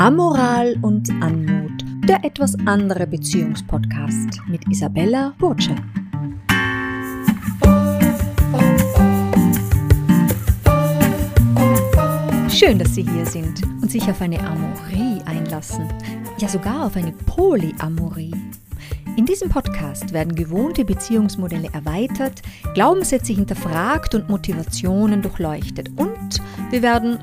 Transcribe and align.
Amoral 0.00 0.78
und 0.80 1.10
Anmut, 1.22 1.84
der 2.08 2.24
etwas 2.24 2.56
andere 2.64 3.06
Beziehungspodcast 3.06 4.40
mit 4.48 4.66
Isabella 4.70 5.34
Burtsche. 5.38 5.76
Schön, 12.48 12.78
dass 12.78 12.94
Sie 12.94 13.02
hier 13.02 13.26
sind 13.26 13.62
und 13.82 13.90
sich 13.90 14.08
auf 14.08 14.22
eine 14.22 14.40
Amorie 14.40 15.20
einlassen. 15.26 15.86
Ja, 16.38 16.48
sogar 16.48 16.86
auf 16.86 16.96
eine 16.96 17.12
Polyamorie. 17.12 18.32
In 19.18 19.26
diesem 19.26 19.50
Podcast 19.50 20.14
werden 20.14 20.34
gewohnte 20.34 20.82
Beziehungsmodelle 20.82 21.68
erweitert, 21.74 22.40
Glaubenssätze 22.72 23.34
hinterfragt 23.34 24.14
und 24.14 24.30
Motivationen 24.30 25.20
durchleuchtet 25.20 25.90
und 25.96 26.40
wir 26.70 26.80
werden 26.80 27.18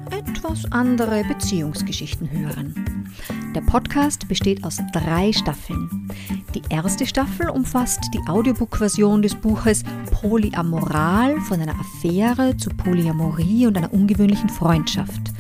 etwas 0.48 0.72
andere 0.72 1.24
Beziehungsgeschichten 1.26 2.30
hören. 2.32 3.10
Der 3.54 3.62
Podcast 3.62 4.28
besteht 4.30 4.64
aus 4.64 4.78
drei 4.94 5.34
Staffeln. 5.34 6.10
Die 6.56 6.62
erste 6.70 7.06
Staffel 7.06 7.50
umfasst 7.50 8.00
die 8.14 8.30
Audiobook-Version 8.30 9.22
des 9.22 9.36
Buches 9.36 9.84
Polyamoral 10.12 11.40
von 11.42 11.60
einer 11.60 11.76
Affäre 11.78 12.56
zu 12.56 12.70
Polyamorie 12.70 13.68
und 13.68 13.78
einer 13.78 13.92
ungewöhnlichen 13.92 14.50
Freundschaft. 14.50 15.34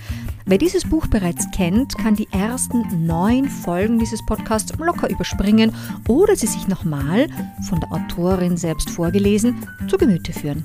Wer 0.50 0.58
dieses 0.58 0.86
Buch 0.86 1.08
bereits 1.08 1.52
kennt, 1.52 1.98
kann 1.98 2.16
die 2.16 2.30
ersten 2.32 3.06
neun 3.06 3.50
Folgen 3.50 4.00
dieses 4.00 4.26
Podcasts 4.26 4.72
locker 4.80 5.10
überspringen 5.10 5.76
oder 6.08 6.38
sie 6.38 6.48
sich 6.48 6.70
nochmal, 6.70 7.28
von 7.68 7.82
der 7.82 7.92
Autorin 7.92 8.56
selbst 8.56 8.90
vorgelesen, 8.90 9.68
zu 9.90 9.98
Gemüte 9.98 10.32
führen. 10.32 10.64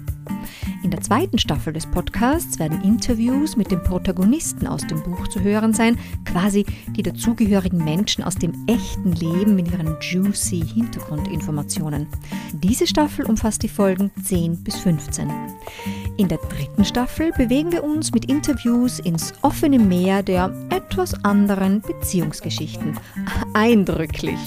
In 0.85 0.91
der 0.91 1.01
zweiten 1.01 1.39
Staffel 1.39 1.73
des 1.73 1.87
Podcasts 1.87 2.59
werden 2.59 2.83
Interviews 2.83 3.57
mit 3.57 3.71
den 3.71 3.83
Protagonisten 3.83 4.67
aus 4.67 4.87
dem 4.87 5.03
Buch 5.03 5.29
zu 5.29 5.41
hören 5.41 5.73
sein, 5.73 5.99
quasi 6.24 6.65
die 6.91 7.02
dazugehörigen 7.02 7.85
Menschen 7.85 8.23
aus 8.23 8.37
dem 8.37 8.52
echten 8.67 9.13
Leben 9.13 9.57
mit 9.57 9.71
ihren 9.71 9.96
juicy 10.01 10.61
Hintergrundinformationen. 10.61 12.07
Diese 12.52 12.87
Staffel 12.87 13.27
umfasst 13.27 13.63
die 13.63 13.69
Folgen 13.69 14.11
10 14.24 14.63
bis 14.63 14.77
15. 14.77 15.30
In 16.19 16.29
der 16.29 16.39
dritten 16.39 16.85
Staffel 16.85 17.33
bewegen 17.33 17.73
wir 17.73 17.85
uns 17.85 18.13
mit 18.13 18.27
Interviews 18.27 18.99
ins 18.99 19.33
offene 19.43 19.71
Meer 19.78 20.23
der 20.23 20.52
etwas 20.70 21.24
anderen 21.24 21.80
Beziehungsgeschichten. 21.80 22.98
Eindrücklich. 23.54 24.38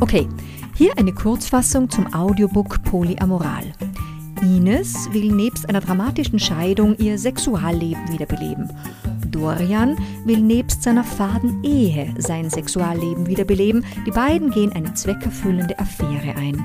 Okay, 0.00 0.28
hier 0.74 0.96
eine 0.98 1.12
Kurzfassung 1.12 1.88
zum 1.90 2.12
Audiobook 2.14 2.82
Polyamoral. 2.84 3.64
Ines 4.42 5.08
will 5.12 5.32
nebst 5.32 5.68
einer 5.68 5.80
dramatischen 5.80 6.38
Scheidung 6.38 6.96
ihr 6.98 7.18
Sexualleben 7.18 8.12
wiederbeleben. 8.12 8.70
Dorian 9.30 9.96
will 10.24 10.40
nebst 10.40 10.82
seiner 10.82 11.02
faden 11.02 11.62
Ehe 11.64 12.14
sein 12.18 12.50
Sexualleben 12.50 13.26
wiederbeleben. 13.26 13.84
Die 14.06 14.10
beiden 14.10 14.50
gehen 14.50 14.72
eine 14.72 14.94
zweckerfüllende 14.94 15.78
Affäre 15.78 16.36
ein. 16.36 16.64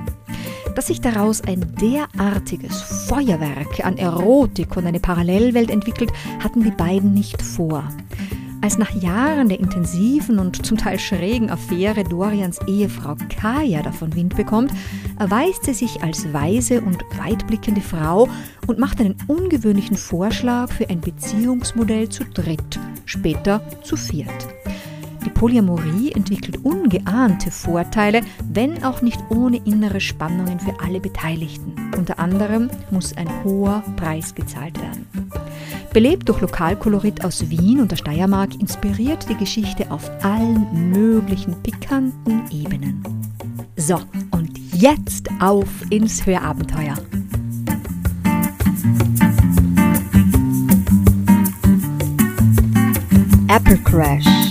Dass 0.75 0.87
sich 0.87 1.01
daraus 1.01 1.41
ein 1.41 1.75
derartiges 1.81 2.81
Feuerwerk 3.07 3.85
an 3.85 3.97
Erotik 3.97 4.77
und 4.77 4.85
eine 4.85 4.99
Parallelwelt 4.99 5.69
entwickelt, 5.69 6.11
hatten 6.43 6.63
die 6.63 6.71
beiden 6.71 7.13
nicht 7.13 7.41
vor. 7.41 7.83
Als 8.61 8.77
nach 8.77 8.91
Jahren 8.91 9.47
der 9.47 9.59
intensiven 9.59 10.37
und 10.37 10.65
zum 10.65 10.77
Teil 10.77 10.99
schrägen 10.99 11.49
Affäre 11.49 12.03
Dorians 12.03 12.59
Ehefrau 12.67 13.15
Kaya 13.29 13.81
davon 13.81 14.13
Wind 14.15 14.35
bekommt, 14.35 14.71
erweist 15.17 15.63
sie 15.63 15.73
sich 15.73 16.03
als 16.03 16.33
weise 16.33 16.81
und 16.81 16.97
weitblickende 17.17 17.81
Frau 17.81 18.27
und 18.67 18.77
macht 18.77 18.99
einen 18.99 19.15
ungewöhnlichen 19.27 19.95
Vorschlag 19.95 20.71
für 20.71 20.89
ein 20.89 20.99
Beziehungsmodell 20.99 22.09
zu 22.09 22.25
dritt, 22.25 22.79
später 23.05 23.61
zu 23.83 23.95
viert. 23.95 24.47
Die 25.29 25.35
Polyamorie 25.35 26.11
entwickelt 26.13 26.57
ungeahnte 26.65 27.51
Vorteile, 27.51 28.21
wenn 28.51 28.83
auch 28.83 29.03
nicht 29.03 29.19
ohne 29.29 29.57
innere 29.57 30.01
Spannungen 30.01 30.59
für 30.59 30.73
alle 30.83 30.99
Beteiligten. 30.99 31.75
Unter 31.95 32.17
anderem 32.17 32.71
muss 32.89 33.15
ein 33.15 33.29
hoher 33.43 33.83
Preis 33.95 34.33
gezahlt 34.33 34.81
werden. 34.81 35.05
Belebt 35.93 36.27
durch 36.27 36.41
Lokalkolorit 36.41 37.23
aus 37.23 37.47
Wien 37.47 37.79
und 37.79 37.91
der 37.91 37.97
Steiermark 37.97 38.59
inspiriert 38.59 39.29
die 39.29 39.37
Geschichte 39.37 39.91
auf 39.91 40.09
allen 40.23 40.89
möglichen 40.89 41.53
pikanten 41.61 42.45
Ebenen. 42.49 43.03
So, 43.75 43.99
und 44.31 44.57
jetzt 44.73 45.29
auf 45.39 45.69
ins 45.91 46.25
Hörabenteuer. 46.25 46.95
Apple 53.47 53.77
Crash 53.83 54.48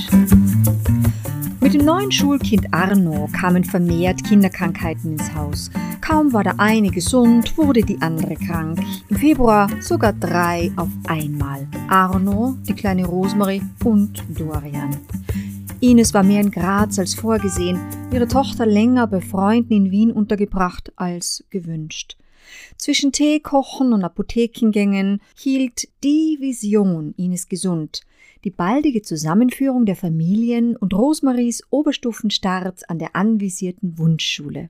mit 1.68 1.74
dem 1.74 1.84
neuen 1.84 2.10
Schulkind 2.10 2.72
Arno 2.72 3.28
kamen 3.30 3.62
vermehrt 3.62 4.24
Kinderkrankheiten 4.24 5.12
ins 5.12 5.34
Haus. 5.34 5.70
Kaum 6.00 6.32
war 6.32 6.42
der 6.42 6.58
eine 6.58 6.90
gesund, 6.90 7.58
wurde 7.58 7.82
die 7.82 8.00
andere 8.00 8.36
krank. 8.36 8.80
Im 9.10 9.16
Februar 9.18 9.68
sogar 9.82 10.14
drei 10.14 10.72
auf 10.76 10.88
einmal. 11.08 11.68
Arno, 11.90 12.56
die 12.66 12.72
kleine 12.72 13.04
Rosemarie 13.04 13.60
und 13.84 14.24
Dorian. 14.30 14.96
Ines 15.80 16.14
war 16.14 16.22
mehr 16.22 16.40
in 16.40 16.50
Graz 16.50 16.98
als 16.98 17.12
vorgesehen, 17.12 17.78
ihre 18.14 18.28
Tochter 18.28 18.64
länger 18.64 19.06
bei 19.06 19.20
Freunden 19.20 19.74
in 19.74 19.90
Wien 19.90 20.10
untergebracht 20.10 20.90
als 20.96 21.44
gewünscht. 21.50 22.16
Zwischen 22.78 23.12
Teekochen 23.12 23.92
und 23.92 24.04
Apothekengängen 24.04 25.20
hielt 25.36 25.86
die 26.02 26.38
Vision 26.40 27.12
Ines 27.18 27.46
gesund, 27.46 28.00
die 28.44 28.50
baldige 28.50 29.03
Zusammenführung 29.03 29.87
der 29.87 29.97
Familien 29.97 30.76
und 30.76 30.94
Rosemaries 30.94 31.62
Oberstufenstart 31.71 32.88
an 32.88 32.99
der 32.99 33.16
anvisierten 33.16 33.99
Wunschschule. 33.99 34.69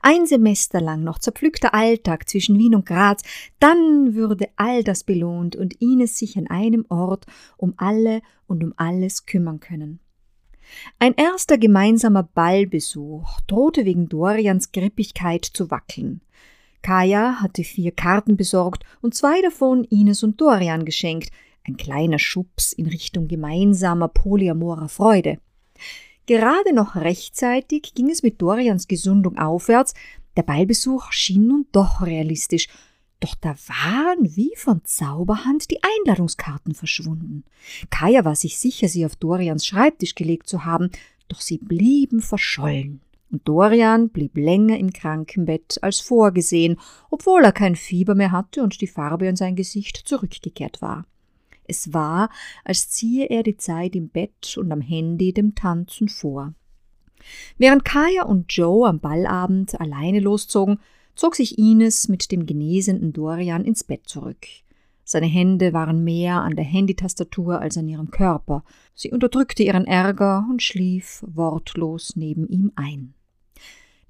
Ein 0.00 0.26
Semester 0.26 0.80
lang 0.80 1.04
noch 1.04 1.18
zerpflückter 1.18 1.74
Alltag 1.74 2.28
zwischen 2.28 2.58
Wien 2.58 2.74
und 2.74 2.86
Graz, 2.86 3.22
dann 3.58 4.14
würde 4.14 4.48
all 4.56 4.82
das 4.82 5.04
belohnt 5.04 5.54
und 5.56 5.80
Ines 5.80 6.16
sich 6.16 6.38
an 6.38 6.46
einem 6.46 6.86
Ort 6.88 7.26
um 7.56 7.74
alle 7.76 8.22
und 8.46 8.64
um 8.64 8.72
alles 8.76 9.26
kümmern 9.26 9.60
können. 9.60 10.00
Ein 10.98 11.14
erster 11.14 11.58
gemeinsamer 11.58 12.22
Ballbesuch 12.22 13.40
drohte 13.46 13.84
wegen 13.84 14.08
Dorians 14.08 14.72
Grippigkeit 14.72 15.44
zu 15.44 15.70
wackeln. 15.70 16.22
Kaya 16.82 17.40
hatte 17.40 17.64
vier 17.64 17.92
Karten 17.92 18.36
besorgt 18.36 18.84
und 19.00 19.14
zwei 19.14 19.40
davon 19.42 19.84
Ines 19.84 20.22
und 20.22 20.40
Dorian 20.40 20.84
geschenkt, 20.84 21.30
ein 21.66 21.76
kleiner 21.76 22.18
Schubs 22.18 22.72
in 22.72 22.86
Richtung 22.86 23.28
gemeinsamer 23.28 24.08
polyamorer 24.08 24.88
Freude. 24.88 25.38
Gerade 26.26 26.74
noch 26.74 26.96
rechtzeitig 26.96 27.94
ging 27.94 28.10
es 28.10 28.22
mit 28.22 28.40
Dorians 28.42 28.88
Gesundung 28.88 29.38
aufwärts, 29.38 29.94
der 30.36 30.42
Ballbesuch 30.42 31.12
schien 31.12 31.46
nun 31.46 31.66
doch 31.72 32.02
realistisch, 32.02 32.68
doch 33.20 33.34
da 33.36 33.54
waren 33.66 34.36
wie 34.36 34.52
von 34.56 34.82
Zauberhand 34.84 35.70
die 35.70 35.78
Einladungskarten 35.82 36.74
verschwunden. 36.74 37.44
Kaya 37.90 38.24
war 38.24 38.36
sich 38.36 38.58
sicher, 38.58 38.88
sie 38.88 39.06
auf 39.06 39.16
Dorians 39.16 39.66
Schreibtisch 39.66 40.14
gelegt 40.14 40.48
zu 40.48 40.64
haben, 40.64 40.90
doch 41.28 41.40
sie 41.40 41.58
blieben 41.58 42.20
verschollen. 42.20 43.00
Und 43.30 43.48
Dorian 43.48 44.10
blieb 44.10 44.36
länger 44.36 44.78
im 44.78 44.92
Krankenbett 44.92 45.82
als 45.82 46.00
vorgesehen, 46.00 46.78
obwohl 47.10 47.42
er 47.42 47.52
kein 47.52 47.74
Fieber 47.74 48.14
mehr 48.14 48.30
hatte 48.30 48.62
und 48.62 48.80
die 48.80 48.86
Farbe 48.86 49.28
an 49.28 49.36
sein 49.36 49.56
Gesicht 49.56 49.96
zurückgekehrt 49.96 50.82
war. 50.82 51.04
Es 51.68 51.92
war, 51.92 52.30
als 52.64 52.88
ziehe 52.90 53.26
er 53.26 53.42
die 53.42 53.56
Zeit 53.56 53.94
im 53.96 54.08
Bett 54.08 54.56
und 54.56 54.72
am 54.72 54.80
Handy 54.80 55.32
dem 55.32 55.54
Tanzen 55.54 56.08
vor. 56.08 56.54
Während 57.58 57.84
Kaya 57.84 58.24
und 58.24 58.52
Joe 58.52 58.88
am 58.88 59.00
Ballabend 59.00 59.80
alleine 59.80 60.20
loszogen, 60.20 60.78
zog 61.14 61.34
sich 61.34 61.58
Ines 61.58 62.08
mit 62.08 62.30
dem 62.30 62.46
genesenden 62.46 63.12
Dorian 63.12 63.64
ins 63.64 63.84
Bett 63.84 64.02
zurück. 64.06 64.46
Seine 65.08 65.26
Hände 65.26 65.72
waren 65.72 66.02
mehr 66.02 66.42
an 66.42 66.56
der 66.56 66.64
Handytastatur 66.64 67.60
als 67.60 67.78
an 67.78 67.88
ihrem 67.88 68.10
Körper. 68.10 68.64
Sie 68.92 69.12
unterdrückte 69.12 69.62
ihren 69.62 69.86
Ärger 69.86 70.44
und 70.50 70.62
schlief 70.62 71.22
wortlos 71.26 72.16
neben 72.16 72.48
ihm 72.48 72.72
ein. 72.74 73.14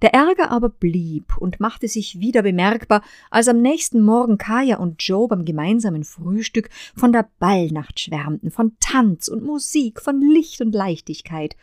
Der 0.02 0.12
Ärger 0.12 0.50
aber 0.50 0.68
blieb 0.68 1.38
und 1.38 1.58
machte 1.58 1.88
sich 1.88 2.20
wieder 2.20 2.42
bemerkbar, 2.42 3.02
als 3.30 3.48
am 3.48 3.62
nächsten 3.62 4.02
Morgen 4.02 4.36
Kaya 4.36 4.76
und 4.76 5.02
Joe 5.02 5.26
beim 5.26 5.46
gemeinsamen 5.46 6.04
Frühstück 6.04 6.68
von 6.94 7.12
der 7.12 7.30
Ballnacht 7.38 7.98
schwärmten, 7.98 8.50
von 8.50 8.76
Tanz 8.78 9.28
und 9.28 9.42
Musik, 9.42 10.02
von 10.02 10.20
Licht 10.20 10.60
und 10.60 10.74
Leichtigkeit. 10.74 11.56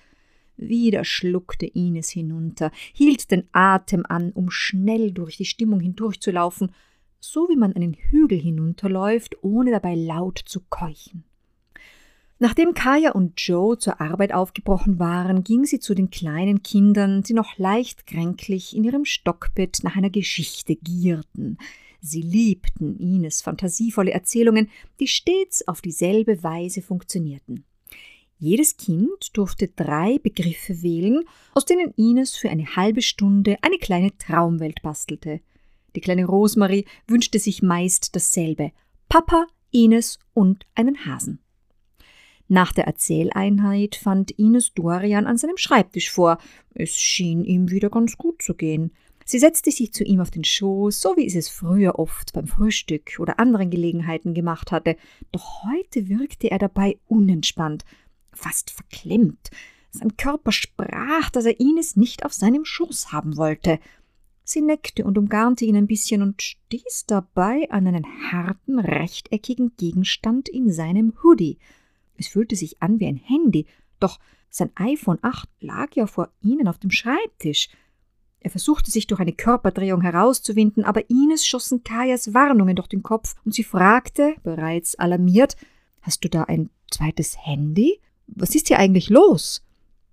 Wieder 0.57 1.03
schluckte 1.03 1.67
Ines 1.67 2.09
hinunter, 2.09 2.71
hielt 2.93 3.29
den 3.29 3.47
Atem 3.51 4.03
an, 4.07 4.31
um 4.31 4.49
schnell 4.49 5.11
durch 5.11 5.37
die 5.37 5.45
Stimmung 5.45 5.79
hindurchzulaufen, 5.79 6.71
so 7.19 7.47
wie 7.49 7.55
man 7.55 7.73
einen 7.73 7.93
Hügel 7.93 8.39
hinunterläuft, 8.39 9.43
ohne 9.43 9.71
dabei 9.71 9.93
laut 9.93 10.39
zu 10.43 10.61
keuchen. 10.69 11.23
Nachdem 12.39 12.73
Kaya 12.73 13.11
und 13.11 13.39
Joe 13.39 13.77
zur 13.77 14.01
Arbeit 14.01 14.33
aufgebrochen 14.33 14.99
waren, 14.99 15.43
ging 15.43 15.65
sie 15.65 15.79
zu 15.79 15.93
den 15.93 16.09
kleinen 16.09 16.63
Kindern, 16.63 17.23
die 17.23 17.33
noch 17.33 17.57
leicht 17.57 18.07
kränklich 18.07 18.75
in 18.75 18.83
ihrem 18.83 19.05
Stockbett 19.05 19.79
nach 19.83 19.95
einer 19.95 20.09
Geschichte 20.09 20.75
gierten. 20.75 21.57
Sie 22.01 22.21
liebten 22.21 22.97
Ines 22.97 23.41
fantasievolle 23.41 24.11
Erzählungen, 24.11 24.69
die 24.99 25.07
stets 25.07 25.65
auf 25.67 25.81
dieselbe 25.81 26.43
Weise 26.43 26.81
funktionierten. 26.81 27.63
Jedes 28.39 28.75
Kind 28.75 29.37
durfte 29.37 29.69
drei 29.69 30.17
Begriffe 30.17 30.81
wählen, 30.81 31.23
aus 31.53 31.63
denen 31.63 31.93
Ines 31.95 32.35
für 32.35 32.49
eine 32.49 32.75
halbe 32.75 33.01
Stunde 33.01 33.55
eine 33.61 33.77
kleine 33.77 34.17
Traumwelt 34.17 34.81
bastelte. 34.81 35.39
Die 35.95 36.01
kleine 36.01 36.25
Rosemarie 36.25 36.83
wünschte 37.07 37.39
sich 37.39 37.61
meist 37.61 38.17
dasselbe: 38.17 38.73
Papa, 39.07 39.47
Ines 39.71 40.19
und 40.33 40.65
einen 40.75 41.05
Hasen. 41.05 41.39
Nach 42.53 42.71
der 42.71 42.85
Erzähleinheit 42.85 43.95
fand 43.95 44.29
Ines 44.29 44.75
Dorian 44.75 45.25
an 45.25 45.37
seinem 45.37 45.57
Schreibtisch 45.57 46.11
vor. 46.11 46.37
Es 46.75 46.95
schien 46.95 47.43
ihm 47.43 47.71
wieder 47.71 47.89
ganz 47.89 48.15
gut 48.15 48.43
zu 48.43 48.53
gehen. 48.53 48.91
Sie 49.25 49.39
setzte 49.39 49.71
sich 49.71 49.91
zu 49.91 50.03
ihm 50.03 50.19
auf 50.19 50.29
den 50.29 50.43
Schoß, 50.43 51.01
so 51.01 51.17
wie 51.17 51.25
es 51.25 51.33
es 51.33 51.49
früher 51.49 51.97
oft 51.97 52.31
beim 52.31 52.45
Frühstück 52.45 53.17
oder 53.17 53.39
anderen 53.39 53.71
Gelegenheiten 53.71 54.35
gemacht 54.35 54.71
hatte, 54.71 54.97
doch 55.31 55.63
heute 55.63 56.09
wirkte 56.09 56.51
er 56.51 56.59
dabei 56.59 56.99
unentspannt, 57.07 57.85
fast 58.33 58.69
verklemmt. 58.69 59.49
Sein 59.89 60.15
Körper 60.15 60.51
sprach, 60.51 61.31
dass 61.31 61.45
er 61.45 61.59
Ines 61.59 61.95
nicht 61.95 62.23
auf 62.23 62.33
seinem 62.33 62.65
Schoß 62.65 63.11
haben 63.11 63.35
wollte. 63.35 63.79
Sie 64.43 64.61
neckte 64.61 65.05
und 65.05 65.17
umgarnte 65.17 65.65
ihn 65.65 65.75
ein 65.75 65.87
bisschen 65.87 66.21
und 66.21 66.43
stieß 66.43 67.05
dabei 67.07 67.67
an 67.71 67.87
einen 67.87 68.05
harten, 68.31 68.77
rechteckigen 68.77 69.75
Gegenstand 69.75 70.49
in 70.49 70.71
seinem 70.71 71.13
Hoodie. 71.23 71.57
Es 72.23 72.29
fühlte 72.29 72.55
sich 72.55 72.81
an 72.81 73.01
wie 73.01 73.07
ein 73.07 73.17
Handy, 73.17 73.65
doch 73.99 74.17
sein 74.49 74.71
iPhone 74.75 75.19
8 75.21 75.49
lag 75.59 75.93
ja 75.95 76.07
vor 76.07 76.29
ihnen 76.41 76.69
auf 76.69 76.79
dem 76.79 76.89
Schreibtisch. 76.89 77.67
Er 78.39 78.49
versuchte 78.49 78.91
sich 78.91 79.07
durch 79.07 79.19
eine 79.19 79.33
Körperdrehung 79.33 80.01
herauszuwinden, 80.01 80.85
aber 80.85 81.09
Ines 81.09 81.45
schossen 81.45 81.83
Kajas 81.83 82.33
Warnungen 82.33 82.77
durch 82.77 82.87
den 82.87 83.03
Kopf 83.03 83.35
und 83.43 83.53
sie 83.53 83.65
fragte, 83.65 84.35
bereits 84.43 84.95
alarmiert, 84.95 85.57
Hast 86.01 86.23
du 86.23 86.29
da 86.29 86.43
ein 86.43 86.69
zweites 86.91 87.37
Handy? 87.45 87.99
Was 88.27 88.55
ist 88.55 88.69
hier 88.69 88.79
eigentlich 88.79 89.09
los? 89.09 89.63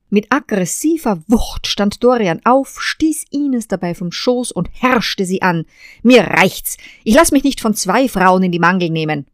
Mit 0.08 0.32
aggressiver 0.32 1.22
Wucht 1.28 1.68
stand 1.68 2.02
Dorian 2.02 2.40
auf, 2.44 2.80
stieß 2.80 3.26
Ines 3.30 3.68
dabei 3.68 3.94
vom 3.94 4.10
Schoß 4.10 4.50
und 4.50 4.68
herrschte 4.72 5.24
sie 5.24 5.42
an. 5.42 5.64
Mir 6.02 6.22
reicht's. 6.22 6.76
Ich 7.04 7.14
lass 7.14 7.30
mich 7.30 7.44
nicht 7.44 7.60
von 7.60 7.74
zwei 7.74 8.08
Frauen 8.08 8.42
in 8.42 8.50
die 8.50 8.58
Mangel 8.58 8.90
nehmen. 8.90 9.26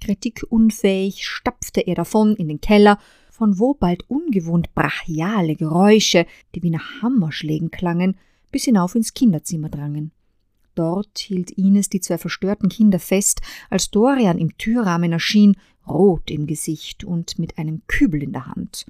Kritikunfähig 0.00 1.26
stapfte 1.26 1.80
er 1.80 1.94
davon 1.94 2.34
in 2.36 2.48
den 2.48 2.60
Keller, 2.60 2.98
von 3.30 3.58
wo 3.58 3.74
bald 3.74 4.08
ungewohnt 4.08 4.74
brachiale 4.74 5.56
Geräusche, 5.56 6.26
die 6.54 6.62
wie 6.62 6.70
nach 6.70 7.02
Hammerschlägen 7.02 7.70
klangen, 7.70 8.16
bis 8.50 8.64
hinauf 8.64 8.94
ins 8.94 9.14
Kinderzimmer 9.14 9.68
drangen. 9.68 10.12
Dort 10.74 11.18
hielt 11.18 11.50
Ines 11.52 11.88
die 11.88 12.00
zwei 12.00 12.18
verstörten 12.18 12.68
Kinder 12.68 12.98
fest, 12.98 13.40
als 13.68 13.90
Dorian 13.90 14.38
im 14.38 14.56
Türrahmen 14.56 15.12
erschien, 15.12 15.56
rot 15.86 16.30
im 16.30 16.46
Gesicht 16.46 17.04
und 17.04 17.38
mit 17.38 17.58
einem 17.58 17.82
Kübel 17.86 18.22
in 18.22 18.32
der 18.32 18.46
Hand. 18.46 18.86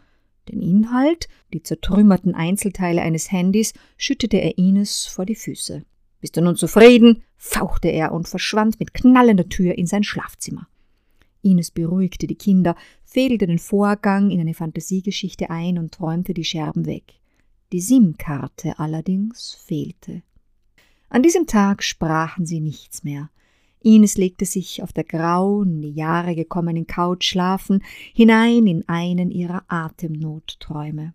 Den 0.48 0.62
Inhalt, 0.62 1.28
die 1.52 1.62
zertrümmerten 1.62 2.34
Einzelteile 2.34 3.02
eines 3.02 3.30
Handys, 3.30 3.72
schüttete 3.96 4.38
er 4.38 4.58
Ines 4.58 5.06
vor 5.06 5.26
die 5.26 5.36
Füße. 5.36 5.84
Bist 6.20 6.36
du 6.36 6.42
nun 6.42 6.56
zufrieden? 6.56 7.22
fauchte 7.36 7.88
er 7.88 8.12
und 8.12 8.28
verschwand 8.28 8.78
mit 8.80 8.92
knallender 8.92 9.48
Tür 9.48 9.78
in 9.78 9.86
sein 9.86 10.02
Schlafzimmer. 10.02 10.68
Ines 11.42 11.70
beruhigte 11.70 12.26
die 12.26 12.36
Kinder, 12.36 12.76
fädelte 13.04 13.46
den 13.46 13.58
Vorgang 13.58 14.30
in 14.30 14.40
eine 14.40 14.54
Fantasiegeschichte 14.54 15.50
ein 15.50 15.78
und 15.78 15.92
träumte 15.92 16.34
die 16.34 16.44
Scherben 16.44 16.86
weg. 16.86 17.14
Die 17.72 17.80
SIM-Karte 17.80 18.78
allerdings 18.78 19.54
fehlte. 19.54 20.22
An 21.08 21.22
diesem 21.22 21.46
Tag 21.46 21.82
sprachen 21.82 22.46
sie 22.46 22.60
nichts 22.60 23.04
mehr. 23.04 23.30
Ines 23.82 24.18
legte 24.18 24.44
sich 24.44 24.82
auf 24.82 24.92
der 24.92 25.04
grauen, 25.04 25.76
in 25.76 25.82
die 25.82 25.92
Jahre 25.92 26.34
gekommenen 26.34 26.86
Couch 26.86 27.24
schlafen, 27.24 27.82
hinein 28.12 28.66
in 28.66 28.88
einen 28.88 29.30
ihrer 29.30 29.64
Atemnotträume. 29.68 31.14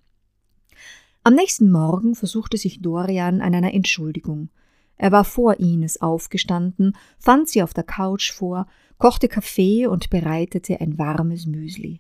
Am 1.23 1.33
nächsten 1.33 1.71
Morgen 1.71 2.15
versuchte 2.15 2.57
sich 2.57 2.81
Dorian 2.81 3.41
an 3.41 3.53
einer 3.53 3.73
Entschuldigung. 3.73 4.49
Er 4.97 5.11
war 5.11 5.25
vor 5.25 5.59
Ines 5.59 6.01
aufgestanden, 6.01 6.95
fand 7.17 7.49
sie 7.49 7.61
auf 7.61 7.73
der 7.73 7.83
Couch 7.83 8.31
vor, 8.31 8.67
kochte 8.97 9.27
Kaffee 9.27 9.87
und 9.87 10.09
bereitete 10.09 10.79
ein 10.81 10.97
warmes 10.97 11.45
Müsli. 11.45 11.99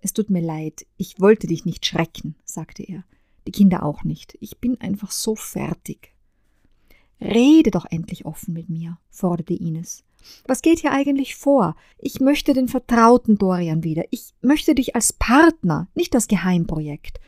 Es 0.00 0.12
tut 0.12 0.30
mir 0.30 0.42
leid, 0.42 0.86
ich 0.96 1.20
wollte 1.20 1.46
dich 1.46 1.64
nicht 1.64 1.84
schrecken, 1.84 2.34
sagte 2.44 2.82
er. 2.82 3.04
Die 3.46 3.52
Kinder 3.52 3.84
auch 3.84 4.04
nicht. 4.04 4.36
Ich 4.40 4.58
bin 4.58 4.80
einfach 4.80 5.10
so 5.10 5.34
fertig. 5.34 6.14
Rede 7.20 7.70
doch 7.70 7.86
endlich 7.90 8.24
offen 8.24 8.54
mit 8.54 8.68
mir, 8.68 8.98
forderte 9.10 9.54
Ines. 9.54 10.04
Was 10.46 10.62
geht 10.62 10.80
hier 10.80 10.92
eigentlich 10.92 11.36
vor? 11.36 11.76
Ich 11.98 12.20
möchte 12.20 12.52
den 12.52 12.68
vertrauten 12.68 13.38
Dorian 13.38 13.84
wieder. 13.84 14.04
Ich 14.10 14.34
möchte 14.42 14.74
dich 14.74 14.94
als 14.94 15.12
Partner, 15.12 15.88
nicht 15.94 16.14
als 16.14 16.28
Geheimprojekt. 16.28 17.20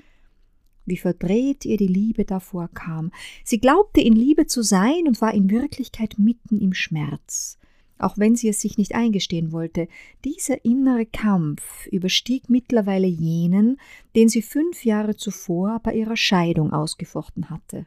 Wie 0.84 0.96
verdreht 0.96 1.64
ihr 1.64 1.76
die 1.76 1.86
Liebe 1.86 2.24
davor 2.24 2.68
kam. 2.68 3.12
Sie 3.44 3.58
glaubte 3.58 4.00
in 4.00 4.14
Liebe 4.14 4.46
zu 4.46 4.62
sein 4.62 5.06
und 5.06 5.20
war 5.20 5.32
in 5.32 5.50
Wirklichkeit 5.50 6.18
mitten 6.18 6.58
im 6.58 6.74
Schmerz. 6.74 7.58
Auch 8.02 8.18
wenn 8.18 8.34
sie 8.34 8.48
es 8.48 8.60
sich 8.60 8.78
nicht 8.78 8.96
eingestehen 8.96 9.52
wollte, 9.52 9.86
dieser 10.24 10.64
innere 10.64 11.06
Kampf 11.06 11.86
überstieg 11.86 12.50
mittlerweile 12.50 13.06
jenen, 13.06 13.78
den 14.16 14.28
sie 14.28 14.42
fünf 14.42 14.84
Jahre 14.84 15.14
zuvor 15.14 15.78
bei 15.84 15.94
ihrer 15.94 16.16
Scheidung 16.16 16.72
ausgefochten 16.72 17.48
hatte. 17.48 17.86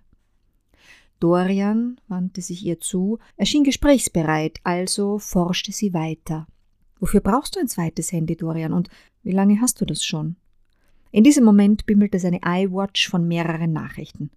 Dorian 1.19 1.99
wandte 2.07 2.41
sich 2.41 2.65
ihr 2.65 2.79
zu, 2.79 3.19
erschien 3.35 3.65
gesprächsbereit, 3.65 4.59
also 4.63 5.19
forschte 5.19 5.73
sie 5.73 5.93
weiter. 5.93 6.47
Wofür 7.01 7.19
brauchst 7.19 7.57
du 7.57 7.59
ein 7.59 7.67
zweites 7.67 8.13
Handy, 8.13 8.37
Dorian, 8.37 8.71
und 8.71 8.87
wie 9.21 9.31
lange 9.31 9.59
hast 9.59 9.81
du 9.81 9.85
das 9.85 10.05
schon? 10.05 10.37
In 11.11 11.25
diesem 11.25 11.43
Moment 11.43 11.85
bimmelte 11.85 12.19
seine 12.19 12.39
iWatch 12.45 13.09
von 13.09 13.27
mehreren 13.27 13.73
Nachrichten. 13.73 14.31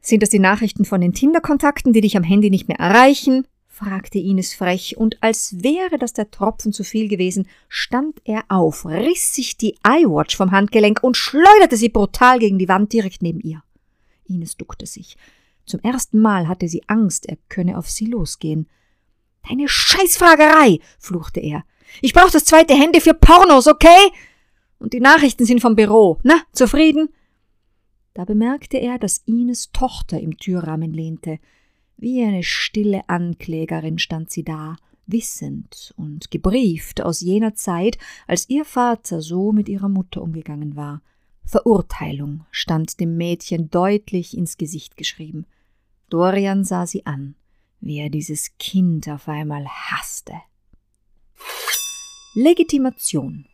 Sind 0.00 0.22
das 0.22 0.30
die 0.30 0.38
Nachrichten 0.38 0.84
von 0.84 1.00
den 1.00 1.14
Tinder-Kontakten, 1.14 1.92
die 1.92 2.00
dich 2.00 2.16
am 2.16 2.22
Handy 2.22 2.48
nicht 2.48 2.68
mehr 2.68 2.78
erreichen? 2.78 3.44
Fragte 3.82 4.18
Ines 4.18 4.52
frech, 4.52 4.96
und 4.98 5.22
als 5.22 5.62
wäre 5.62 5.98
das 5.98 6.12
der 6.12 6.30
Tropfen 6.30 6.72
zu 6.72 6.84
viel 6.84 7.08
gewesen, 7.08 7.48
stand 7.68 8.20
er 8.24 8.44
auf, 8.48 8.84
riss 8.84 9.34
sich 9.34 9.56
die 9.56 9.76
iWatch 9.86 10.36
vom 10.36 10.50
Handgelenk 10.50 11.02
und 11.02 11.16
schleuderte 11.16 11.76
sie 11.76 11.88
brutal 11.88 12.38
gegen 12.38 12.58
die 12.58 12.68
Wand 12.68 12.92
direkt 12.92 13.22
neben 13.22 13.40
ihr. 13.40 13.62
Ines 14.28 14.56
duckte 14.56 14.86
sich. 14.86 15.16
Zum 15.64 15.80
ersten 15.80 16.20
Mal 16.20 16.46
hatte 16.46 16.68
sie 16.68 16.82
Angst, 16.88 17.26
er 17.26 17.38
könne 17.48 17.78
auf 17.78 17.88
sie 17.88 18.06
losgehen. 18.06 18.68
Deine 19.48 19.66
Scheißfragerei, 19.66 20.80
fluchte 20.98 21.40
er. 21.40 21.64
Ich 22.02 22.12
brauch 22.12 22.30
das 22.30 22.44
zweite 22.44 22.74
Handy 22.74 23.00
für 23.00 23.14
Pornos, 23.14 23.66
okay? 23.66 24.12
Und 24.78 24.92
die 24.92 25.00
Nachrichten 25.00 25.46
sind 25.46 25.60
vom 25.60 25.74
Büro. 25.74 26.18
Na, 26.22 26.42
zufrieden? 26.52 27.08
Da 28.12 28.24
bemerkte 28.24 28.76
er, 28.76 28.98
dass 28.98 29.22
Ines 29.24 29.70
Tochter 29.72 30.20
im 30.20 30.36
Türrahmen 30.36 30.92
lehnte. 30.92 31.38
Wie 32.00 32.24
eine 32.24 32.42
stille 32.42 33.06
Anklägerin 33.10 33.98
stand 33.98 34.30
sie 34.30 34.42
da, 34.42 34.76
wissend 35.06 35.92
und 35.98 36.30
gebrieft 36.30 37.02
aus 37.02 37.20
jener 37.20 37.54
Zeit, 37.54 37.98
als 38.26 38.48
ihr 38.48 38.64
Vater 38.64 39.20
so 39.20 39.52
mit 39.52 39.68
ihrer 39.68 39.90
Mutter 39.90 40.22
umgegangen 40.22 40.76
war. 40.76 41.02
Verurteilung 41.44 42.46
stand 42.50 43.00
dem 43.00 43.18
Mädchen 43.18 43.68
deutlich 43.68 44.34
ins 44.34 44.56
Gesicht 44.56 44.96
geschrieben. 44.96 45.44
Dorian 46.08 46.64
sah 46.64 46.86
sie 46.86 47.04
an, 47.04 47.34
wie 47.80 47.98
er 47.98 48.08
dieses 48.08 48.56
Kind 48.56 49.06
auf 49.06 49.28
einmal 49.28 49.66
hasste. 49.66 50.40
Legitimation 52.32 53.44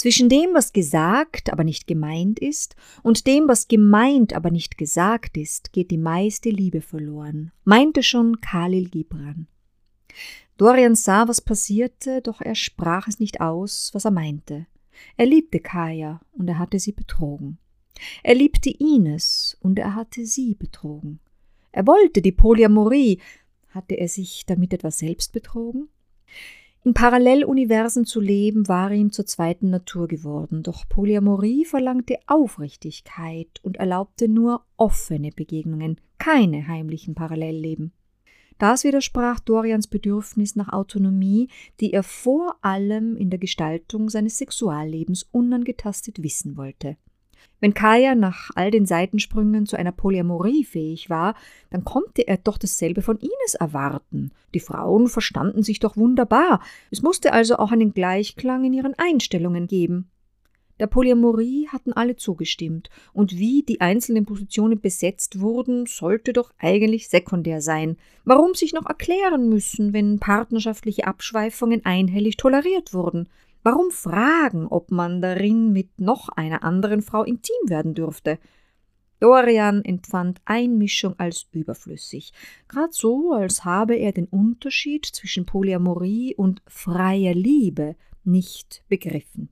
zwischen 0.00 0.30
dem, 0.30 0.54
was 0.54 0.72
gesagt, 0.72 1.52
aber 1.52 1.62
nicht 1.62 1.86
gemeint 1.86 2.38
ist, 2.38 2.74
und 3.02 3.26
dem, 3.26 3.48
was 3.48 3.68
gemeint, 3.68 4.32
aber 4.32 4.50
nicht 4.50 4.78
gesagt 4.78 5.36
ist, 5.36 5.74
geht 5.74 5.90
die 5.90 5.98
meiste 5.98 6.48
Liebe 6.48 6.80
verloren, 6.80 7.52
meinte 7.64 8.02
schon 8.02 8.40
Khalil 8.40 8.88
Gibran. 8.88 9.46
Dorian 10.56 10.94
sah, 10.94 11.28
was 11.28 11.42
passierte, 11.42 12.22
doch 12.22 12.40
er 12.40 12.54
sprach 12.54 13.08
es 13.08 13.20
nicht 13.20 13.42
aus, 13.42 13.90
was 13.92 14.06
er 14.06 14.10
meinte. 14.10 14.66
Er 15.18 15.26
liebte 15.26 15.60
Kaya 15.60 16.22
und 16.32 16.48
er 16.48 16.58
hatte 16.58 16.78
sie 16.78 16.92
betrogen. 16.92 17.58
Er 18.22 18.36
liebte 18.36 18.70
Ines 18.70 19.58
und 19.60 19.78
er 19.78 19.94
hatte 19.94 20.24
sie 20.24 20.54
betrogen. 20.54 21.20
Er 21.72 21.86
wollte 21.86 22.22
die 22.22 22.32
Polyamorie. 22.32 23.20
Hatte 23.68 23.96
er 23.96 24.08
sich 24.08 24.46
damit 24.46 24.72
etwas 24.72 24.96
selbst 24.96 25.34
betrogen? 25.34 25.90
In 26.82 26.94
Paralleluniversen 26.94 28.06
zu 28.06 28.20
leben 28.20 28.66
war 28.66 28.90
ihm 28.90 29.12
zur 29.12 29.26
zweiten 29.26 29.68
Natur 29.68 30.08
geworden, 30.08 30.62
doch 30.62 30.88
Polyamorie 30.88 31.66
verlangte 31.66 32.18
Aufrichtigkeit 32.26 33.60
und 33.62 33.76
erlaubte 33.76 34.28
nur 34.28 34.64
offene 34.78 35.30
Begegnungen, 35.30 36.00
keine 36.16 36.68
heimlichen 36.68 37.14
Parallelleben. 37.14 37.92
Das 38.56 38.84
widersprach 38.84 39.40
Dorians 39.40 39.88
Bedürfnis 39.88 40.56
nach 40.56 40.72
Autonomie, 40.72 41.48
die 41.80 41.92
er 41.92 42.02
vor 42.02 42.56
allem 42.62 43.14
in 43.16 43.28
der 43.28 43.38
Gestaltung 43.38 44.08
seines 44.08 44.38
Sexuallebens 44.38 45.28
unangetastet 45.32 46.22
wissen 46.22 46.56
wollte. 46.56 46.96
Wenn 47.60 47.74
Kaya 47.74 48.14
nach 48.14 48.50
all 48.54 48.70
den 48.70 48.86
Seitensprüngen 48.86 49.66
zu 49.66 49.76
einer 49.76 49.92
Polyamorie 49.92 50.64
fähig 50.64 51.10
war, 51.10 51.34
dann 51.70 51.84
konnte 51.84 52.26
er 52.26 52.38
doch 52.38 52.56
dasselbe 52.56 53.02
von 53.02 53.18
Ines 53.18 53.54
erwarten. 53.54 54.32
Die 54.54 54.60
Frauen 54.60 55.08
verstanden 55.08 55.62
sich 55.62 55.78
doch 55.78 55.96
wunderbar. 55.96 56.60
Es 56.90 57.02
musste 57.02 57.32
also 57.32 57.56
auch 57.56 57.70
einen 57.70 57.92
Gleichklang 57.92 58.64
in 58.64 58.72
ihren 58.72 58.94
Einstellungen 58.98 59.66
geben. 59.66 60.10
Der 60.80 60.86
Polyamorie 60.86 61.68
hatten 61.68 61.92
alle 61.92 62.16
zugestimmt, 62.16 62.88
und 63.12 63.36
wie 63.36 63.62
die 63.62 63.82
einzelnen 63.82 64.24
Positionen 64.24 64.80
besetzt 64.80 65.38
wurden, 65.38 65.84
sollte 65.84 66.32
doch 66.32 66.54
eigentlich 66.58 67.10
sekundär 67.10 67.60
sein. 67.60 67.98
Warum 68.24 68.54
sich 68.54 68.72
noch 68.72 68.86
erklären 68.86 69.50
müssen, 69.50 69.92
wenn 69.92 70.18
partnerschaftliche 70.18 71.06
Abschweifungen 71.06 71.84
einhellig 71.84 72.38
toleriert 72.38 72.94
wurden? 72.94 73.28
Warum 73.62 73.90
fragen, 73.90 74.66
ob 74.66 74.90
man 74.90 75.20
darin 75.20 75.72
mit 75.72 76.00
noch 76.00 76.28
einer 76.30 76.62
anderen 76.62 77.02
Frau 77.02 77.24
intim 77.24 77.68
werden 77.68 77.94
dürfte? 77.94 78.38
Dorian 79.20 79.84
empfand 79.84 80.40
Einmischung 80.46 81.14
als 81.18 81.46
überflüssig, 81.52 82.32
grad 82.68 82.94
so, 82.94 83.32
als 83.32 83.66
habe 83.66 83.96
er 83.96 84.12
den 84.12 84.24
Unterschied 84.24 85.04
zwischen 85.04 85.44
Polyamorie 85.44 86.34
und 86.34 86.62
freier 86.66 87.34
Liebe 87.34 87.96
nicht 88.24 88.82
begriffen. 88.88 89.50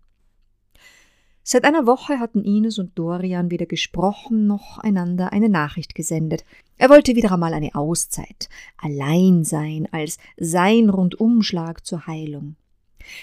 Seit 1.43 1.65
einer 1.65 1.87
Woche 1.87 2.19
hatten 2.19 2.45
Ines 2.45 2.79
und 2.79 2.99
Dorian 2.99 3.51
weder 3.51 3.65
gesprochen 3.65 4.47
noch 4.47 4.79
einander 4.79 5.33
eine 5.33 5.49
Nachricht 5.49 5.95
gesendet. 5.95 6.45
Er 6.77 6.91
wollte 6.91 7.15
wieder 7.15 7.33
einmal 7.33 7.55
eine 7.55 7.75
Auszeit, 7.75 8.49
allein 8.77 9.45
sein 9.45 9.89
als 9.91 10.19
sein 10.39 10.91
Rundumschlag 10.91 11.87
zur 11.87 12.07
Heilung. 12.07 12.57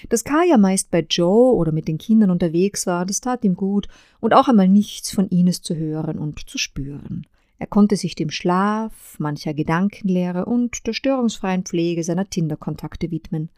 Dass 0.09 0.23
Kaya 0.23 0.57
meist 0.57 0.91
bei 0.91 1.05
Joe 1.07 1.53
oder 1.53 1.71
mit 1.71 1.87
den 1.87 1.97
Kindern 1.97 2.31
unterwegs 2.31 2.87
war, 2.87 3.05
das 3.05 3.21
tat 3.21 3.43
ihm 3.43 3.55
gut, 3.55 3.87
und 4.19 4.33
auch 4.33 4.47
einmal 4.47 4.67
nichts 4.67 5.11
von 5.11 5.27
Ines 5.27 5.61
zu 5.61 5.75
hören 5.75 6.17
und 6.17 6.49
zu 6.49 6.57
spüren. 6.57 7.27
Er 7.57 7.67
konnte 7.67 7.95
sich 7.95 8.15
dem 8.15 8.31
Schlaf, 8.31 9.17
mancher 9.19 9.53
Gedankenlehre 9.53 10.45
und 10.45 10.85
der 10.87 10.93
störungsfreien 10.93 11.63
Pflege 11.63 12.03
seiner 12.03 12.29
Tinder-Kontakte 12.29 13.11
widmen. 13.11 13.49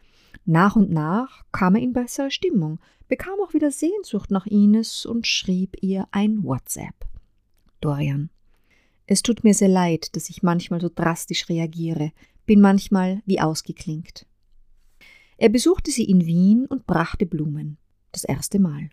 Nach 0.44 0.76
und 0.76 0.90
nach 0.90 1.44
kam 1.52 1.74
er 1.74 1.82
in 1.82 1.92
bessere 1.92 2.30
Stimmung, 2.30 2.78
bekam 3.08 3.34
auch 3.42 3.54
wieder 3.54 3.70
Sehnsucht 3.70 4.30
nach 4.30 4.46
Ines 4.46 5.04
und 5.04 5.26
schrieb 5.26 5.76
ihr 5.80 6.06
ein 6.12 6.44
WhatsApp. 6.44 6.94
Dorian. 7.80 8.30
Es 9.06 9.22
tut 9.22 9.42
mir 9.42 9.54
sehr 9.54 9.68
leid, 9.68 10.14
dass 10.14 10.28
ich 10.28 10.42
manchmal 10.42 10.80
so 10.80 10.90
drastisch 10.94 11.48
reagiere, 11.48 12.12
bin 12.46 12.60
manchmal 12.60 13.22
wie 13.26 13.40
ausgeklinkt. 13.40 14.26
Er 15.38 15.48
besuchte 15.48 15.90
sie 15.92 16.04
in 16.04 16.26
Wien 16.26 16.66
und 16.66 16.86
brachte 16.86 17.24
Blumen. 17.24 17.78
Das 18.12 18.24
erste 18.24 18.58
Mal. 18.58 18.90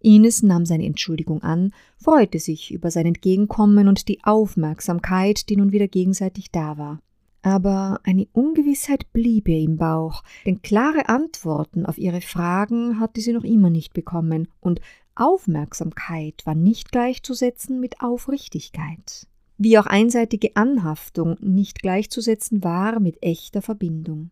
Ines 0.00 0.42
nahm 0.42 0.64
seine 0.64 0.86
Entschuldigung 0.86 1.42
an, 1.42 1.72
freute 1.98 2.38
sich 2.38 2.72
über 2.72 2.90
sein 2.90 3.06
Entgegenkommen 3.06 3.86
und 3.86 4.08
die 4.08 4.24
Aufmerksamkeit, 4.24 5.48
die 5.50 5.56
nun 5.56 5.72
wieder 5.72 5.86
gegenseitig 5.86 6.50
da 6.50 6.78
war. 6.78 7.00
Aber 7.42 8.00
eine 8.04 8.26
Ungewissheit 8.32 9.12
blieb 9.12 9.48
ihr 9.48 9.60
im 9.60 9.76
Bauch, 9.76 10.22
denn 10.46 10.62
klare 10.62 11.08
Antworten 11.08 11.84
auf 11.84 11.98
ihre 11.98 12.20
Fragen 12.20 12.98
hatte 12.98 13.20
sie 13.20 13.32
noch 13.32 13.44
immer 13.44 13.70
nicht 13.70 13.92
bekommen, 13.92 14.48
und 14.60 14.80
Aufmerksamkeit 15.14 16.42
war 16.44 16.54
nicht 16.54 16.90
gleichzusetzen 16.90 17.80
mit 17.80 18.00
Aufrichtigkeit. 18.00 19.26
Wie 19.58 19.78
auch 19.78 19.86
einseitige 19.86 20.56
Anhaftung 20.56 21.36
nicht 21.40 21.82
gleichzusetzen 21.82 22.64
war 22.64 22.98
mit 23.00 23.22
echter 23.22 23.62
Verbindung. 23.62 24.30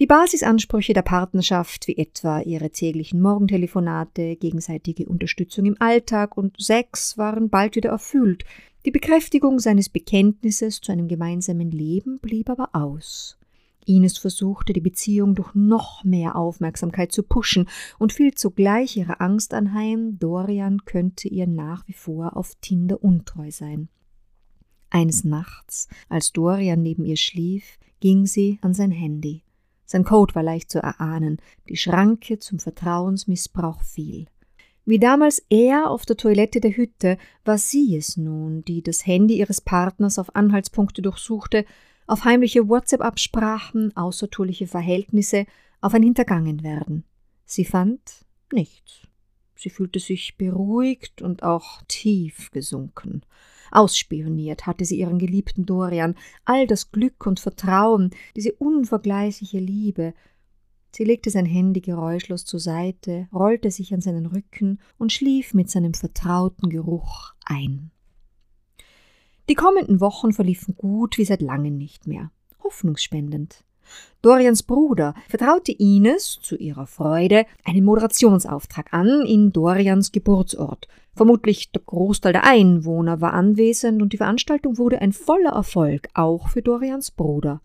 Die 0.00 0.06
Basisansprüche 0.06 0.94
der 0.94 1.02
Partnerschaft, 1.02 1.86
wie 1.86 1.98
etwa 1.98 2.40
ihre 2.40 2.70
täglichen 2.70 3.20
Morgentelefonate, 3.20 4.36
gegenseitige 4.36 5.06
Unterstützung 5.06 5.66
im 5.66 5.76
Alltag 5.78 6.38
und 6.38 6.58
Sex, 6.58 7.18
waren 7.18 7.50
bald 7.50 7.76
wieder 7.76 7.90
erfüllt. 7.90 8.46
Die 8.86 8.92
Bekräftigung 8.92 9.58
seines 9.58 9.90
Bekenntnisses 9.90 10.80
zu 10.80 10.90
einem 10.90 11.06
gemeinsamen 11.06 11.70
Leben 11.70 12.18
blieb 12.18 12.48
aber 12.48 12.70
aus. 12.72 13.36
Ines 13.84 14.16
versuchte, 14.16 14.72
die 14.72 14.80
Beziehung 14.80 15.34
durch 15.34 15.54
noch 15.54 16.02
mehr 16.02 16.34
Aufmerksamkeit 16.34 17.12
zu 17.12 17.22
pushen 17.22 17.68
und 17.98 18.14
fiel 18.14 18.32
zugleich 18.32 18.96
ihrer 18.96 19.20
Angst 19.20 19.52
anheim, 19.52 20.18
Dorian 20.18 20.86
könnte 20.86 21.28
ihr 21.28 21.46
nach 21.46 21.86
wie 21.86 21.92
vor 21.92 22.38
auf 22.38 22.54
Tinder 22.62 23.04
untreu 23.04 23.50
sein. 23.50 23.90
Eines 24.88 25.24
Nachts, 25.24 25.88
als 26.08 26.32
Dorian 26.32 26.80
neben 26.80 27.04
ihr 27.04 27.18
schlief, 27.18 27.78
ging 28.00 28.24
sie 28.24 28.58
an 28.62 28.72
sein 28.72 28.92
Handy. 28.92 29.42
Sein 29.90 30.04
Code 30.04 30.36
war 30.36 30.44
leicht 30.44 30.70
zu 30.70 30.78
erahnen, 30.78 31.38
die 31.68 31.76
Schranke 31.76 32.38
zum 32.38 32.60
Vertrauensmissbrauch 32.60 33.82
fiel. 33.82 34.26
Wie 34.84 35.00
damals 35.00 35.44
er 35.50 35.90
auf 35.90 36.06
der 36.06 36.16
Toilette 36.16 36.60
der 36.60 36.76
Hütte, 36.76 37.18
war 37.44 37.58
sie 37.58 37.96
es 37.96 38.16
nun, 38.16 38.64
die 38.64 38.84
das 38.84 39.04
Handy 39.04 39.38
ihres 39.38 39.60
Partners 39.60 40.20
auf 40.20 40.36
Anhaltspunkte 40.36 41.02
durchsuchte, 41.02 41.64
auf 42.06 42.24
heimliche 42.24 42.68
WhatsApp-Absprachen, 42.68 43.96
außertuliche 43.96 44.68
Verhältnisse, 44.68 45.44
auf 45.80 45.92
ein 45.92 46.04
Hintergangenwerden. 46.04 47.02
Sie 47.44 47.64
fand 47.64 48.24
nichts. 48.52 49.08
Sie 49.56 49.70
fühlte 49.70 49.98
sich 49.98 50.36
beruhigt 50.36 51.20
und 51.20 51.42
auch 51.42 51.82
tief 51.88 52.52
gesunken. 52.52 53.22
Ausspioniert 53.70 54.66
hatte 54.66 54.84
sie 54.84 54.98
ihren 54.98 55.18
geliebten 55.18 55.66
Dorian, 55.66 56.14
all 56.44 56.66
das 56.66 56.90
Glück 56.90 57.26
und 57.26 57.40
Vertrauen, 57.40 58.10
diese 58.36 58.52
unvergleichliche 58.52 59.58
Liebe. 59.58 60.14
Sie 60.92 61.04
legte 61.04 61.30
sein 61.30 61.46
Handy 61.46 61.80
geräuschlos 61.80 62.44
zur 62.44 62.60
Seite, 62.60 63.28
rollte 63.32 63.70
sich 63.70 63.94
an 63.94 64.00
seinen 64.00 64.26
Rücken 64.26 64.80
und 64.98 65.12
schlief 65.12 65.54
mit 65.54 65.70
seinem 65.70 65.94
vertrauten 65.94 66.68
Geruch 66.68 67.34
ein. 67.44 67.90
Die 69.48 69.54
kommenden 69.54 70.00
Wochen 70.00 70.32
verliefen 70.32 70.76
gut 70.76 71.18
wie 71.18 71.24
seit 71.24 71.42
langem 71.42 71.76
nicht 71.76 72.06
mehr, 72.06 72.30
hoffnungsspendend. 72.62 73.64
Dorians 74.22 74.62
Bruder 74.62 75.14
vertraute 75.28 75.72
Ines 75.72 76.38
zu 76.42 76.56
ihrer 76.56 76.86
Freude 76.86 77.46
einen 77.64 77.84
Moderationsauftrag 77.84 78.92
an 78.92 79.24
in 79.26 79.52
Dorians 79.52 80.12
Geburtsort. 80.12 80.88
Vermutlich 81.14 81.72
der 81.72 81.82
Großteil 81.84 82.32
der 82.32 82.46
Einwohner 82.46 83.20
war 83.20 83.32
anwesend 83.32 84.02
und 84.02 84.12
die 84.12 84.18
Veranstaltung 84.18 84.78
wurde 84.78 85.00
ein 85.00 85.12
voller 85.12 85.52
Erfolg, 85.52 86.08
auch 86.14 86.48
für 86.48 86.62
Dorians 86.62 87.10
Bruder. 87.10 87.60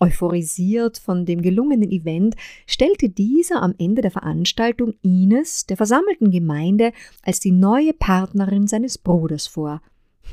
Euphorisiert 0.00 0.98
von 0.98 1.24
dem 1.24 1.40
gelungenen 1.40 1.90
Event 1.90 2.34
stellte 2.66 3.08
dieser 3.08 3.62
am 3.62 3.74
Ende 3.78 4.02
der 4.02 4.10
Veranstaltung 4.10 4.94
Ines 5.02 5.66
der 5.66 5.76
versammelten 5.76 6.30
Gemeinde 6.30 6.92
als 7.22 7.40
die 7.40 7.52
neue 7.52 7.92
Partnerin 7.92 8.66
seines 8.66 8.98
Bruders 8.98 9.46
vor. 9.46 9.80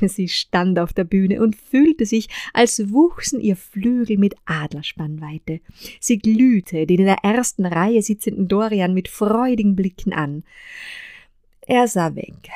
Sie 0.00 0.28
stand 0.28 0.78
auf 0.78 0.92
der 0.92 1.04
Bühne 1.04 1.42
und 1.42 1.56
fühlte 1.56 2.06
sich, 2.06 2.28
als 2.52 2.90
wuchsen 2.90 3.40
ihr 3.40 3.56
Flügel 3.56 4.18
mit 4.18 4.34
Adlerspannweite. 4.44 5.60
Sie 6.00 6.18
glühte 6.18 6.86
den 6.86 7.00
in 7.00 7.06
der 7.06 7.24
ersten 7.24 7.66
Reihe 7.66 8.02
sitzenden 8.02 8.48
Dorian 8.48 8.94
mit 8.94 9.08
freudigen 9.08 9.76
Blicken 9.76 10.12
an. 10.12 10.44
Er 11.66 11.86
sah 11.88 12.14
weg, 12.16 12.50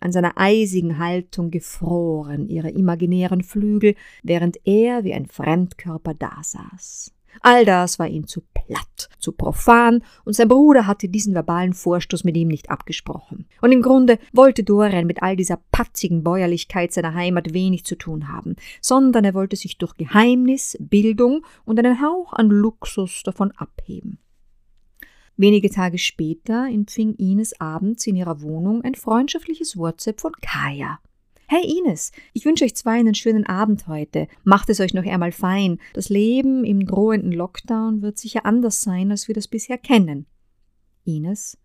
an 0.00 0.12
seiner 0.12 0.32
eisigen 0.36 0.98
Haltung 0.98 1.50
gefroren 1.50 2.48
ihre 2.48 2.70
imaginären 2.70 3.42
Flügel, 3.42 3.94
während 4.22 4.58
er 4.64 5.04
wie 5.04 5.12
ein 5.12 5.26
Fremdkörper 5.26 6.14
dasaß. 6.14 7.12
All 7.40 7.64
das 7.64 7.98
war 7.98 8.08
ihm 8.08 8.26
zu 8.26 8.42
platt, 8.52 9.08
zu 9.18 9.32
profan, 9.32 10.02
und 10.24 10.34
sein 10.34 10.48
Bruder 10.48 10.86
hatte 10.86 11.08
diesen 11.08 11.34
verbalen 11.34 11.72
Vorstoß 11.72 12.24
mit 12.24 12.36
ihm 12.36 12.48
nicht 12.48 12.70
abgesprochen. 12.70 13.46
Und 13.60 13.72
im 13.72 13.82
Grunde 13.82 14.18
wollte 14.32 14.64
Dorian 14.64 15.06
mit 15.06 15.22
all 15.22 15.36
dieser 15.36 15.58
patzigen 15.72 16.22
Bäuerlichkeit 16.22 16.92
seiner 16.92 17.14
Heimat 17.14 17.52
wenig 17.52 17.84
zu 17.84 17.96
tun 17.96 18.28
haben, 18.28 18.56
sondern 18.80 19.24
er 19.24 19.34
wollte 19.34 19.56
sich 19.56 19.78
durch 19.78 19.94
Geheimnis, 19.94 20.76
Bildung 20.80 21.44
und 21.64 21.78
einen 21.78 22.00
Hauch 22.02 22.32
an 22.32 22.48
Luxus 22.48 23.22
davon 23.24 23.52
abheben. 23.52 24.18
Wenige 25.36 25.70
Tage 25.70 25.98
später 25.98 26.66
empfing 26.66 27.14
Ines 27.14 27.60
abends 27.60 28.06
in 28.08 28.16
ihrer 28.16 28.42
Wohnung 28.42 28.82
ein 28.82 28.96
freundschaftliches 28.96 29.76
WhatsApp 29.76 30.20
von 30.20 30.32
Kaya. 30.40 30.98
Hey 31.50 31.78
Ines, 31.78 32.12
ich 32.34 32.44
wünsche 32.44 32.66
euch 32.66 32.76
zwei 32.76 32.98
einen 32.98 33.14
schönen 33.14 33.46
Abend 33.46 33.86
heute. 33.86 34.28
Macht 34.44 34.68
es 34.68 34.80
euch 34.80 34.92
noch 34.92 35.06
einmal 35.06 35.32
fein. 35.32 35.78
Das 35.94 36.10
Leben 36.10 36.62
im 36.62 36.84
drohenden 36.84 37.32
Lockdown 37.32 38.02
wird 38.02 38.18
sicher 38.18 38.44
anders 38.44 38.82
sein, 38.82 39.10
als 39.10 39.28
wir 39.28 39.34
das 39.34 39.48
bisher 39.48 39.78
kennen. 39.78 40.26
Ines, 41.04 41.56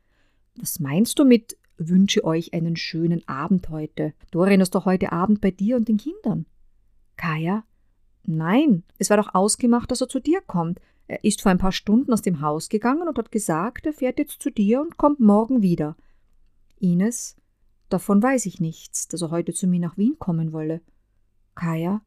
was 0.56 0.80
meinst 0.80 1.20
du 1.20 1.26
mit 1.26 1.58
wünsche 1.78 2.24
euch 2.24 2.54
einen 2.54 2.78
schönen 2.78 3.28
Abend 3.28 3.68
heute? 3.72 4.14
Dorian 4.32 4.62
ist 4.62 4.74
doch 4.74 4.86
heute 4.86 5.12
Abend 5.12 5.42
bei 5.42 5.52
dir 5.52 5.76
und 5.76 5.90
den 5.90 5.98
Kindern. 5.98 6.46
Kaya, 7.18 7.66
nein, 8.24 8.84
es 9.00 9.10
war 9.10 9.18
doch 9.18 9.36
ausgemacht, 9.36 9.92
dass 9.92 10.00
er 10.00 10.08
zu 10.08 10.22
dir 10.22 10.40
kommt. 10.40 10.80
Er 11.08 11.26
ist 11.26 11.42
vor 11.42 11.52
ein 11.52 11.58
paar 11.58 11.74
Stunden 11.74 12.14
aus 12.14 12.22
dem 12.22 12.40
Haus 12.40 12.70
gegangen 12.70 13.10
und 13.10 13.18
hat 13.18 13.34
gesagt, 13.34 13.86
er 13.86 13.92
fährt 13.92 14.18
jetzt 14.18 14.42
zu 14.42 14.50
dir 14.50 14.80
und 14.80 14.96
kommt 14.96 15.20
morgen 15.20 15.62
wieder. 15.62 15.98
Ines, 16.80 17.36
Davon 17.90 18.22
weiß 18.22 18.46
ich 18.46 18.60
nichts, 18.60 19.08
dass 19.08 19.22
er 19.22 19.32
heute 19.32 19.54
zu 19.54 19.68
mir 19.68 19.80
nach 19.80 19.98
Wien 19.98 20.18
kommen 20.20 20.52
wolle. 20.52 20.82
Kaya? 21.56 22.02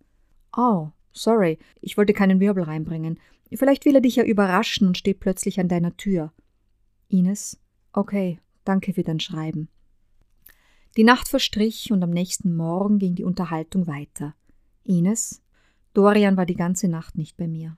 Oh, 0.56 0.90
sorry, 1.12 1.58
ich 1.80 1.96
wollte 1.96 2.12
keinen 2.12 2.40
Wirbel 2.40 2.64
reinbringen. 2.64 3.20
Vielleicht 3.54 3.84
will 3.84 3.94
er 3.94 4.00
dich 4.00 4.16
ja 4.16 4.24
überraschen 4.24 4.88
und 4.88 4.98
steht 4.98 5.20
plötzlich 5.20 5.60
an 5.60 5.68
deiner 5.68 5.96
Tür. 5.96 6.32
Ines? 7.08 7.60
Okay, 7.92 8.40
danke 8.64 8.92
für 8.92 9.04
dein 9.04 9.20
Schreiben. 9.20 9.68
Die 10.96 11.04
Nacht 11.04 11.28
verstrich 11.28 11.92
und 11.92 12.02
am 12.02 12.10
nächsten 12.10 12.56
Morgen 12.56 12.98
ging 12.98 13.14
die 13.14 13.24
Unterhaltung 13.24 13.86
weiter. 13.86 14.34
Ines? 14.82 15.42
Dorian 15.92 16.36
war 16.36 16.46
die 16.46 16.56
ganze 16.56 16.88
Nacht 16.88 17.16
nicht 17.16 17.36
bei 17.36 17.46
mir. 17.46 17.76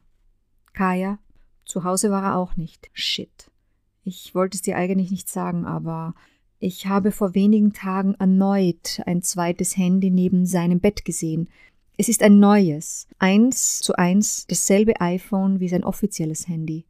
Kaya? 0.72 1.18
Zu 1.64 1.84
Hause 1.84 2.10
war 2.10 2.22
er 2.22 2.36
auch 2.36 2.56
nicht. 2.56 2.88
Shit. 2.92 3.50
Ich 4.04 4.34
wollte 4.34 4.56
es 4.56 4.62
dir 4.62 4.76
eigentlich 4.76 5.10
nicht 5.10 5.28
sagen, 5.28 5.66
aber 5.66 6.14
ich 6.60 6.86
habe 6.86 7.12
vor 7.12 7.34
wenigen 7.34 7.72
Tagen 7.72 8.14
erneut 8.14 9.00
ein 9.06 9.22
zweites 9.22 9.76
Handy 9.76 10.10
neben 10.10 10.44
seinem 10.44 10.80
Bett 10.80 11.04
gesehen. 11.04 11.48
Es 11.96 12.08
ist 12.08 12.22
ein 12.22 12.40
neues, 12.40 13.06
eins 13.18 13.78
zu 13.78 13.94
eins 13.94 14.46
dasselbe 14.46 15.00
iPhone 15.00 15.60
wie 15.60 15.68
sein 15.68 15.84
offizielles 15.84 16.48
Handy. 16.48 16.84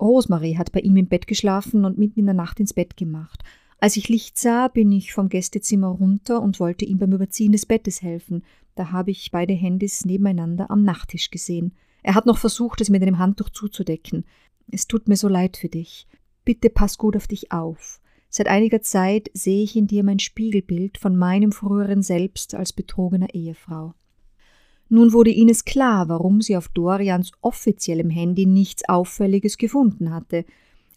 Rosemarie 0.00 0.56
hat 0.56 0.72
bei 0.72 0.80
ihm 0.80 0.96
im 0.96 1.08
Bett 1.08 1.26
geschlafen 1.26 1.84
und 1.84 1.98
mitten 1.98 2.20
in 2.20 2.26
der 2.26 2.34
Nacht 2.34 2.58
ins 2.58 2.72
Bett 2.72 2.96
gemacht. 2.96 3.42
Als 3.78 3.96
ich 3.96 4.08
Licht 4.08 4.38
sah, 4.38 4.68
bin 4.68 4.92
ich 4.92 5.12
vom 5.12 5.28
Gästezimmer 5.28 5.88
runter 5.88 6.40
und 6.40 6.60
wollte 6.60 6.84
ihm 6.84 6.98
beim 6.98 7.12
Überziehen 7.12 7.52
des 7.52 7.66
Bettes 7.66 8.00
helfen. 8.00 8.44
Da 8.74 8.92
habe 8.92 9.10
ich 9.10 9.30
beide 9.30 9.52
Handys 9.52 10.04
nebeneinander 10.04 10.70
am 10.70 10.84
Nachttisch 10.84 11.30
gesehen. 11.30 11.72
Er 12.02 12.14
hat 12.14 12.26
noch 12.26 12.38
versucht, 12.38 12.80
es 12.80 12.90
mit 12.90 13.02
einem 13.02 13.18
Handtuch 13.18 13.50
zuzudecken. 13.50 14.24
Es 14.70 14.86
tut 14.86 15.08
mir 15.08 15.16
so 15.16 15.28
leid 15.28 15.56
für 15.56 15.68
dich. 15.68 16.06
Bitte 16.44 16.70
pass 16.70 16.98
gut 16.98 17.16
auf 17.16 17.26
dich 17.26 17.52
auf. 17.52 18.00
Seit 18.34 18.48
einiger 18.48 18.80
Zeit 18.80 19.30
sehe 19.34 19.62
ich 19.62 19.76
in 19.76 19.86
dir 19.86 20.02
mein 20.02 20.18
Spiegelbild 20.18 20.96
von 20.96 21.18
meinem 21.18 21.52
früheren 21.52 22.02
Selbst 22.02 22.54
als 22.54 22.72
betrogener 22.72 23.34
Ehefrau. 23.34 23.92
Nun 24.88 25.12
wurde 25.12 25.30
Ines 25.30 25.66
klar, 25.66 26.08
warum 26.08 26.40
sie 26.40 26.56
auf 26.56 26.68
Dorians 26.68 27.32
offiziellem 27.42 28.08
Handy 28.08 28.46
nichts 28.46 28.88
Auffälliges 28.88 29.58
gefunden 29.58 30.14
hatte. 30.14 30.46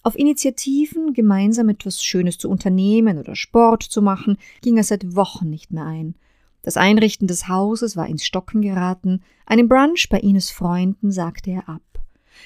Auf 0.01 0.18
Initiativen, 0.18 1.12
gemeinsam 1.12 1.68
etwas 1.68 2.01
Schönes 2.01 2.38
zu 2.38 2.50
unternehmen 2.50 3.18
oder 3.18 3.36
Sport 3.36 3.84
zu 3.84 4.01
machen, 4.01 4.38
ging 4.62 4.77
er 4.77 4.86
seit 4.86 5.18
Wochen 5.18 5.50
nicht 5.50 5.74
mehr 5.74 5.86
ein. 5.86 6.15
Das 6.62 6.77
Einrichten 6.77 7.27
des 7.27 7.50
Hauses 7.50 7.98
war 7.98 8.08
ins 8.08 8.25
Stocken 8.25 8.62
geraten, 8.62 9.24
einen 9.46 9.68
Brunch 9.68 10.08
bei 10.10 10.22
Ines 10.22 10.51
Freunden 10.51 11.12
sagte 11.12 11.51
er 11.51 11.68
ab. 11.68 11.95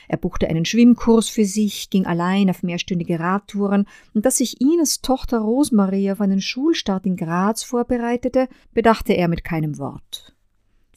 Er 0.07 0.17
buchte 0.17 0.47
einen 0.47 0.65
Schwimmkurs 0.65 1.29
für 1.29 1.45
sich, 1.45 1.89
ging 1.89 2.05
allein 2.05 2.49
auf 2.49 2.63
mehrstündige 2.63 3.19
Radtouren, 3.19 3.85
und 4.13 4.25
dass 4.25 4.37
sich 4.37 4.61
Ines 4.61 5.01
Tochter 5.01 5.39
Rosmarie 5.39 6.11
auf 6.11 6.21
einen 6.21 6.41
Schulstart 6.41 7.05
in 7.05 7.15
Graz 7.15 7.63
vorbereitete, 7.63 8.47
bedachte 8.73 9.13
er 9.13 9.27
mit 9.27 9.43
keinem 9.43 9.77
Wort. 9.77 10.35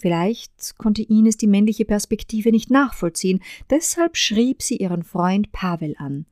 Vielleicht 0.02 0.76
konnte 0.78 1.02
Ines 1.02 1.36
die 1.36 1.46
männliche 1.46 1.84
Perspektive 1.84 2.50
nicht 2.50 2.70
nachvollziehen, 2.70 3.40
deshalb 3.70 4.16
schrieb 4.16 4.60
sie 4.60 4.78
ihren 4.78 5.04
Freund 5.04 5.52
Pavel 5.52 5.94
an. 5.96 6.26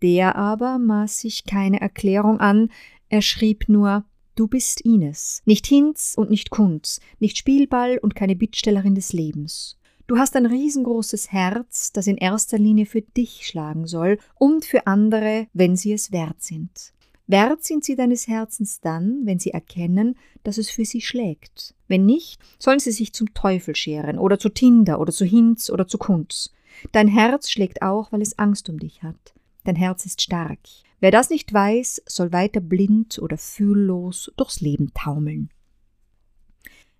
Der 0.00 0.36
aber 0.36 0.78
maß 0.78 1.20
sich 1.20 1.44
keine 1.44 1.80
Erklärung 1.80 2.38
an, 2.38 2.70
er 3.08 3.22
schrieb 3.22 3.68
nur 3.68 4.04
Du 4.36 4.46
bist 4.46 4.82
Ines, 4.82 5.42
nicht 5.46 5.66
Hinz 5.66 6.14
und 6.16 6.28
nicht 6.28 6.50
Kunz, 6.50 7.00
nicht 7.18 7.38
Spielball 7.38 7.98
und 7.98 8.14
keine 8.14 8.36
Bittstellerin 8.36 8.94
des 8.94 9.14
Lebens. 9.14 9.75
Du 10.06 10.18
hast 10.18 10.36
ein 10.36 10.46
riesengroßes 10.46 11.32
Herz, 11.32 11.90
das 11.92 12.06
in 12.06 12.16
erster 12.16 12.58
Linie 12.58 12.86
für 12.86 13.02
dich 13.02 13.44
schlagen 13.44 13.88
soll 13.88 14.18
und 14.36 14.64
für 14.64 14.86
andere, 14.86 15.48
wenn 15.52 15.74
sie 15.74 15.92
es 15.92 16.12
wert 16.12 16.40
sind. 16.42 16.92
Wert 17.26 17.64
sind 17.64 17.84
sie 17.84 17.96
deines 17.96 18.28
Herzens 18.28 18.80
dann, 18.80 19.22
wenn 19.24 19.40
sie 19.40 19.50
erkennen, 19.50 20.16
dass 20.44 20.58
es 20.58 20.70
für 20.70 20.84
sie 20.84 21.00
schlägt. 21.00 21.74
Wenn 21.88 22.06
nicht, 22.06 22.40
sollen 22.60 22.78
sie 22.78 22.92
sich 22.92 23.12
zum 23.14 23.34
Teufel 23.34 23.74
scheren 23.74 24.20
oder 24.20 24.38
zu 24.38 24.48
Tinder 24.48 25.00
oder 25.00 25.12
zu 25.12 25.24
Hinz 25.24 25.70
oder 25.70 25.88
zu 25.88 25.98
Kunz. 25.98 26.52
Dein 26.92 27.08
Herz 27.08 27.50
schlägt 27.50 27.82
auch, 27.82 28.12
weil 28.12 28.22
es 28.22 28.38
Angst 28.38 28.68
um 28.68 28.78
dich 28.78 29.02
hat. 29.02 29.34
Dein 29.64 29.74
Herz 29.74 30.06
ist 30.06 30.22
stark. 30.22 30.60
Wer 31.00 31.10
das 31.10 31.30
nicht 31.30 31.52
weiß, 31.52 32.02
soll 32.06 32.32
weiter 32.32 32.60
blind 32.60 33.18
oder 33.18 33.38
fühllos 33.38 34.30
durchs 34.36 34.60
Leben 34.60 34.92
taumeln. 34.94 35.50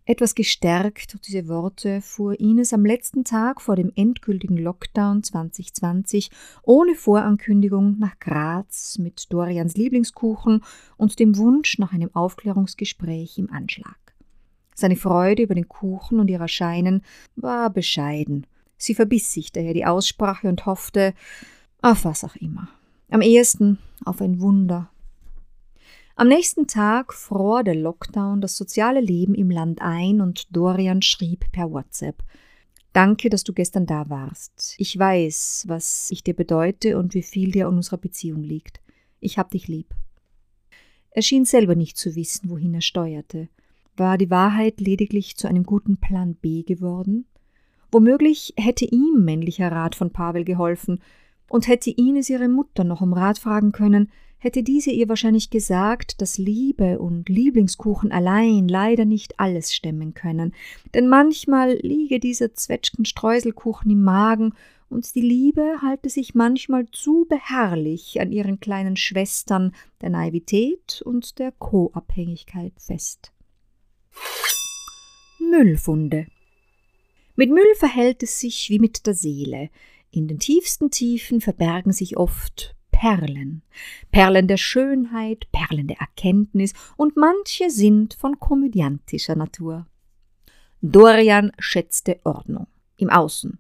Etwas 0.08 0.36
gestärkt 0.36 1.12
durch 1.12 1.22
diese 1.22 1.48
Worte 1.48 2.00
fuhr 2.00 2.38
Ines 2.38 2.72
am 2.72 2.84
letzten 2.84 3.25
Tag 3.25 3.60
vor 3.60 3.75
dem 3.75 3.90
endgültigen 3.96 4.56
Lockdown 4.56 5.25
2020 5.25 6.30
ohne 6.62 6.94
Vorankündigung 6.94 7.98
nach 7.98 8.16
Graz 8.20 8.98
mit 8.98 9.32
Dorians 9.32 9.76
Lieblingskuchen 9.76 10.62
und 10.97 11.19
dem 11.19 11.36
Wunsch 11.36 11.78
nach 11.78 11.92
einem 11.92 12.14
Aufklärungsgespräch 12.14 13.36
im 13.38 13.50
Anschlag. 13.50 13.99
Seine 14.76 14.95
Freude 14.95 15.42
über 15.42 15.56
den 15.56 15.69
Kuchen 15.69 16.21
und 16.21 16.30
ihr 16.30 16.38
Erscheinen 16.38 17.02
war 17.34 17.69
bescheiden. 17.71 18.47
Sie 18.76 18.95
verbiss 18.95 19.32
sich 19.32 19.50
daher 19.50 19.75
die 19.75 19.86
Aussprache 19.86 20.49
und 20.49 20.66
hoffte 20.66 21.14
auf 21.82 22.04
was 22.04 22.23
auch 22.23 22.36
immer. 22.36 22.69
Am 23.10 23.23
ehesten 23.23 23.78
auf 24.04 24.21
ein 24.21 24.40
Wunder 24.40 24.88
am 26.17 26.29
nächsten 26.29 26.67
Tag 26.67 27.13
fror 27.13 27.63
der 27.63 27.75
Lockdown 27.75 28.41
das 28.41 28.57
soziale 28.57 29.00
Leben 29.00 29.35
im 29.35 29.50
Land 29.50 29.81
ein 29.83 30.21
und 30.21 30.55
Dorian 30.57 31.02
schrieb 31.02 31.45
per 31.52 31.71
WhatsApp 31.71 32.23
Danke, 32.93 33.29
dass 33.29 33.45
du 33.45 33.52
gestern 33.52 33.85
da 33.85 34.09
warst. 34.09 34.75
Ich 34.79 34.99
weiß, 34.99 35.67
was 35.69 36.11
ich 36.11 36.25
dir 36.25 36.35
bedeute 36.35 36.97
und 36.99 37.13
wie 37.13 37.23
viel 37.23 37.52
dir 37.52 37.69
an 37.69 37.76
unserer 37.76 37.99
Beziehung 37.99 38.43
liegt. 38.43 38.81
Ich 39.21 39.37
hab 39.37 39.50
dich 39.50 39.69
lieb. 39.69 39.95
Er 41.11 41.21
schien 41.21 41.45
selber 41.45 41.75
nicht 41.75 41.99
zu 41.99 42.15
wissen, 42.17 42.49
wohin 42.49 42.73
er 42.73 42.81
steuerte. 42.81 43.50
War 43.99 44.17
die 44.17 44.31
Wahrheit 44.31 44.81
lediglich 44.81 45.37
zu 45.37 45.47
einem 45.47 45.65
guten 45.65 45.99
Plan 45.99 46.35
B 46.37 46.63
geworden? 46.63 47.26
Womöglich 47.93 48.55
hätte 48.57 48.87
ihm 48.87 49.23
männlicher 49.25 49.71
Rat 49.71 49.95
von 49.95 50.11
Pavel 50.11 50.45
geholfen, 50.45 51.00
und 51.49 51.69
hätte 51.69 51.91
Ines 51.91 52.29
ihre 52.29 52.49
Mutter 52.49 52.85
noch 52.85 53.00
um 53.00 53.13
Rat 53.13 53.39
fragen 53.39 53.73
können, 53.73 54.11
hätte 54.47 54.63
diese 54.63 54.93
ihr 54.93 55.09
wahrscheinlich 55.09 55.50
gesagt, 55.50 56.23
dass 56.23 56.39
Liebe 56.39 57.00
und 57.00 57.28
Lieblingskuchen 57.28 58.13
allein 58.13 58.69
leider 58.69 59.04
nicht 59.04 59.41
alles 59.41 59.75
stemmen 59.75 60.15
können, 60.15 60.54
denn 60.95 61.09
manchmal 61.09 61.73
liege 61.82 62.21
dieser 62.21 62.54
Zwetschgenstreuselkuchen 62.54 63.91
im 63.91 64.02
Magen 64.02 64.54
und 64.89 65.13
die 65.17 65.21
Liebe 65.21 65.82
halte 65.82 66.09
sich 66.11 66.37
manchmal 66.37 66.87
zu 66.93 67.26
beharrlich 67.28 68.21
an 68.21 68.30
ihren 68.30 68.61
kleinen 68.61 68.97
Schwestern 68.97 69.75
der 70.00 70.11
Naivität 70.11 71.02
und 71.04 71.41
der 71.41 71.50
Co-Abhängigkeit 71.50 72.75
fest. 72.76 73.32
Müllfunde 75.41 76.28
Mit 77.35 77.50
Müll 77.50 77.75
verhält 77.75 78.23
es 78.23 78.39
sich 78.39 78.71
wie 78.71 78.78
mit 78.78 79.09
der 79.09 79.15
Seele. 79.15 79.71
In 80.13 80.28
den 80.28 80.39
tiefsten 80.39 80.93
Tiefen 80.93 81.41
verbergen 81.41 81.91
sich 81.91 82.17
oft 82.17 82.75
Perlen. 82.99 83.61
Perlen 84.11 84.49
der 84.49 84.56
Schönheit, 84.56 85.52
Perlen 85.52 85.87
der 85.87 85.99
Erkenntnis 85.99 86.73
und 86.97 87.15
manche 87.15 87.69
sind 87.69 88.15
von 88.15 88.41
komödiantischer 88.41 89.37
Natur. 89.37 89.87
Dorian 90.80 91.52
schätzte 91.59 92.21
Ordnung 92.25 92.69
im 92.97 93.11
Außen. 93.11 93.59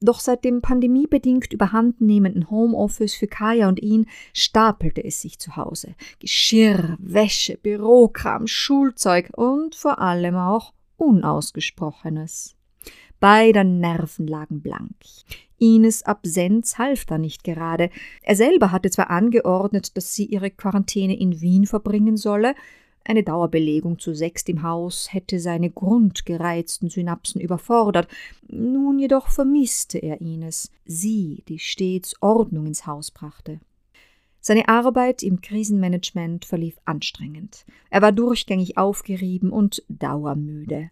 Doch 0.00 0.18
seit 0.18 0.46
dem 0.46 0.62
pandemiebedingt 0.62 1.52
überhandnehmenden 1.52 2.48
Homeoffice 2.48 3.12
für 3.12 3.26
Kaya 3.26 3.68
und 3.68 3.80
ihn 3.80 4.06
stapelte 4.32 5.04
es 5.04 5.20
sich 5.20 5.38
zu 5.38 5.56
Hause. 5.56 5.94
Geschirr, 6.18 6.96
Wäsche, 6.98 7.58
Bürokram, 7.58 8.46
Schulzeug 8.46 9.30
und 9.36 9.74
vor 9.74 9.98
allem 9.98 10.36
auch 10.36 10.72
Unausgesprochenes. 10.96 12.56
Beider 13.20 13.64
Nerven 13.64 14.26
lagen 14.26 14.60
blank. 14.60 14.96
Ines 15.58 16.02
Absenz 16.02 16.78
half 16.78 17.04
da 17.04 17.18
nicht 17.18 17.44
gerade. 17.44 17.90
Er 18.22 18.34
selber 18.34 18.72
hatte 18.72 18.90
zwar 18.90 19.10
angeordnet, 19.10 19.96
dass 19.96 20.14
sie 20.14 20.24
ihre 20.24 20.50
Quarantäne 20.50 21.18
in 21.18 21.40
Wien 21.40 21.66
verbringen 21.66 22.16
solle, 22.16 22.54
eine 23.04 23.22
Dauerbelegung 23.22 23.98
zu 23.98 24.14
sechst 24.14 24.48
im 24.48 24.62
Haus 24.62 25.12
hätte 25.12 25.40
seine 25.40 25.70
grundgereizten 25.70 26.90
Synapsen 26.90 27.40
überfordert. 27.40 28.08
Nun 28.46 28.98
jedoch 28.98 29.28
vermisste 29.28 29.98
er 29.98 30.20
Ines, 30.20 30.70
sie, 30.84 31.42
die 31.48 31.58
stets 31.58 32.14
Ordnung 32.20 32.66
ins 32.66 32.86
Haus 32.86 33.10
brachte. 33.10 33.60
Seine 34.42 34.68
Arbeit 34.68 35.22
im 35.22 35.40
Krisenmanagement 35.40 36.44
verlief 36.44 36.78
anstrengend. 36.84 37.64
Er 37.90 38.02
war 38.02 38.12
durchgängig 38.12 38.78
aufgerieben 38.78 39.50
und 39.50 39.82
dauermüde. 39.88 40.90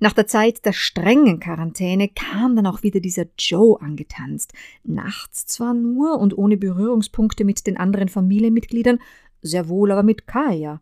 Nach 0.00 0.12
der 0.12 0.26
Zeit 0.26 0.64
der 0.64 0.72
strengen 0.72 1.40
Quarantäne 1.40 2.08
kam 2.08 2.56
dann 2.56 2.66
auch 2.66 2.82
wieder 2.82 3.00
dieser 3.00 3.26
Joe 3.38 3.80
angetanzt. 3.80 4.52
Nachts 4.82 5.46
zwar 5.46 5.74
nur 5.74 6.18
und 6.18 6.36
ohne 6.36 6.56
Berührungspunkte 6.56 7.44
mit 7.44 7.66
den 7.66 7.76
anderen 7.76 8.08
Familienmitgliedern, 8.08 8.98
sehr 9.42 9.68
wohl 9.68 9.92
aber 9.92 10.02
mit 10.02 10.26
Kaya. 10.26 10.80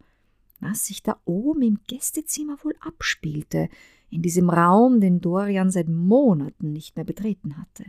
Was 0.61 0.87
sich 0.87 1.03
da 1.03 1.21
oben 1.25 1.63
im 1.63 1.79
Gästezimmer 1.87 2.57
wohl 2.63 2.75
abspielte, 2.81 3.69
in 4.11 4.23
diesem 4.23 4.51
Raum, 4.51 5.01
den 5.01 5.21
Dorian 5.21 5.71
seit 5.71 5.89
Monaten 5.89 6.73
nicht 6.73 6.97
mehr 6.97 7.05
betreten 7.05 7.57
hatte. 7.57 7.85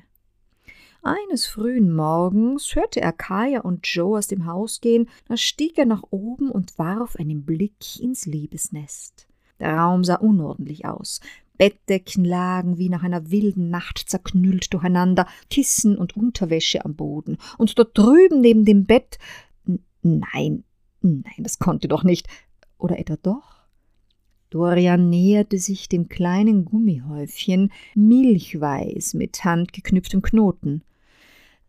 Eines 1.03 1.45
frühen 1.45 1.93
Morgens 1.93 2.75
hörte 2.75 3.01
er 3.01 3.11
Kaya 3.11 3.59
und 3.59 3.85
Joe 3.85 4.17
aus 4.17 4.27
dem 4.27 4.45
Haus 4.45 4.79
gehen, 4.79 5.09
da 5.27 5.35
stieg 5.35 5.77
er 5.77 5.85
nach 5.85 6.03
oben 6.11 6.49
und 6.49 6.79
warf 6.79 7.17
einen 7.17 7.43
Blick 7.43 7.99
ins 7.99 8.25
Liebesnest. 8.25 9.27
Der 9.59 9.75
Raum 9.75 10.03
sah 10.03 10.15
unordentlich 10.15 10.85
aus. 10.85 11.19
Bettdecken 11.57 12.25
lagen 12.25 12.77
wie 12.77 12.89
nach 12.89 13.03
einer 13.03 13.29
wilden 13.29 13.69
Nacht 13.69 13.99
zerknüllt 13.99 14.73
durcheinander, 14.73 15.27
Kissen 15.49 15.97
und 15.97 16.17
Unterwäsche 16.17 16.83
am 16.83 16.95
Boden. 16.95 17.37
Und 17.57 17.77
dort 17.77 17.97
drüben 17.97 18.41
neben 18.41 18.65
dem 18.65 18.85
Bett. 18.85 19.17
Nein, 20.01 20.63
nein, 21.01 21.23
das 21.37 21.59
konnte 21.59 21.87
doch 21.87 22.03
nicht. 22.03 22.27
Oder 22.77 22.99
etwa 22.99 23.17
doch? 23.21 23.63
Dorian 24.49 25.09
näherte 25.09 25.57
sich 25.57 25.89
dem 25.89 26.09
kleinen 26.09 26.65
Gummihäufchen, 26.65 27.71
milchweiß 27.95 29.15
mit 29.15 29.43
handgeknüpftem 29.43 30.21
Knoten. 30.21 30.83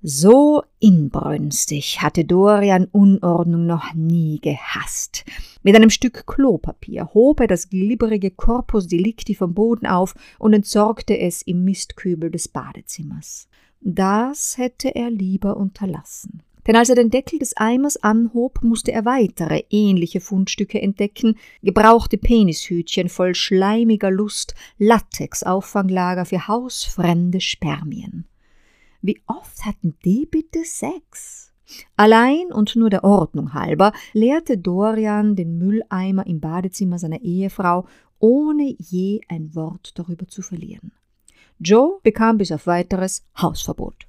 So 0.07 0.63
inbrünstig 0.81 2.03
hatte 2.03 2.27
Dorian 2.27 2.89
Unordnung 2.93 3.65
noch 3.65 3.95
nie 3.95 4.39
gehasst. 4.39 5.25
Mit 5.63 5.75
einem 5.75 5.89
Stück 5.89 6.27
Klopapier 6.27 7.15
hob 7.15 7.41
er 7.41 7.47
das 7.47 7.71
glibberige 7.71 8.31
Corpus 8.31 8.87
Delicti 8.87 9.35
vom 9.35 9.55
Boden 9.55 9.87
auf 9.87 10.15
und 10.39 10.53
entsorgte 10.53 11.19
es 11.19 11.41
im 11.41 11.65
Mistkübel 11.65 12.31
des 12.31 12.49
Badezimmers. 12.49 13.49
Das 13.81 14.59
hätte 14.59 14.95
er 14.95 15.09
lieber 15.09 15.57
unterlassen. 15.57 16.43
Denn 16.67 16.77
als 16.77 16.91
er 16.91 16.97
den 16.97 17.09
Deckel 17.09 17.39
des 17.39 17.57
Eimers 17.57 17.97
anhob, 17.97 18.63
musste 18.63 18.93
er 18.93 19.07
weitere 19.07 19.63
ähnliche 19.71 20.21
Fundstücke 20.21 20.83
entdecken, 20.83 21.39
gebrauchte 21.63 22.19
Penishütchen 22.19 23.09
voll 23.09 23.35
schleimiger 23.35 24.11
Lust, 24.11 24.55
Latex-Auffanglager 24.77 26.27
für 26.27 26.47
hausfremde 26.47 27.41
Spermien. 27.41 28.27
Wie 29.07 29.21
oft 29.27 29.67
hatten 29.67 29.99
die 30.03 30.25
bitte 30.25 30.65
Sex? 30.65 31.53
Allein 31.95 32.51
und 32.51 32.75
nur 32.75 32.89
der 32.89 33.05
Ordnung 33.05 33.53
halber 33.53 33.93
leerte 34.15 34.57
Dorian 34.57 35.37
den 35.37 35.59
Mülleimer 35.59 36.27
im 36.27 36.41
Badezimmer 36.41 36.99
seiner 36.99 37.21
Ehefrau, 37.21 37.87
ohne 38.19 38.75
je 38.79 39.21
ein 39.29 39.55
Wort 39.55 39.99
darüber 39.99 40.27
zu 40.27 40.41
verlieren. 40.41 40.93
Joe 41.59 42.01
bekam 42.03 42.39
bis 42.39 42.51
auf 42.51 42.67
weiteres 42.67 43.27
Hausverbot. 43.37 44.07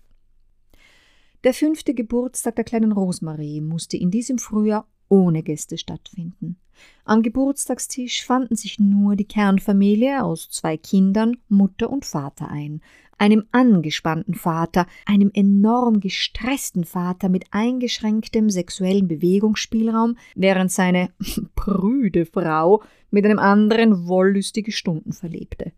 Der 1.43 1.53
fünfte 1.53 1.93
Geburtstag 1.93 2.55
der 2.55 2.63
kleinen 2.63 2.93
Rosemarie 2.93 3.60
musste 3.60 3.97
in 3.97 4.12
diesem 4.12 4.38
Frühjahr 4.38 4.88
ohne 5.10 5.43
Gäste 5.43 5.77
stattfinden. 5.77 6.55
Am 7.03 7.21
Geburtstagstisch 7.21 8.25
fanden 8.25 8.55
sich 8.55 8.79
nur 8.79 9.15
die 9.15 9.27
Kernfamilie 9.27 10.23
aus 10.23 10.49
zwei 10.49 10.77
Kindern, 10.77 11.38
Mutter 11.47 11.89
und 11.89 12.05
Vater 12.05 12.49
ein, 12.49 12.81
einem 13.17 13.45
angespannten 13.51 14.34
Vater, 14.34 14.88
einem 15.06 15.32
enorm 15.34 15.99
gestressten 15.99 16.84
Vater 16.84 17.30
mit 17.30 17.45
eingeschränktem 17.51 18.49
sexuellen 18.49 19.08
Bewegungsspielraum, 19.08 20.17
während 20.36 20.71
seine 20.71 21.10
prüde 21.56 22.25
Frau 22.25 22.84
mit 23.12 23.25
einem 23.25 23.39
anderen 23.39 24.08
wollüstige 24.08 24.71
Stunden 24.71 25.13
verlebte. 25.13 25.71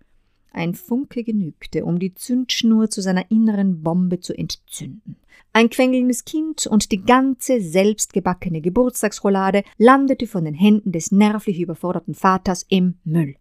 Ein 0.52 0.74
Funke 0.74 1.24
genügte, 1.24 1.86
um 1.86 2.00
die 2.00 2.16
Zündschnur 2.16 2.90
zu 2.90 3.02
seiner 3.02 3.30
inneren 3.30 3.84
Bombe 3.84 4.20
zu 4.20 4.36
entzünden. 4.36 5.18
Ein 5.54 5.70
quengelndes 5.70 6.26
Kind 6.26 6.66
und 6.66 6.92
die 6.92 7.04
ganze 7.04 7.62
selbstgebackene 7.62 8.62
Geburtstagsroulade 8.62 9.64
landete 9.78 10.26
von 10.26 10.46
den 10.46 10.56
Händen 10.56 10.92
des 10.92 11.12
nervlich 11.12 11.60
überforderten 11.60 12.16
Vaters 12.16 12.66
im 12.70 12.96
Müll. 13.04 13.36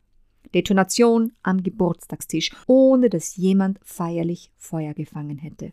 Detonation 0.56 1.32
am 1.42 1.62
Geburtstagstisch, 1.62 2.50
ohne 2.66 3.10
dass 3.10 3.36
jemand 3.36 3.78
feierlich 3.84 4.50
Feuer 4.56 4.94
gefangen 4.94 5.36
hätte. 5.36 5.72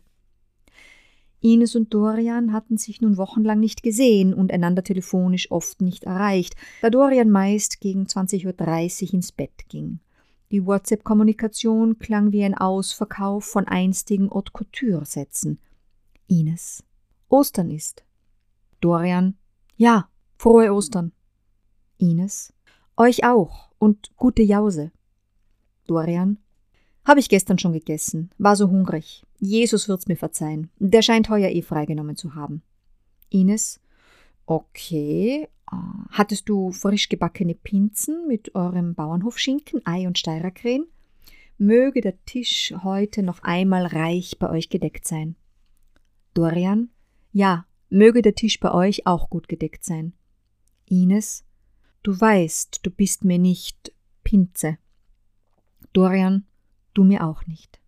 Ines 1.40 1.74
und 1.74 1.92
Dorian 1.94 2.52
hatten 2.52 2.76
sich 2.76 3.00
nun 3.00 3.16
wochenlang 3.16 3.60
nicht 3.60 3.82
gesehen 3.82 4.34
und 4.34 4.52
einander 4.52 4.84
telefonisch 4.84 5.50
oft 5.50 5.80
nicht 5.80 6.04
erreicht, 6.04 6.54
da 6.82 6.90
Dorian 6.90 7.30
meist 7.30 7.80
gegen 7.80 8.04
20.30 8.04 9.06
Uhr 9.08 9.14
ins 9.14 9.32
Bett 9.32 9.68
ging. 9.70 10.00
Die 10.50 10.66
WhatsApp-Kommunikation 10.66 11.98
klang 11.98 12.32
wie 12.32 12.44
ein 12.44 12.54
Ausverkauf 12.54 13.46
von 13.46 13.66
einstigen 13.66 14.30
Haute 14.30 14.52
Couture-Sätzen. 14.52 15.60
Ines. 16.26 16.84
Ostern 17.30 17.70
ist. 17.70 18.04
Dorian. 18.82 19.38
Ja, 19.76 20.08
frohe 20.36 20.72
Ostern. 20.72 21.12
Ines. 21.96 22.52
Euch 22.96 23.24
auch 23.24 23.70
und 23.84 24.16
gute 24.16 24.42
Jause. 24.42 24.92
Dorian. 25.86 26.38
Hab 27.04 27.18
ich 27.18 27.28
gestern 27.28 27.58
schon 27.58 27.74
gegessen, 27.74 28.30
war 28.38 28.56
so 28.56 28.70
hungrig. 28.70 29.22
Jesus 29.38 29.88
wird's 29.90 30.08
mir 30.08 30.16
verzeihen. 30.16 30.70
Der 30.78 31.02
scheint 31.02 31.28
heuer 31.28 31.50
eh 31.50 31.60
freigenommen 31.60 32.16
zu 32.16 32.34
haben. 32.34 32.62
Ines. 33.28 33.80
Okay. 34.46 35.48
Ah, 35.66 36.06
hattest 36.08 36.48
du 36.48 36.72
frisch 36.72 37.10
gebackene 37.10 37.54
Pinzen 37.54 38.26
mit 38.26 38.54
eurem 38.54 38.94
Bauernhofschinken, 38.94 39.82
Ei 39.84 40.06
und 40.06 40.18
Steirerkrähen? 40.18 40.86
Möge 41.58 42.00
der 42.00 42.24
Tisch 42.24 42.72
heute 42.82 43.22
noch 43.22 43.42
einmal 43.42 43.84
reich 43.84 44.38
bei 44.38 44.48
euch 44.48 44.70
gedeckt 44.70 45.06
sein. 45.06 45.36
Dorian. 46.32 46.88
Ja, 47.32 47.66
möge 47.90 48.22
der 48.22 48.34
Tisch 48.34 48.60
bei 48.60 48.72
euch 48.72 49.06
auch 49.06 49.28
gut 49.28 49.46
gedeckt 49.46 49.84
sein. 49.84 50.14
Ines. 50.86 51.44
Du 52.04 52.20
weißt, 52.20 52.80
du 52.82 52.90
bist 52.90 53.24
mir 53.24 53.38
nicht 53.38 53.90
Pinze. 54.24 54.76
Dorian, 55.94 56.44
du 56.92 57.02
mir 57.02 57.26
auch 57.26 57.46
nicht. 57.46 57.80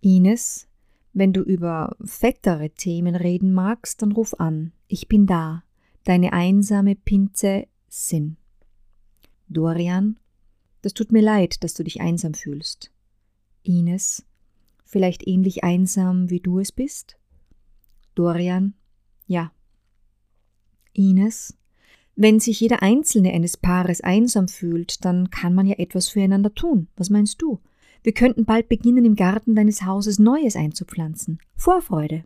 Ines, 0.00 0.66
wenn 1.12 1.32
du 1.32 1.42
über 1.42 1.96
fettere 2.04 2.70
Themen 2.70 3.14
reden 3.14 3.52
magst, 3.52 4.02
dann 4.02 4.10
ruf 4.10 4.34
an. 4.40 4.72
Ich 4.88 5.06
bin 5.06 5.26
da. 5.26 5.62
Deine 6.02 6.32
einsame 6.32 6.96
Pinze 6.96 7.68
Sinn. 7.86 8.38
Dorian, 9.48 10.18
das 10.82 10.92
tut 10.92 11.12
mir 11.12 11.22
leid, 11.22 11.62
dass 11.62 11.74
du 11.74 11.84
dich 11.84 12.00
einsam 12.00 12.34
fühlst. 12.34 12.90
Ines, 13.62 14.26
vielleicht 14.84 15.28
ähnlich 15.28 15.62
einsam, 15.62 16.28
wie 16.28 16.40
du 16.40 16.58
es 16.58 16.72
bist? 16.72 17.18
Dorian, 18.16 18.74
ja. 19.28 19.52
Ines, 20.92 21.56
wenn 22.20 22.40
sich 22.40 22.60
jeder 22.60 22.82
Einzelne 22.82 23.32
eines 23.32 23.56
Paares 23.56 24.00
einsam 24.00 24.48
fühlt, 24.48 25.04
dann 25.04 25.30
kann 25.30 25.54
man 25.54 25.68
ja 25.68 25.76
etwas 25.78 26.08
füreinander 26.08 26.52
tun. 26.52 26.88
Was 26.96 27.10
meinst 27.10 27.40
du? 27.40 27.60
Wir 28.02 28.12
könnten 28.12 28.44
bald 28.44 28.68
beginnen, 28.68 29.04
im 29.04 29.14
Garten 29.14 29.54
deines 29.54 29.84
Hauses 29.84 30.18
Neues 30.18 30.56
einzupflanzen. 30.56 31.38
Vorfreude. 31.54 32.24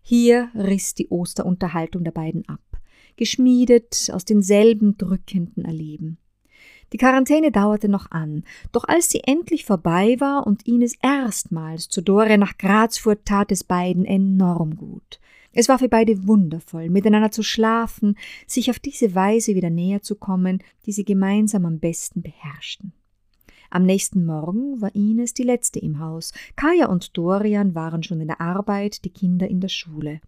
Hier 0.00 0.48
riss 0.54 0.94
die 0.94 1.08
Osterunterhaltung 1.08 2.04
der 2.04 2.12
beiden 2.12 2.48
ab, 2.48 2.62
geschmiedet 3.16 4.10
aus 4.14 4.24
denselben 4.24 4.96
drückenden 4.96 5.66
Erleben. 5.66 6.16
Die 6.92 6.98
Quarantäne 6.98 7.52
dauerte 7.52 7.88
noch 7.88 8.10
an, 8.10 8.44
doch 8.72 8.84
als 8.84 9.10
sie 9.10 9.22
endlich 9.24 9.64
vorbei 9.64 10.16
war 10.18 10.46
und 10.46 10.66
Ines 10.66 10.94
erstmals 11.02 11.88
zu 11.88 12.00
Dore 12.00 12.38
nach 12.38 12.56
Graz 12.56 12.98
fuhr, 12.98 13.22
tat 13.24 13.52
es 13.52 13.64
beiden 13.64 14.04
enorm 14.04 14.76
gut. 14.76 15.20
Es 15.52 15.68
war 15.68 15.78
für 15.78 15.88
beide 15.88 16.26
wundervoll, 16.26 16.88
miteinander 16.88 17.30
zu 17.30 17.42
schlafen, 17.42 18.16
sich 18.46 18.70
auf 18.70 18.78
diese 18.78 19.14
Weise 19.14 19.54
wieder 19.54 19.70
näher 19.70 20.02
zu 20.02 20.14
kommen, 20.14 20.62
die 20.86 20.92
sie 20.92 21.04
gemeinsam 21.04 21.66
am 21.66 21.78
besten 21.78 22.22
beherrschten. 22.22 22.92
Am 23.70 23.84
nächsten 23.84 24.24
Morgen 24.24 24.80
war 24.80 24.94
Ines 24.94 25.34
die 25.34 25.42
letzte 25.42 25.78
im 25.78 25.98
Haus. 25.98 26.32
Kaya 26.56 26.86
und 26.86 27.16
Dorian 27.16 27.74
waren 27.74 28.02
schon 28.02 28.20
in 28.20 28.28
der 28.28 28.40
Arbeit, 28.40 29.04
die 29.04 29.10
Kinder 29.10 29.46
in 29.48 29.60
der 29.60 29.68
Schule. 29.68 30.20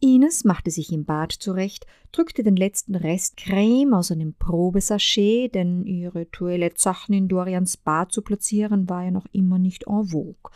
Ines 0.00 0.44
machte 0.44 0.70
sich 0.70 0.92
im 0.92 1.04
Bad 1.04 1.32
zurecht, 1.32 1.86
drückte 2.12 2.44
den 2.44 2.56
letzten 2.56 2.94
Rest 2.94 3.36
Creme 3.36 3.94
aus 3.94 4.12
einem 4.12 4.34
Probesachet, 4.34 5.54
denn 5.54 5.84
ihre 5.84 6.30
Toilettsachen 6.30 7.14
in 7.14 7.28
Dorians 7.28 7.76
Bad 7.76 8.12
zu 8.12 8.22
platzieren 8.22 8.88
war 8.88 9.04
ja 9.04 9.10
noch 9.10 9.26
immer 9.32 9.58
nicht 9.58 9.86
en 9.88 10.04
vogue. 10.04 10.52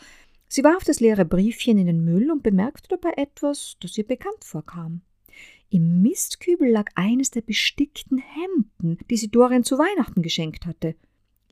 Sie 0.49 0.63
warf 0.63 0.85
das 0.85 1.01
leere 1.01 1.25
Briefchen 1.25 1.79
in 1.79 1.87
den 1.87 2.05
Müll 2.05 2.31
und 2.31 2.43
bemerkte 2.43 2.89
dabei 2.91 3.15
etwas, 3.17 3.77
das 3.81 3.99
ihr 3.99 4.07
bekannt 4.07 4.45
vorkam. 4.45 5.01
Im 5.71 6.03
Mistkübel 6.03 6.71
lag 6.71 6.91
eines 6.95 7.31
der 7.31 7.41
bestickten 7.41 8.19
Hemden, 8.19 8.99
die 9.11 9.17
sie 9.17 9.31
Dorian 9.31 9.65
zu 9.65 9.79
Weihnachten 9.79 10.23
geschenkt 10.23 10.67
hatte. 10.67 10.95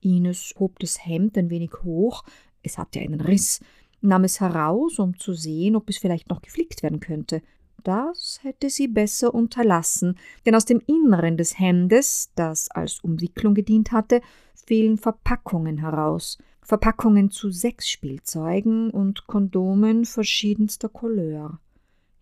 Ines 0.03 0.55
hob 0.59 0.79
das 0.79 1.05
Hemd 1.05 1.37
ein 1.38 1.50
wenig 1.50 1.72
hoch, 1.83 2.22
es 2.62 2.79
hatte 2.79 3.00
einen 3.00 3.20
Riss, 3.20 3.61
nahm 4.00 4.24
es 4.24 4.40
heraus, 4.40 4.98
um 4.98 5.18
zu 5.18 5.33
sehen, 5.33 5.74
ob 5.74 5.88
es 5.88 5.98
vielleicht 5.98 6.29
noch 6.29 6.42
geflickt 6.42 6.83
werden 6.83 7.00
könnte. 7.00 7.42
Das 7.82 8.40
hätte 8.42 8.68
sie 8.68 8.88
besser 8.88 9.34
unterlassen, 9.34 10.18
denn 10.44 10.54
aus 10.54 10.64
dem 10.64 10.80
Inneren 10.86 11.36
des 11.36 11.58
Hemdes, 11.58 12.30
das 12.34 12.70
als 12.70 13.00
Umwicklung 13.00 13.54
gedient 13.54 13.92
hatte, 13.92 14.20
fielen 14.66 14.98
Verpackungen 14.98 15.78
heraus. 15.78 16.38
Verpackungen 16.62 17.30
zu 17.30 17.50
Sexspielzeugen 17.50 18.90
und 18.90 19.26
Kondomen 19.26 20.04
verschiedenster 20.04 20.88
Couleur. 20.88 21.58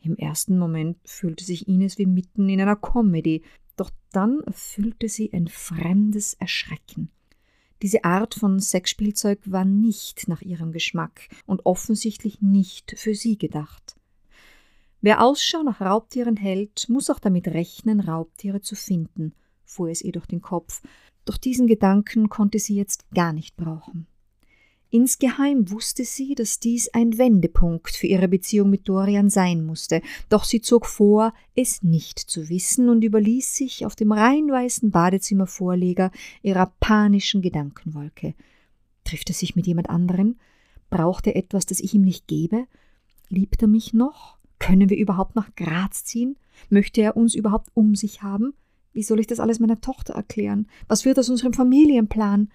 Im 0.00 0.16
ersten 0.16 0.58
Moment 0.58 0.96
fühlte 1.04 1.44
sich 1.44 1.68
Ines 1.68 1.98
wie 1.98 2.06
mitten 2.06 2.48
in 2.48 2.60
einer 2.60 2.76
Comedy, 2.76 3.42
doch 3.76 3.90
dann 4.12 4.42
fühlte 4.50 5.08
sie 5.08 5.32
ein 5.32 5.48
fremdes 5.48 6.34
Erschrecken. 6.34 7.10
Diese 7.82 8.04
Art 8.04 8.34
von 8.34 8.58
Sexspielzeug 8.58 9.40
war 9.44 9.64
nicht 9.64 10.28
nach 10.28 10.42
ihrem 10.42 10.72
Geschmack 10.72 11.28
und 11.46 11.66
offensichtlich 11.66 12.40
nicht 12.40 12.94
für 12.96 13.14
sie 13.14 13.38
gedacht. 13.38 13.97
Wer 15.00 15.22
Ausschau 15.22 15.62
nach 15.62 15.80
Raubtieren 15.80 16.36
hält, 16.36 16.88
muss 16.88 17.08
auch 17.08 17.20
damit 17.20 17.48
rechnen, 17.48 18.00
Raubtiere 18.00 18.60
zu 18.60 18.74
finden, 18.74 19.32
fuhr 19.64 19.90
es 19.90 20.02
ihr 20.02 20.12
durch 20.12 20.26
den 20.26 20.42
Kopf, 20.42 20.82
doch 21.24 21.36
diesen 21.36 21.66
Gedanken 21.66 22.28
konnte 22.28 22.58
sie 22.58 22.74
jetzt 22.74 23.08
gar 23.10 23.32
nicht 23.32 23.56
brauchen. 23.56 24.06
Insgeheim 24.90 25.70
wusste 25.70 26.04
sie, 26.04 26.34
dass 26.34 26.60
dies 26.60 26.88
ein 26.94 27.18
Wendepunkt 27.18 27.94
für 27.94 28.06
ihre 28.06 28.26
Beziehung 28.26 28.70
mit 28.70 28.88
Dorian 28.88 29.28
sein 29.28 29.64
musste, 29.64 30.00
doch 30.30 30.44
sie 30.44 30.62
zog 30.62 30.86
vor, 30.86 31.34
es 31.54 31.82
nicht 31.82 32.18
zu 32.18 32.48
wissen 32.48 32.88
und 32.88 33.04
überließ 33.04 33.54
sich 33.54 33.84
auf 33.84 33.94
dem 33.94 34.12
reinweißen 34.12 34.90
Badezimmervorleger 34.90 36.10
ihrer 36.42 36.72
panischen 36.80 37.42
Gedankenwolke. 37.42 38.34
Trifft 39.04 39.28
er 39.28 39.34
sich 39.34 39.54
mit 39.54 39.66
jemand 39.66 39.90
anderen? 39.90 40.40
Braucht 40.88 41.26
er 41.26 41.36
etwas, 41.36 41.66
das 41.66 41.80
ich 41.80 41.92
ihm 41.92 42.02
nicht 42.02 42.26
gebe? 42.26 42.66
Liebt 43.28 43.60
er 43.60 43.68
mich 43.68 43.92
noch? 43.92 44.37
Können 44.58 44.90
wir 44.90 44.96
überhaupt 44.96 45.36
nach 45.36 45.54
Graz 45.54 46.04
ziehen? 46.04 46.36
Möchte 46.70 47.00
er 47.00 47.16
uns 47.16 47.34
überhaupt 47.34 47.70
um 47.74 47.94
sich 47.94 48.22
haben? 48.22 48.54
Wie 48.92 49.02
soll 49.02 49.20
ich 49.20 49.26
das 49.26 49.40
alles 49.40 49.60
meiner 49.60 49.80
Tochter 49.80 50.14
erklären? 50.14 50.66
Was 50.88 51.04
wird 51.04 51.18
aus 51.18 51.28
unserem 51.28 51.52
Familienplan? 51.52 52.50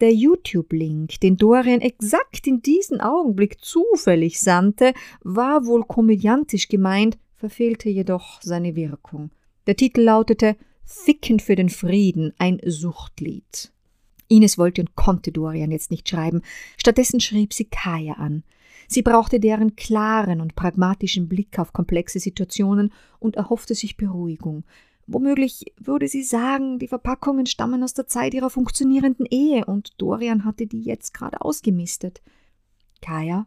Der 0.00 0.12
YouTube-Link, 0.12 1.20
den 1.20 1.36
Dorian 1.36 1.80
exakt 1.80 2.46
in 2.46 2.60
diesem 2.60 3.00
Augenblick 3.00 3.64
zufällig 3.64 4.40
sandte, 4.40 4.94
war 5.22 5.64
wohl 5.66 5.84
komödiantisch 5.84 6.68
gemeint, 6.68 7.18
verfehlte 7.36 7.88
jedoch 7.88 8.40
seine 8.42 8.74
Wirkung. 8.76 9.30
Der 9.66 9.76
Titel 9.76 10.02
lautete 10.02 10.56
Ficken 10.84 11.38
für 11.38 11.54
den 11.54 11.68
Frieden, 11.68 12.32
ein 12.38 12.60
Suchtlied. 12.64 13.72
Ines 14.28 14.58
wollte 14.58 14.80
und 14.80 14.96
konnte 14.96 15.30
Dorian 15.30 15.70
jetzt 15.70 15.90
nicht 15.90 16.08
schreiben. 16.08 16.42
Stattdessen 16.76 17.20
schrieb 17.20 17.52
sie 17.52 17.66
Kaya 17.66 18.14
an. 18.14 18.42
Sie 18.92 19.00
brauchte 19.00 19.40
deren 19.40 19.74
klaren 19.74 20.42
und 20.42 20.54
pragmatischen 20.54 21.26
Blick 21.26 21.58
auf 21.58 21.72
komplexe 21.72 22.20
Situationen 22.20 22.92
und 23.18 23.36
erhoffte 23.36 23.74
sich 23.74 23.96
Beruhigung. 23.96 24.64
Womöglich 25.06 25.72
würde 25.78 26.08
sie 26.08 26.22
sagen, 26.22 26.78
die 26.78 26.88
Verpackungen 26.88 27.46
stammen 27.46 27.82
aus 27.82 27.94
der 27.94 28.06
Zeit 28.06 28.34
ihrer 28.34 28.50
funktionierenden 28.50 29.24
Ehe 29.24 29.64
und 29.64 29.94
Dorian 29.96 30.44
hatte 30.44 30.66
die 30.66 30.82
jetzt 30.82 31.14
gerade 31.14 31.40
ausgemistet. 31.40 32.20
Kaya, 33.00 33.46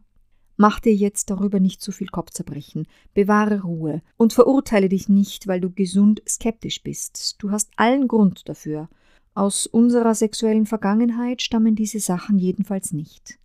mach 0.56 0.80
dir 0.80 0.92
jetzt 0.92 1.30
darüber 1.30 1.60
nicht 1.60 1.80
zu 1.80 1.92
viel 1.92 2.08
Kopfzerbrechen, 2.08 2.88
bewahre 3.14 3.62
Ruhe 3.62 4.02
und 4.16 4.32
verurteile 4.32 4.88
dich 4.88 5.08
nicht, 5.08 5.46
weil 5.46 5.60
du 5.60 5.70
gesund 5.70 6.22
skeptisch 6.28 6.82
bist. 6.82 7.36
Du 7.38 7.52
hast 7.52 7.70
allen 7.76 8.08
Grund 8.08 8.48
dafür. 8.48 8.88
Aus 9.32 9.68
unserer 9.68 10.16
sexuellen 10.16 10.66
Vergangenheit 10.66 11.40
stammen 11.40 11.76
diese 11.76 12.00
Sachen 12.00 12.36
jedenfalls 12.36 12.92
nicht. 12.92 13.38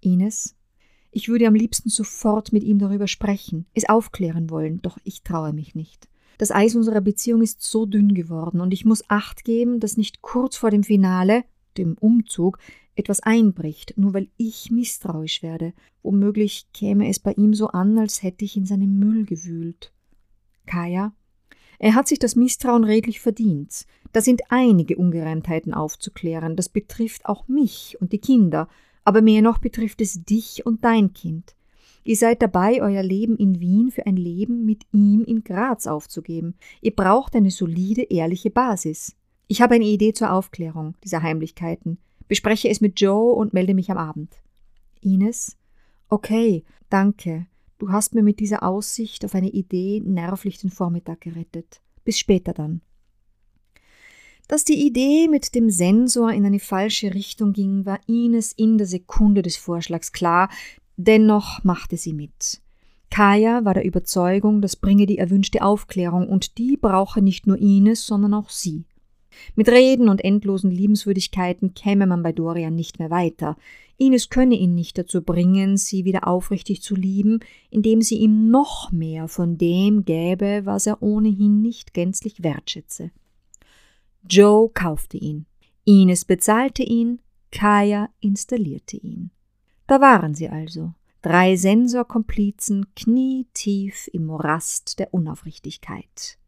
Ines, 0.00 0.54
ich 1.10 1.28
würde 1.28 1.46
am 1.46 1.54
liebsten 1.54 1.88
sofort 1.88 2.52
mit 2.52 2.62
ihm 2.62 2.78
darüber 2.78 3.08
sprechen, 3.08 3.66
es 3.74 3.88
aufklären 3.88 4.50
wollen, 4.50 4.80
doch 4.82 4.98
ich 5.04 5.22
traue 5.22 5.52
mich 5.52 5.74
nicht. 5.74 6.08
Das 6.38 6.50
Eis 6.50 6.74
unserer 6.74 7.00
Beziehung 7.00 7.42
ist 7.42 7.62
so 7.62 7.84
dünn 7.84 8.14
geworden 8.14 8.60
und 8.60 8.72
ich 8.72 8.84
muss 8.84 9.04
Acht 9.08 9.44
geben, 9.44 9.80
dass 9.80 9.96
nicht 9.96 10.22
kurz 10.22 10.56
vor 10.56 10.70
dem 10.70 10.84
Finale, 10.84 11.44
dem 11.76 11.96
Umzug, 11.98 12.58
etwas 12.94 13.20
einbricht, 13.20 13.94
nur 13.96 14.14
weil 14.14 14.28
ich 14.36 14.70
misstrauisch 14.70 15.42
werde. 15.42 15.72
Womöglich 16.02 16.66
käme 16.72 17.08
es 17.08 17.18
bei 17.18 17.32
ihm 17.32 17.54
so 17.54 17.68
an, 17.68 17.98
als 17.98 18.22
hätte 18.22 18.44
ich 18.44 18.56
in 18.56 18.66
seinem 18.66 18.98
Müll 18.98 19.24
gewühlt. 19.26 19.92
Kaya, 20.66 21.12
er 21.78 21.94
hat 21.94 22.08
sich 22.08 22.18
das 22.18 22.36
Misstrauen 22.36 22.84
redlich 22.84 23.20
verdient. 23.20 23.86
Da 24.12 24.20
sind 24.20 24.42
einige 24.50 24.96
Ungereimtheiten 24.96 25.72
aufzuklären. 25.72 26.56
Das 26.56 26.68
betrifft 26.68 27.26
auch 27.26 27.48
mich 27.48 27.96
und 28.00 28.12
die 28.12 28.18
Kinder, 28.18 28.68
aber 29.10 29.22
mehr 29.22 29.42
noch 29.42 29.58
betrifft 29.58 30.00
es 30.00 30.24
dich 30.24 30.64
und 30.64 30.84
dein 30.84 31.12
Kind. 31.12 31.56
Ihr 32.04 32.14
seid 32.14 32.42
dabei, 32.42 32.80
euer 32.80 33.02
Leben 33.02 33.36
in 33.36 33.58
Wien 33.58 33.90
für 33.90 34.06
ein 34.06 34.16
Leben 34.16 34.64
mit 34.64 34.84
ihm 34.92 35.24
in 35.24 35.42
Graz 35.42 35.88
aufzugeben. 35.88 36.54
Ihr 36.80 36.94
braucht 36.94 37.34
eine 37.34 37.50
solide, 37.50 38.02
ehrliche 38.02 38.50
Basis. 38.50 39.16
Ich 39.48 39.62
habe 39.62 39.74
eine 39.74 39.84
Idee 39.84 40.12
zur 40.12 40.32
Aufklärung 40.32 40.94
dieser 41.02 41.24
Heimlichkeiten. 41.24 41.98
Bespreche 42.28 42.68
es 42.68 42.80
mit 42.80 43.00
Joe 43.00 43.34
und 43.34 43.52
melde 43.52 43.74
mich 43.74 43.90
am 43.90 43.98
Abend. 43.98 44.32
Ines? 45.00 45.56
Okay, 46.08 46.62
danke. 46.88 47.46
Du 47.78 47.90
hast 47.90 48.14
mir 48.14 48.22
mit 48.22 48.38
dieser 48.38 48.62
Aussicht 48.62 49.24
auf 49.24 49.34
eine 49.34 49.50
Idee 49.50 50.00
nervlich 50.04 50.58
den 50.58 50.70
Vormittag 50.70 51.20
gerettet. 51.22 51.80
Bis 52.04 52.16
später 52.16 52.52
dann. 52.52 52.80
Dass 54.50 54.64
die 54.64 54.84
Idee 54.84 55.28
mit 55.28 55.54
dem 55.54 55.70
Sensor 55.70 56.32
in 56.32 56.44
eine 56.44 56.58
falsche 56.58 57.14
Richtung 57.14 57.52
ging, 57.52 57.86
war 57.86 58.00
Ines 58.08 58.52
in 58.52 58.78
der 58.78 58.86
Sekunde 58.88 59.42
des 59.42 59.56
Vorschlags 59.56 60.10
klar, 60.10 60.48
Dennoch 60.96 61.62
machte 61.62 61.96
sie 61.96 62.12
mit. 62.12 62.60
Kaya 63.12 63.64
war 63.64 63.74
der 63.74 63.84
Überzeugung, 63.84 64.60
das 64.60 64.74
bringe 64.74 65.06
die 65.06 65.18
erwünschte 65.18 65.62
Aufklärung 65.62 66.28
und 66.28 66.58
die 66.58 66.76
brauche 66.76 67.22
nicht 67.22 67.46
nur 67.46 67.58
Ines, 67.58 68.04
sondern 68.08 68.34
auch 68.34 68.50
sie. 68.50 68.86
Mit 69.54 69.68
Reden 69.68 70.08
und 70.08 70.24
endlosen 70.24 70.72
Liebenswürdigkeiten 70.72 71.72
käme 71.74 72.08
man 72.08 72.24
bei 72.24 72.32
Dorian 72.32 72.74
nicht 72.74 72.98
mehr 72.98 73.10
weiter. 73.10 73.56
Ines 73.98 74.30
könne 74.30 74.56
ihn 74.56 74.74
nicht 74.74 74.98
dazu 74.98 75.22
bringen, 75.22 75.76
sie 75.76 76.04
wieder 76.04 76.26
aufrichtig 76.26 76.82
zu 76.82 76.96
lieben, 76.96 77.38
indem 77.70 78.02
sie 78.02 78.16
ihm 78.16 78.50
noch 78.50 78.90
mehr 78.90 79.28
von 79.28 79.58
dem 79.58 80.04
gäbe, 80.04 80.62
was 80.64 80.88
er 80.88 81.04
ohnehin 81.04 81.62
nicht 81.62 81.94
gänzlich 81.94 82.42
wertschätze. 82.42 83.12
Joe 84.28 84.70
kaufte 84.72 85.16
ihn. 85.16 85.46
Ines 85.84 86.24
bezahlte 86.24 86.82
ihn, 86.82 87.20
Kaya 87.50 88.08
installierte 88.20 88.96
ihn. 88.96 89.30
Da 89.86 90.00
waren 90.00 90.34
sie 90.34 90.48
also, 90.48 90.94
drei 91.22 91.56
Sensorkomplizen 91.56 92.94
knietief 92.94 94.08
im 94.12 94.26
Morast 94.26 94.98
der 94.98 95.12
Unaufrichtigkeit. 95.12 96.38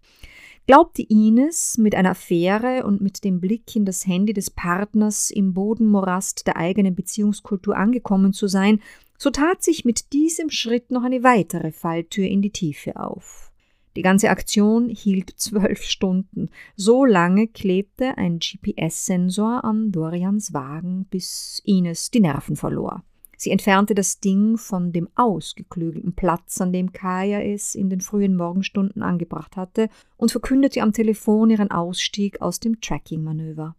Glaubte 0.66 1.02
Ines, 1.02 1.76
mit 1.76 1.96
einer 1.96 2.10
Affäre 2.10 2.86
und 2.86 3.00
mit 3.00 3.24
dem 3.24 3.40
Blick 3.40 3.74
in 3.74 3.84
das 3.84 4.06
Handy 4.06 4.32
des 4.32 4.50
Partners 4.50 5.32
im 5.32 5.54
Bodenmorast 5.54 6.46
der 6.46 6.56
eigenen 6.56 6.94
Beziehungskultur 6.94 7.76
angekommen 7.76 8.32
zu 8.32 8.46
sein, 8.46 8.80
so 9.18 9.30
tat 9.30 9.62
sich 9.62 9.84
mit 9.84 10.12
diesem 10.12 10.50
Schritt 10.50 10.92
noch 10.92 11.02
eine 11.02 11.24
weitere 11.24 11.72
Falltür 11.72 12.26
in 12.26 12.42
die 12.42 12.50
Tiefe 12.50 12.96
auf. 12.96 13.51
Die 13.96 14.02
ganze 14.02 14.30
Aktion 14.30 14.88
hielt 14.88 15.30
zwölf 15.36 15.82
Stunden. 15.82 16.48
So 16.76 17.04
lange 17.04 17.46
klebte 17.48 18.16
ein 18.16 18.38
GPS-Sensor 18.38 19.64
an 19.64 19.92
Dorians 19.92 20.54
Wagen, 20.54 21.06
bis 21.10 21.60
Ines 21.64 22.10
die 22.10 22.20
Nerven 22.20 22.56
verlor. 22.56 23.02
Sie 23.36 23.50
entfernte 23.50 23.94
das 23.96 24.20
Ding 24.20 24.56
von 24.56 24.92
dem 24.92 25.08
ausgeklügelten 25.16 26.14
Platz, 26.14 26.60
an 26.60 26.72
dem 26.72 26.92
Kaya 26.92 27.40
es 27.40 27.74
in 27.74 27.90
den 27.90 28.00
frühen 28.00 28.36
Morgenstunden 28.36 29.02
angebracht 29.02 29.56
hatte, 29.56 29.88
und 30.16 30.30
verkündete 30.30 30.80
am 30.80 30.92
Telefon 30.92 31.50
ihren 31.50 31.72
Ausstieg 31.72 32.40
aus 32.40 32.60
dem 32.60 32.80
Tracking-Manöver. 32.80 33.74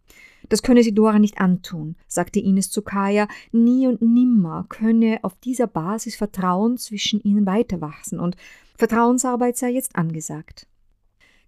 Das 0.48 0.62
könne 0.62 0.82
sie 0.82 0.94
Dora 0.94 1.18
nicht 1.18 1.38
antun, 1.38 1.96
sagte 2.06 2.40
Ines 2.40 2.70
zu 2.70 2.82
Kaya. 2.82 3.28
Nie 3.52 3.86
und 3.86 4.02
nimmer 4.02 4.66
könne 4.68 5.20
auf 5.22 5.34
dieser 5.36 5.66
Basis 5.66 6.16
Vertrauen 6.16 6.76
zwischen 6.76 7.20
ihnen 7.22 7.46
weiterwachsen 7.46 8.20
und 8.20 8.36
Vertrauensarbeit 8.76 9.56
sei 9.56 9.70
jetzt 9.70 9.96
angesagt. 9.96 10.66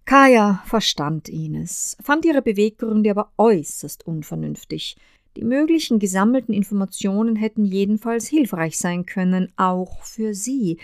Kaya 0.05 0.63
verstand 0.65 1.27
Ines, 1.27 1.97
fand 2.01 2.23
ihre 2.23 2.41
Beweggründe 2.41 3.11
aber 3.11 3.31
äußerst 3.37 4.07
unvernünftig. 4.07 4.95
Die 5.35 5.43
möglichen 5.43 5.99
gesammelten 5.99 6.53
Informationen 6.53 7.35
hätten 7.35 7.65
jedenfalls 7.65 8.27
hilfreich 8.27 8.77
sein 8.77 9.05
können, 9.05 9.51
auch 9.57 10.01
für 10.03 10.33
sie, 10.33 10.79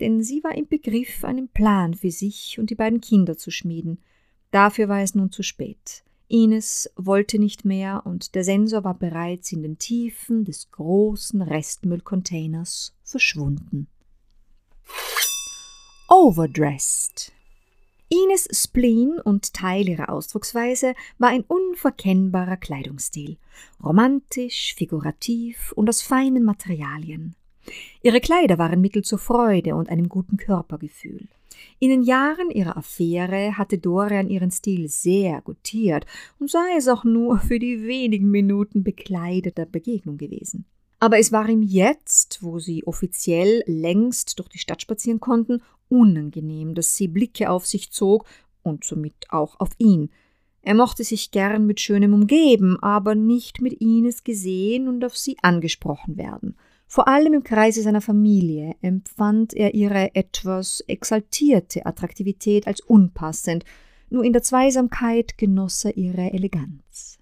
denn 0.00 0.22
sie 0.22 0.42
war 0.44 0.56
im 0.56 0.68
Begriff, 0.68 1.24
einen 1.24 1.48
Plan 1.48 1.94
für 1.94 2.10
sich 2.10 2.58
und 2.58 2.70
die 2.70 2.76
beiden 2.76 3.00
Kinder 3.00 3.36
zu 3.36 3.50
schmieden. 3.50 3.98
Dafür 4.50 4.88
war 4.88 5.02
es 5.02 5.14
nun 5.14 5.32
zu 5.32 5.42
spät. 5.42 6.04
Ines 6.28 6.90
wollte 6.96 7.38
nicht 7.38 7.64
mehr 7.64 8.02
und 8.04 8.34
der 8.34 8.44
Sensor 8.44 8.84
war 8.84 8.94
bereits 8.94 9.50
in 9.50 9.62
den 9.62 9.78
Tiefen 9.78 10.44
des 10.44 10.70
großen 10.70 11.40
Restmüllcontainers 11.40 12.94
verschwunden. 13.02 13.88
Overdressed 16.08 17.32
Ines 18.10 18.48
Spleen 18.52 19.20
und 19.22 19.52
Teil 19.52 19.88
ihrer 19.88 20.10
Ausdrucksweise 20.10 20.94
war 21.18 21.28
ein 21.28 21.44
unverkennbarer 21.44 22.56
Kleidungsstil, 22.56 23.36
romantisch, 23.82 24.74
figurativ 24.74 25.72
und 25.72 25.88
aus 25.88 26.00
feinen 26.00 26.44
Materialien. 26.44 27.36
Ihre 28.02 28.20
Kleider 28.20 28.56
waren 28.56 28.80
Mittel 28.80 29.02
zur 29.02 29.18
Freude 29.18 29.74
und 29.74 29.90
einem 29.90 30.08
guten 30.08 30.38
Körpergefühl. 30.38 31.28
In 31.78 31.90
den 31.90 32.02
Jahren 32.02 32.50
ihrer 32.50 32.76
Affäre 32.76 33.56
hatte 33.56 33.78
Dorian 33.78 34.30
ihren 34.30 34.50
Stil 34.50 34.88
sehr 34.88 35.40
gutiert 35.42 36.06
und 36.38 36.50
sei 36.50 36.76
es 36.76 36.88
auch 36.88 37.04
nur 37.04 37.38
für 37.38 37.58
die 37.58 37.84
wenigen 37.84 38.30
Minuten 38.30 38.82
bekleideter 38.84 39.66
Begegnung 39.66 40.18
gewesen. 40.18 40.64
Aber 41.00 41.18
es 41.18 41.30
war 41.30 41.48
ihm 41.48 41.62
jetzt, 41.62 42.42
wo 42.42 42.58
sie 42.58 42.84
offiziell 42.84 43.62
längst 43.66 44.38
durch 44.38 44.48
die 44.48 44.58
Stadt 44.58 44.82
spazieren 44.82 45.20
konnten, 45.20 45.62
unangenehm, 45.88 46.74
dass 46.74 46.96
sie 46.96 47.08
Blicke 47.08 47.50
auf 47.50 47.66
sich 47.66 47.92
zog 47.92 48.26
und 48.62 48.84
somit 48.84 49.26
auch 49.28 49.60
auf 49.60 49.70
ihn. 49.78 50.10
Er 50.62 50.74
mochte 50.74 51.04
sich 51.04 51.30
gern 51.30 51.66
mit 51.66 51.80
Schönem 51.80 52.12
umgeben, 52.12 52.78
aber 52.82 53.14
nicht 53.14 53.60
mit 53.60 53.80
Ines 53.80 54.24
gesehen 54.24 54.88
und 54.88 55.04
auf 55.04 55.16
sie 55.16 55.36
angesprochen 55.40 56.16
werden. 56.16 56.56
Vor 56.90 57.06
allem 57.06 57.34
im 57.34 57.44
Kreise 57.44 57.82
seiner 57.82 58.00
Familie 58.00 58.74
empfand 58.80 59.52
er 59.52 59.74
ihre 59.74 60.14
etwas 60.14 60.80
exaltierte 60.88 61.84
Attraktivität 61.84 62.66
als 62.66 62.80
unpassend, 62.80 63.66
nur 64.08 64.24
in 64.24 64.32
der 64.32 64.42
Zweisamkeit 64.42 65.36
genoss 65.36 65.84
er 65.84 65.98
ihre 65.98 66.32
Eleganz. 66.32 67.18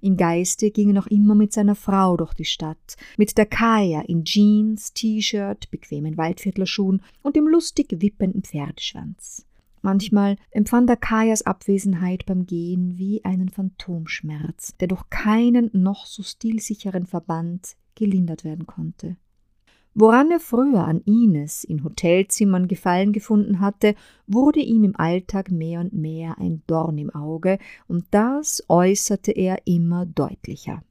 Im 0.00 0.16
Geiste 0.16 0.70
ging 0.70 0.90
er 0.90 0.94
noch 0.94 1.08
immer 1.08 1.34
mit 1.34 1.52
seiner 1.52 1.74
Frau 1.74 2.16
durch 2.16 2.32
die 2.32 2.44
Stadt, 2.44 2.96
mit 3.16 3.36
der 3.36 3.46
Kaya 3.46 4.02
in 4.02 4.24
Jeans, 4.24 4.92
T-Shirt, 4.92 5.68
bequemen 5.72 6.16
Waldviertlerschuhen 6.16 7.02
und 7.22 7.34
dem 7.34 7.48
lustig 7.48 7.88
wippenden 8.00 8.44
Pferdeschwanz. 8.44 9.44
Manchmal 9.82 10.36
empfand 10.52 10.88
er 10.90 10.96
Kajas 10.96 11.42
Abwesenheit 11.42 12.24
beim 12.24 12.46
Gehen 12.46 12.98
wie 12.98 13.24
einen 13.24 13.48
Phantomschmerz, 13.48 14.76
der 14.78 14.86
durch 14.86 15.10
keinen 15.10 15.70
noch 15.72 16.06
so 16.06 16.22
stilsicheren 16.22 17.06
Verband 17.06 17.76
gelindert 17.98 18.44
werden 18.44 18.66
konnte. 18.66 19.16
Woran 19.94 20.30
er 20.30 20.38
früher 20.38 20.84
an 20.84 21.00
Ines 21.06 21.64
in 21.64 21.82
Hotelzimmern 21.82 22.68
Gefallen 22.68 23.12
gefunden 23.12 23.58
hatte, 23.58 23.96
wurde 24.28 24.60
ihm 24.60 24.84
im 24.84 24.94
Alltag 24.96 25.50
mehr 25.50 25.80
und 25.80 25.92
mehr 25.92 26.38
ein 26.38 26.62
Dorn 26.68 26.98
im 26.98 27.10
Auge, 27.10 27.58
und 27.88 28.04
das 28.12 28.62
äußerte 28.68 29.32
er 29.32 29.66
immer 29.66 30.06
deutlicher. 30.06 30.82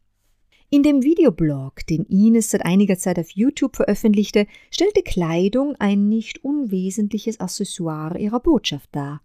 In 0.70 0.84
dem 0.84 1.02
Videoblog, 1.02 1.88
den 1.88 2.04
Ines 2.04 2.52
seit 2.52 2.65
einiger 2.65 2.98
Zeit 2.98 3.17
auf 3.17 3.30
YouTube 3.30 3.78
veröffentlichte, 3.78 4.48
stellte 4.70 5.02
Kleidung 5.02 5.76
ein 5.80 6.10
nicht 6.10 6.43
unwesentliches 6.43 7.39
Accessoire 7.39 8.20
ihrer 8.20 8.41
Botschaft 8.41 8.89
dar. 8.91 9.22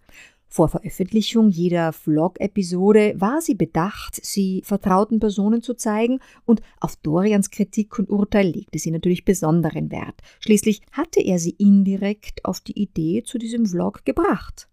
Vor 0.52 0.68
Veröffentlichung 0.68 1.48
jeder 1.48 1.94
Vlog-Episode 1.94 3.14
war 3.16 3.40
sie 3.40 3.54
bedacht, 3.54 4.22
sie 4.22 4.60
vertrauten 4.62 5.18
Personen 5.18 5.62
zu 5.62 5.72
zeigen 5.72 6.18
und 6.44 6.60
auf 6.78 6.96
Dorians 6.96 7.50
Kritik 7.50 7.98
und 7.98 8.10
Urteil 8.10 8.48
legte 8.48 8.78
sie 8.78 8.90
natürlich 8.90 9.24
besonderen 9.24 9.90
Wert. 9.90 10.20
Schließlich 10.40 10.82
hatte 10.92 11.20
er 11.20 11.38
sie 11.38 11.56
indirekt 11.56 12.44
auf 12.44 12.60
die 12.60 12.78
Idee 12.78 13.22
zu 13.22 13.38
diesem 13.38 13.64
Vlog 13.64 14.04
gebracht. 14.04 14.68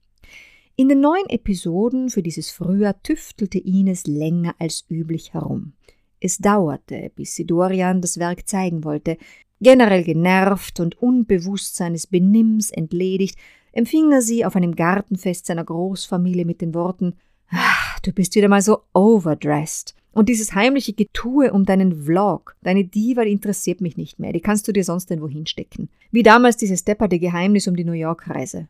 In 0.76 0.89
den 0.89 1.00
neuen 1.00 1.30
Episoden 1.30 2.10
für 2.10 2.24
dieses 2.24 2.52
Frühjahr 2.52 3.02
tüftelte 3.02 3.60
Ines 3.60 4.06
länger 4.06 4.56
als 4.60 4.84
üblich 4.89 5.34
herum. 5.34 5.72
Es 6.20 6.39
dauerte, 6.39 7.10
bis 7.15 7.36
sie 7.36 7.46
Dorian 7.46 8.02
das 8.02 8.20
Werk 8.20 8.50
zeigen 8.50 8.84
wollte. 8.84 9.18
Generell 9.62 10.04
genervt 10.04 10.82
und 10.82 11.02
unbewusst 11.02 11.78
seines 11.78 12.06
Benimms 12.06 12.70
entledigt, 12.70 13.38
empfing 13.72 14.12
er 14.12 14.22
sie 14.22 14.46
auf 14.46 14.56
einem 14.56 14.76
Gartenfest 14.76 15.46
seiner 15.46 15.64
Großfamilie 15.64 16.46
mit 16.46 16.62
den 16.62 16.74
Worten 16.74 17.16
Ach, 17.52 18.00
du 18.00 18.12
bist 18.12 18.36
wieder 18.36 18.48
mal 18.48 18.62
so 18.62 18.80
overdressed. 18.94 19.96
Und 20.12 20.30
dieses 20.30 20.54
heimliche 20.56 20.94
Getue 20.94 21.52
um 21.52 21.66
deinen 21.66 22.04
Vlog, 22.04 22.56
deine 22.62 22.84
Diva, 22.84 23.22
interessiert 23.24 23.80
mich 23.82 23.96
nicht 23.96 24.20
mehr, 24.20 24.34
die 24.34 24.42
kannst 24.42 24.68
du 24.68 24.72
dir 24.72 24.84
sonst 24.84 25.10
irgendwo 25.10 25.30
hinstecken. 25.30 25.90
Wie 26.12 26.24
damals 26.24 26.58
dieses 26.58 26.84
depperte 26.84 27.20
Geheimnis 27.20 27.68
um 27.68 27.76
die 27.76 27.86
New 27.86 27.94
York-Reise. 27.94 28.68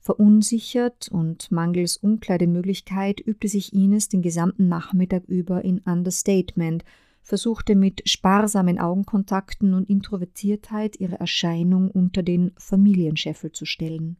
Verunsichert 0.00 1.08
und 1.12 1.52
mangels 1.52 1.98
Umkleidemöglichkeit 1.98 3.20
übte 3.20 3.48
sich 3.48 3.74
Ines 3.74 4.08
den 4.08 4.22
gesamten 4.22 4.68
Nachmittag 4.68 5.24
über 5.26 5.64
in 5.64 5.80
Understatement 5.80 6.82
versuchte 7.22 7.74
mit 7.74 8.08
sparsamen 8.08 8.78
Augenkontakten 8.78 9.74
und 9.74 9.88
Introvertiertheit 9.88 10.98
ihre 10.98 11.20
Erscheinung 11.20 11.90
unter 11.90 12.22
den 12.22 12.52
Familienscheffel 12.56 13.52
zu 13.52 13.64
stellen. 13.64 14.16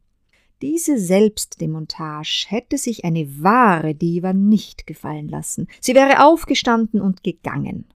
Diese 0.61 0.97
Selbstdemontage 0.99 2.45
hätte 2.49 2.77
sich 2.77 3.05
eine 3.05 3.41
wahre 3.41 3.95
Diva 3.95 4.33
nicht 4.33 4.85
gefallen 4.85 5.29
lassen. 5.29 5.67
Sie 5.79 5.95
wäre 5.95 6.25
aufgestanden 6.25 6.99
und 6.99 7.23
gegangen. 7.23 7.85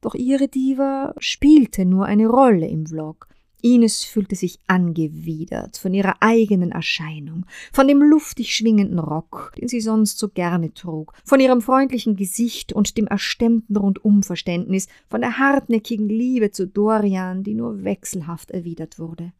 Doch 0.00 0.14
ihre 0.14 0.48
Diva 0.48 1.14
spielte 1.18 1.84
nur 1.84 2.06
eine 2.06 2.26
Rolle 2.26 2.68
im 2.68 2.86
Vlog. 2.86 3.28
Ines 3.66 4.04
fühlte 4.04 4.36
sich 4.36 4.60
angewidert 4.68 5.76
von 5.76 5.92
ihrer 5.92 6.14
eigenen 6.20 6.70
Erscheinung, 6.70 7.46
von 7.72 7.88
dem 7.88 8.00
luftig 8.00 8.54
schwingenden 8.54 9.00
Rock, 9.00 9.52
den 9.58 9.66
sie 9.66 9.80
sonst 9.80 10.18
so 10.18 10.28
gerne 10.28 10.72
trug, 10.72 11.12
von 11.24 11.40
ihrem 11.40 11.60
freundlichen 11.60 12.14
Gesicht 12.14 12.72
und 12.72 12.96
dem 12.96 13.08
erstemmten 13.08 13.76
Rundumverständnis, 13.76 14.86
von 15.08 15.20
der 15.20 15.38
hartnäckigen 15.38 16.08
Liebe 16.08 16.52
zu 16.52 16.68
Dorian, 16.68 17.42
die 17.42 17.54
nur 17.54 17.82
wechselhaft 17.82 18.52
erwidert 18.52 19.00
wurde. 19.00 19.32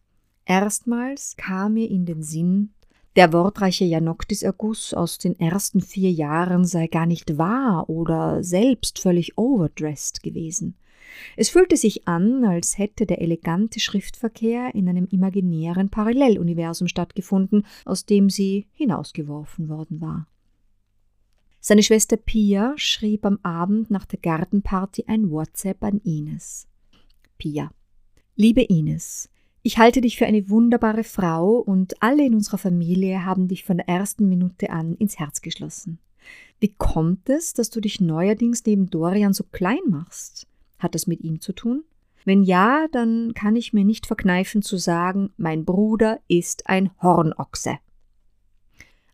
Erstmals 0.45 1.37
kam 1.37 1.75
mir 1.75 1.89
in 1.89 2.05
den 2.05 2.23
Sinn, 2.23 2.71
der 3.17 3.33
wortreiche 3.33 3.85
Janoktis-Erguss 3.85 4.93
aus 4.93 5.19
den 5.19 5.41
ersten 5.41 5.81
vier 5.81 6.11
Jahren 6.11 6.67
sei 6.67 6.87
gar 6.87 7.07
nicht 7.07 7.39
wahr 7.39 7.89
oder 7.89 8.45
selbst 8.45 8.99
völlig 8.99 9.39
overdressed 9.39 10.23
gewesen. 10.23 10.77
Es 11.37 11.49
fühlte 11.49 11.77
sich 11.77 12.07
an, 12.09 12.45
als 12.45 12.79
hätte 12.79 13.07
der 13.07 13.21
elegante 13.21 13.81
Schriftverkehr 13.81 14.75
in 14.75 14.89
einem 14.89 15.07
imaginären 15.11 15.91
Paralleluniversum 15.91 16.89
stattgefunden, 16.89 17.67
aus 17.85 18.07
dem 18.07 18.31
sie 18.31 18.67
hinausgeworfen 18.73 19.69
worden 19.69 20.01
war. 20.01 20.27
Seine 21.61 21.83
Schwester 21.83 22.17
Pia 22.17 22.75
schrieb 22.77 23.25
am 23.27 23.41
Abend 23.43 23.91
nach 23.91 24.07
der 24.07 24.21
Gartenparty 24.21 25.05
ein 25.09 25.31
WhatsApp 25.31 25.83
an 25.83 26.01
Ines. 26.05 26.69
Pia. 27.39 27.71
Liebe 28.37 28.63
Ines, 28.63 29.29
ich 29.63 29.79
halte 29.79 30.01
dich 30.01 30.17
für 30.17 30.27
eine 30.27 30.49
wunderbare 30.49 31.03
Frau 31.03 31.57
und 31.57 32.01
alle 32.01 32.25
in 32.25 32.35
unserer 32.35 32.59
Familie 32.59 33.25
haben 33.25 33.49
dich 33.49 33.65
von 33.65 33.79
der 33.79 33.89
ersten 33.89 34.29
Minute 34.29 34.71
an 34.71 34.95
ins 34.95 35.19
Herz 35.19 35.43
geschlossen. 35.43 35.99
Wie 36.61 36.73
kommt 36.73 37.29
es, 37.29 37.53
dass 37.53 37.71
du 37.71 37.81
dich 37.81 38.01
neuerdings 38.01 38.65
neben 38.65 38.89
Dorian 38.89 39.33
so 39.33 39.43
klein 39.43 39.81
machst? 39.89 40.47
Hat 40.79 40.95
es 40.95 41.07
mit 41.07 41.21
ihm 41.23 41.41
zu 41.41 41.53
tun? 41.53 41.85
Wenn 42.25 42.43
ja, 42.43 42.87
dann 42.91 43.35
kann 43.35 43.55
ich 43.55 43.73
mir 43.73 43.85
nicht 43.85 44.07
verkneifen 44.07 44.61
zu 44.61 44.77
sagen, 44.77 45.31
mein 45.37 45.65
Bruder 45.65 46.21
ist 46.27 46.69
ein 46.69 46.91
Hornochse. 47.01 47.79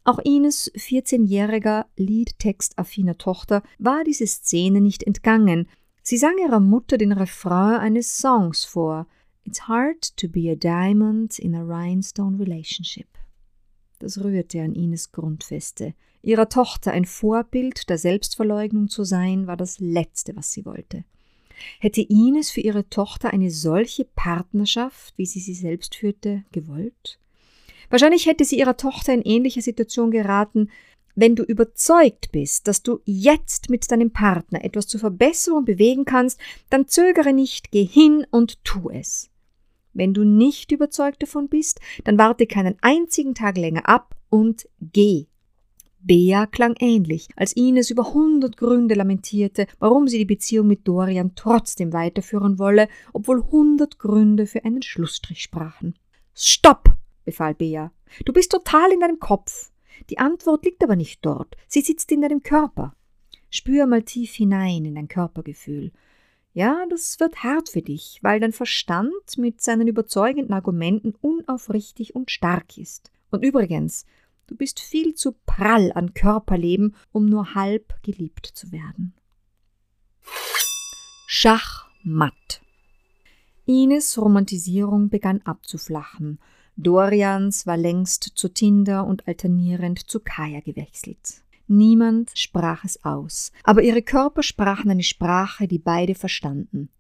Auch 0.05 0.19
Ines 0.19 0.73
14-jähriger 0.75 1.85
liedtextaffiner 1.97 3.19
Tochter 3.19 3.63
war 3.79 4.03
diese 4.03 4.27
Szene 4.27 4.81
nicht 4.81 5.05
entgangen. 5.05 5.69
Sie 6.03 6.17
sang 6.17 6.35
ihrer 6.43 6.59
Mutter 6.59 6.99
den 6.99 7.13
Refrain 7.13 7.79
eines 7.79 8.19
Songs 8.19 8.65
vor. 8.65 9.07
It's 9.45 9.69
hard 9.69 10.17
to 10.17 10.29
be 10.29 10.51
a 10.51 10.57
diamond 10.57 11.39
in 11.39 11.55
a 11.55 11.63
rhinestone 11.63 12.39
relationship. 12.39 13.07
Das 14.01 14.25
rührte 14.25 14.63
an 14.63 14.75
Ines 14.75 15.13
Grundfeste. 15.13 15.95
Ihrer 16.23 16.49
Tochter 16.49 16.93
ein 16.93 17.05
Vorbild 17.05 17.89
der 17.89 17.99
Selbstverleugnung 17.99 18.89
zu 18.89 19.05
sein, 19.05 19.47
war 19.47 19.57
das 19.57 19.79
Letzte, 19.79 20.35
was 20.35 20.51
sie 20.51 20.65
wollte. 20.65 21.05
Hätte 21.79 22.01
Ines 22.01 22.51
für 22.51 22.61
ihre 22.61 22.89
Tochter 22.89 23.33
eine 23.33 23.51
solche 23.51 24.05
Partnerschaft, 24.05 25.15
wie 25.17 25.27
sie 25.27 25.41
sie 25.41 25.55
selbst 25.55 25.95
führte, 25.95 26.45
gewollt? 26.53 27.19
Wahrscheinlich 27.91 28.27
hätte 28.27 28.45
sie 28.45 28.59
ihrer 28.59 28.77
Tochter 28.77 29.13
in 29.13 29.23
ähnlicher 29.23 29.63
Situation 29.63 30.11
geraten, 30.11 30.71
wenn 31.15 31.37
du 31.37 31.43
überzeugt 31.43 32.33
bist, 32.33 32.67
dass 32.69 32.83
du 32.83 33.01
jetzt 33.05 33.69
mit 33.69 33.91
deinem 33.91 34.13
Partner 34.13 34.65
etwas 34.65 34.87
zur 34.87 35.01
Verbesserung 35.01 35.65
bewegen 35.65 36.05
kannst, 36.05 36.41
dann 36.71 36.89
zögere 36.89 37.35
nicht, 37.35 37.71
geh 37.71 37.85
hin 37.85 38.27
und 38.31 38.65
tu 38.65 38.89
es. 38.89 39.29
Wenn 39.93 40.15
du 40.15 40.25
nicht 40.25 40.73
überzeugt 40.73 41.23
davon 41.23 41.49
bist, 41.49 41.81
dann 42.05 42.17
warte 42.17 42.47
keinen 42.47 42.77
einzigen 42.81 43.35
Tag 43.35 43.59
länger 43.59 43.87
ab 43.89 44.17
und 44.31 44.67
geh. 44.81 45.27
Bea 46.05 46.47
klang 46.47 46.75
ähnlich, 46.81 47.29
als 47.37 47.53
Ines 47.53 47.91
über 47.91 48.13
hundert 48.13 48.57
Gründe 48.57 48.95
lamentierte, 48.95 49.67
warum 49.79 50.09
sie 50.09 50.19
die 50.19 50.25
Beziehung 50.25 50.67
mit 50.67 50.87
Dorian 50.87 51.35
trotzdem 51.35 51.93
weiterführen 51.93 52.59
wolle, 52.59 52.89
obwohl 53.13 53.45
hundert 53.45 53.99
Gründe 53.99 54.47
für 54.47 54.65
einen 54.65 54.83
Schlussstrich 54.83 55.43
sprachen. 55.43 55.95
Stopp! 56.35 56.89
befahl 57.25 57.55
Bea. 57.55 57.93
Du 58.25 58.33
bist 58.33 58.51
total 58.51 58.93
in 58.93 59.01
deinem 59.01 59.21
Kopf. 59.21 59.71
Die 60.11 60.19
Antwort 60.19 60.65
liegt 60.65 60.83
aber 60.83 60.97
nicht 60.97 61.25
dort, 61.25 61.57
sie 61.69 61.81
sitzt 61.81 62.11
in 62.11 62.23
deinem 62.23 62.43
Körper. 62.43 62.97
Spür 63.51 63.87
mal 63.87 64.03
tief 64.03 64.33
hinein 64.35 64.85
in 64.85 64.95
dein 64.95 65.09
Körpergefühl. 65.09 65.93
Ja, 66.55 66.85
das 66.91 67.21
wird 67.21 67.45
hart 67.45 67.69
für 67.69 67.83
dich, 67.83 68.19
weil 68.23 68.41
dein 68.41 68.53
Verstand 68.53 69.13
mit 69.37 69.63
seinen 69.63 69.89
überzeugenden 69.89 70.53
Argumenten 70.53 71.15
unaufrichtig 71.21 72.15
und 72.15 72.31
stark 72.31 72.77
ist. 72.77 73.11
Und 73.31 73.45
übrigens, 73.45 74.05
Du 74.53 74.59
bist 74.59 74.81
viel 74.81 75.15
zu 75.15 75.33
prall 75.47 75.93
an 75.93 76.13
Körperleben, 76.13 76.95
um 77.11 77.25
nur 77.25 77.55
halb 77.55 77.95
geliebt 78.03 78.45
zu 78.45 78.71
werden. 78.71 79.15
Schachmatt. 81.27 82.61
Ines 83.65 84.19
Romantisierung 84.21 85.09
begann 85.09 85.41
abzuflachen. 85.41 86.39
Dorians 86.77 87.67
war 87.67 87.79
längst 87.79 88.25
zu 88.35 88.51
Tinder 88.51 89.07
und 89.07 89.27
alternierend 89.27 90.11
zu 90.11 90.21
Kaya 90.21 90.61
gewechselt. 90.61 91.43
Niemand 91.67 92.33
sprach 92.35 92.85
es 92.85 93.03
aus, 93.07 93.53
aber 93.65 93.81
ihre 93.83 94.03
Körper 94.03 94.43
sprachen 94.43 94.91
eine 94.91 95.03
Sprache, 95.03 95.67
die 95.67 95.79
beide 95.79 96.15
verstanden. 96.15 96.91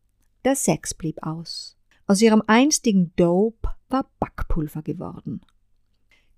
Der 0.46 0.56
Sex 0.56 0.94
blieb 0.94 1.22
aus. 1.22 1.76
Aus 2.06 2.22
ihrem 2.22 2.42
einstigen 2.46 3.12
Dope 3.16 3.68
war 3.90 4.10
Backpulver 4.20 4.80
geworden. 4.80 5.42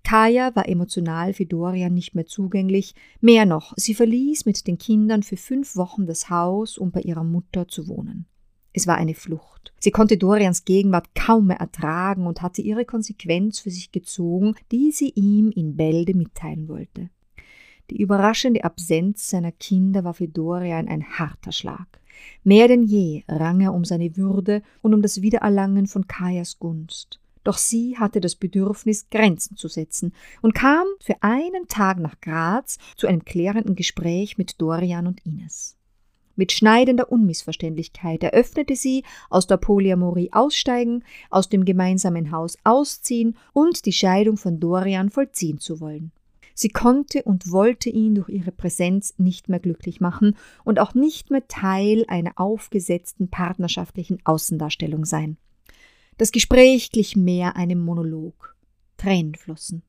Kaya 0.05 0.55
war 0.55 0.69
emotional 0.69 1.33
für 1.33 1.47
Dorian 1.47 1.95
nicht 1.95 2.13
mehr 2.13 2.27
zugänglich. 2.27 2.93
Mehr 3.21 3.47
noch, 3.47 3.73
sie 3.75 3.95
verließ 3.95 4.45
mit 4.45 4.67
den 4.67 4.77
Kindern 4.77 5.23
für 5.23 5.35
fünf 5.35 5.75
Wochen 5.75 6.05
das 6.05 6.29
Haus, 6.29 6.77
um 6.77 6.91
bei 6.91 7.01
ihrer 7.01 7.23
Mutter 7.23 7.67
zu 7.67 7.87
wohnen. 7.87 8.27
Es 8.71 8.85
war 8.85 8.97
eine 8.97 9.15
Flucht. 9.15 9.73
Sie 9.79 9.89
konnte 9.89 10.17
Dorians 10.17 10.63
Gegenwart 10.63 11.15
kaum 11.15 11.47
mehr 11.47 11.57
ertragen 11.57 12.27
und 12.27 12.43
hatte 12.43 12.61
ihre 12.61 12.85
Konsequenz 12.85 13.59
für 13.59 13.71
sich 13.71 13.91
gezogen, 13.91 14.55
die 14.71 14.91
sie 14.91 15.09
ihm 15.09 15.49
in 15.49 15.75
Bälde 15.75 16.13
mitteilen 16.13 16.67
wollte. 16.67 17.09
Die 17.89 17.99
überraschende 17.99 18.63
Absenz 18.63 19.29
seiner 19.29 19.51
Kinder 19.51 20.03
war 20.03 20.13
für 20.13 20.27
Dorian 20.27 20.87
ein 20.87 21.03
harter 21.17 21.51
Schlag. 21.51 21.99
Mehr 22.43 22.67
denn 22.67 22.83
je 22.83 23.23
rang 23.27 23.59
er 23.61 23.73
um 23.73 23.83
seine 23.83 24.15
Würde 24.17 24.61
und 24.83 24.93
um 24.93 25.01
das 25.01 25.23
Wiedererlangen 25.23 25.87
von 25.87 26.07
Kajas 26.07 26.59
Gunst. 26.59 27.19
Doch 27.45 27.59
sie 27.59 27.97
hatte 27.97 28.19
das 28.19 28.35
Bedürfnis, 28.35 29.07
Grenzen 29.09 29.55
zu 29.55 29.67
setzen 29.69 30.13
und 30.41 30.55
kam 30.55 30.85
für 30.99 31.15
einen 31.21 31.67
Tag 31.69 31.99
nach 31.99 32.19
Graz 32.19 32.79
zu 32.97 33.07
einem 33.07 33.23
klärenden 33.23 33.75
Gespräch 33.75 34.37
mit 34.37 34.59
Dorian 34.59 35.05
und 35.07 35.23
Ines. 35.25 35.77
Mit 36.35 36.51
schneidender 36.51 37.11
Unmissverständlichkeit 37.11 38.23
eröffnete 38.23 38.75
sie, 38.75 39.03
aus 39.29 39.45
der 39.45 39.57
Polyamorie 39.57 40.33
aussteigen, 40.33 41.03
aus 41.29 41.47
dem 41.47 41.65
gemeinsamen 41.65 42.31
Haus 42.31 42.57
ausziehen 42.63 43.37
und 43.53 43.85
die 43.85 43.93
Scheidung 43.93 44.37
von 44.37 44.59
Dorian 44.59 45.11
vollziehen 45.11 45.59
zu 45.59 45.79
wollen. 45.79 46.11
Sie 46.55 46.69
konnte 46.69 47.21
und 47.23 47.51
wollte 47.51 47.89
ihn 47.89 48.15
durch 48.15 48.29
ihre 48.29 48.51
Präsenz 48.51 49.13
nicht 49.17 49.49
mehr 49.49 49.59
glücklich 49.59 50.01
machen 50.01 50.35
und 50.63 50.79
auch 50.79 50.95
nicht 50.95 51.29
mehr 51.29 51.47
Teil 51.47 52.05
einer 52.07 52.31
aufgesetzten 52.37 53.29
partnerschaftlichen 53.29 54.17
Außendarstellung 54.25 55.05
sein. 55.05 55.37
Das 56.17 56.31
Gespräch 56.31 56.91
glich 56.91 57.17
mehr 57.17 57.57
einem 57.57 57.83
Monolog. 57.83 58.55
Tränen 58.95 59.35
flossen. 59.35 59.83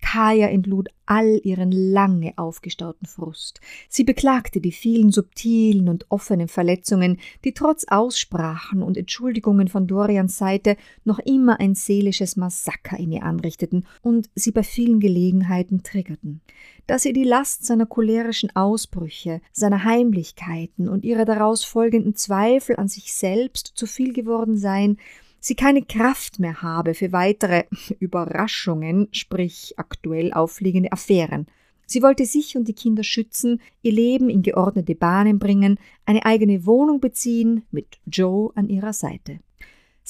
Kaya 0.00 0.48
entlud 0.48 0.88
all 1.06 1.40
ihren 1.42 1.72
lange 1.72 2.32
aufgestauten 2.36 3.06
Frust. 3.06 3.60
Sie 3.88 4.04
beklagte 4.04 4.60
die 4.60 4.72
vielen 4.72 5.10
subtilen 5.10 5.88
und 5.88 6.06
offenen 6.08 6.48
Verletzungen, 6.48 7.18
die 7.44 7.52
trotz 7.52 7.84
Aussprachen 7.88 8.82
und 8.82 8.96
Entschuldigungen 8.96 9.68
von 9.68 9.86
Dorians 9.86 10.36
Seite 10.36 10.76
noch 11.04 11.18
immer 11.20 11.60
ein 11.60 11.74
seelisches 11.74 12.36
Massaker 12.36 12.96
in 12.96 13.12
ihr 13.12 13.22
anrichteten 13.22 13.86
und 14.02 14.30
sie 14.34 14.52
bei 14.52 14.62
vielen 14.62 15.00
Gelegenheiten 15.00 15.82
triggerten. 15.82 16.42
Dass 16.86 17.04
ihr 17.04 17.12
die 17.12 17.24
Last 17.24 17.66
seiner 17.66 17.86
cholerischen 17.86 18.54
Ausbrüche, 18.54 19.40
seiner 19.52 19.84
Heimlichkeiten 19.84 20.88
und 20.88 21.04
ihrer 21.04 21.24
daraus 21.24 21.64
folgenden 21.64 22.14
Zweifel 22.14 22.76
an 22.76 22.88
sich 22.88 23.12
selbst 23.12 23.72
zu 23.74 23.86
viel 23.86 24.12
geworden 24.12 24.56
seien, 24.56 24.98
sie 25.40 25.54
keine 25.54 25.82
Kraft 25.82 26.38
mehr 26.38 26.62
habe 26.62 26.94
für 26.94 27.12
weitere 27.12 27.64
Überraschungen, 28.00 29.08
sprich 29.12 29.74
aktuell 29.76 30.32
auffliegende 30.32 30.92
Affären. 30.92 31.46
Sie 31.86 32.02
wollte 32.02 32.26
sich 32.26 32.56
und 32.56 32.68
die 32.68 32.74
Kinder 32.74 33.02
schützen, 33.02 33.62
ihr 33.80 33.92
Leben 33.92 34.28
in 34.28 34.42
geordnete 34.42 34.94
Bahnen 34.94 35.38
bringen, 35.38 35.78
eine 36.04 36.26
eigene 36.26 36.66
Wohnung 36.66 37.00
beziehen, 37.00 37.64
mit 37.70 37.98
Joe 38.04 38.52
an 38.54 38.68
ihrer 38.68 38.92
Seite. 38.92 39.40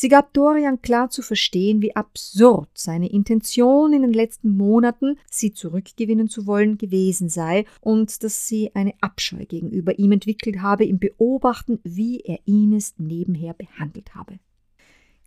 Sie 0.00 0.08
gab 0.08 0.32
Dorian 0.32 0.80
klar 0.80 1.10
zu 1.10 1.22
verstehen, 1.22 1.82
wie 1.82 1.96
absurd 1.96 2.68
seine 2.74 3.10
Intention 3.10 3.92
in 3.92 4.02
den 4.02 4.12
letzten 4.12 4.56
Monaten, 4.56 5.18
sie 5.28 5.52
zurückgewinnen 5.52 6.28
zu 6.28 6.46
wollen, 6.46 6.78
gewesen 6.78 7.28
sei 7.28 7.64
und 7.80 8.22
dass 8.22 8.46
sie 8.46 8.72
eine 8.76 8.94
Abscheu 9.00 9.44
gegenüber 9.44 9.98
ihm 9.98 10.12
entwickelt 10.12 10.62
habe 10.62 10.84
im 10.84 11.00
Beobachten, 11.00 11.80
wie 11.82 12.20
er 12.20 12.38
Ines 12.44 12.94
nebenher 12.98 13.54
behandelt 13.54 14.14
habe. 14.14 14.38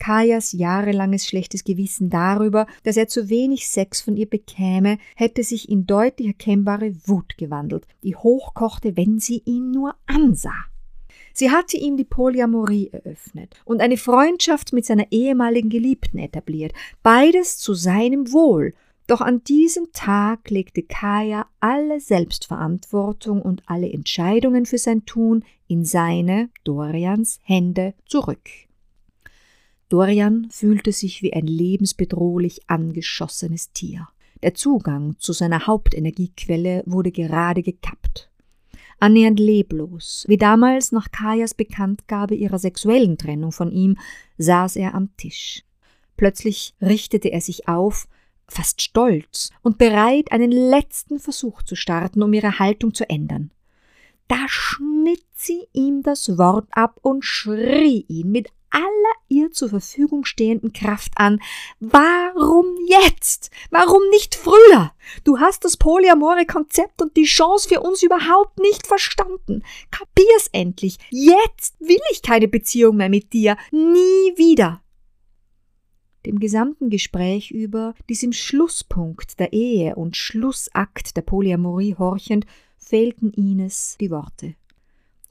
Kajas 0.01 0.51
jahrelanges 0.51 1.27
schlechtes 1.27 1.63
Gewissen 1.63 2.09
darüber, 2.09 2.65
dass 2.81 2.97
er 2.97 3.07
zu 3.07 3.29
wenig 3.29 3.69
Sex 3.69 4.01
von 4.01 4.17
ihr 4.17 4.27
bekäme, 4.27 4.97
hätte 5.15 5.43
sich 5.43 5.69
in 5.69 5.85
deutlich 5.85 6.29
erkennbare 6.29 6.95
Wut 7.05 7.37
gewandelt, 7.37 7.85
die 8.03 8.15
hochkochte, 8.15 8.97
wenn 8.97 9.19
sie 9.19 9.43
ihn 9.45 9.69
nur 9.69 9.93
ansah. 10.07 10.65
Sie 11.33 11.51
hatte 11.51 11.77
ihm 11.77 11.97
die 11.97 12.03
Polyamorie 12.03 12.89
eröffnet 12.91 13.55
und 13.63 13.79
eine 13.79 13.97
Freundschaft 13.97 14.73
mit 14.73 14.87
seiner 14.87 15.05
ehemaligen 15.11 15.69
Geliebten 15.69 16.17
etabliert, 16.17 16.73
beides 17.03 17.59
zu 17.59 17.75
seinem 17.75 18.33
Wohl. 18.33 18.73
Doch 19.05 19.21
an 19.21 19.43
diesem 19.43 19.91
Tag 19.93 20.49
legte 20.49 20.81
Kaya 20.81 21.45
alle 21.59 21.99
Selbstverantwortung 21.99 23.39
und 23.39 23.61
alle 23.67 23.91
Entscheidungen 23.91 24.65
für 24.65 24.79
sein 24.79 25.05
Tun 25.05 25.45
in 25.67 25.85
seine, 25.85 26.49
Dorians, 26.63 27.39
Hände 27.43 27.93
zurück. 28.07 28.49
Dorian 29.91 30.47
fühlte 30.49 30.93
sich 30.93 31.21
wie 31.21 31.33
ein 31.33 31.47
lebensbedrohlich 31.47 32.61
angeschossenes 32.67 33.73
Tier. 33.73 34.07
Der 34.41 34.53
Zugang 34.53 35.17
zu 35.19 35.33
seiner 35.33 35.67
Hauptenergiequelle 35.67 36.83
wurde 36.85 37.11
gerade 37.11 37.61
gekappt. 37.61 38.31
Annähernd 39.01 39.37
leblos, 39.37 40.23
wie 40.29 40.37
damals 40.37 40.93
nach 40.93 41.11
Kajas 41.11 41.53
Bekanntgabe 41.53 42.35
ihrer 42.35 42.57
sexuellen 42.57 43.17
Trennung 43.17 43.51
von 43.51 43.69
ihm, 43.69 43.97
saß 44.37 44.77
er 44.77 44.95
am 44.95 45.09
Tisch. 45.17 45.63
Plötzlich 46.15 46.73
richtete 46.81 47.29
er 47.29 47.41
sich 47.41 47.67
auf, 47.67 48.07
fast 48.47 48.81
stolz 48.81 49.49
und 49.61 49.77
bereit, 49.77 50.31
einen 50.31 50.51
letzten 50.51 51.19
Versuch 51.19 51.63
zu 51.63 51.75
starten, 51.75 52.23
um 52.23 52.31
ihre 52.31 52.59
Haltung 52.59 52.93
zu 52.93 53.09
ändern. 53.09 53.51
Da 54.29 54.47
schnitt 54.47 55.25
sie 55.35 55.67
ihm 55.73 56.01
das 56.01 56.37
Wort 56.37 56.69
ab 56.71 56.97
und 57.01 57.25
schrie 57.25 58.05
ihn 58.07 58.31
mit 58.31 58.47
aller 58.71 59.15
ihr 59.27 59.51
zur 59.51 59.69
Verfügung 59.69 60.25
stehenden 60.25 60.73
Kraft 60.73 61.13
an. 61.15 61.39
Warum 61.79 62.65
jetzt? 62.87 63.51
Warum 63.69 64.01
nicht 64.09 64.35
früher? 64.35 64.93
Du 65.23 65.39
hast 65.39 65.63
das 65.65 65.77
polyamore 65.77 66.45
Konzept 66.45 67.01
und 67.01 67.15
die 67.15 67.25
Chance 67.25 67.69
für 67.69 67.81
uns 67.81 68.01
überhaupt 68.01 68.59
nicht 68.59 68.87
verstanden. 68.87 69.63
Kapier's 69.91 70.47
endlich. 70.51 70.97
Jetzt 71.09 71.79
will 71.79 72.01
ich 72.11 72.21
keine 72.21 72.47
Beziehung 72.47 72.97
mehr 72.97 73.09
mit 73.09 73.33
dir. 73.33 73.57
Nie 73.71 74.37
wieder. 74.37 74.81
Dem 76.25 76.39
gesamten 76.39 76.89
Gespräch 76.89 77.49
über, 77.51 77.95
diesem 78.07 78.31
Schlusspunkt 78.31 79.39
der 79.39 79.53
Ehe 79.53 79.95
und 79.95 80.15
Schlussakt 80.15 81.17
der 81.17 81.23
Polyamorie 81.23 81.95
horchend, 81.97 82.45
fehlten 82.77 83.31
Ines 83.31 83.97
die 83.99 84.11
Worte. 84.11 84.55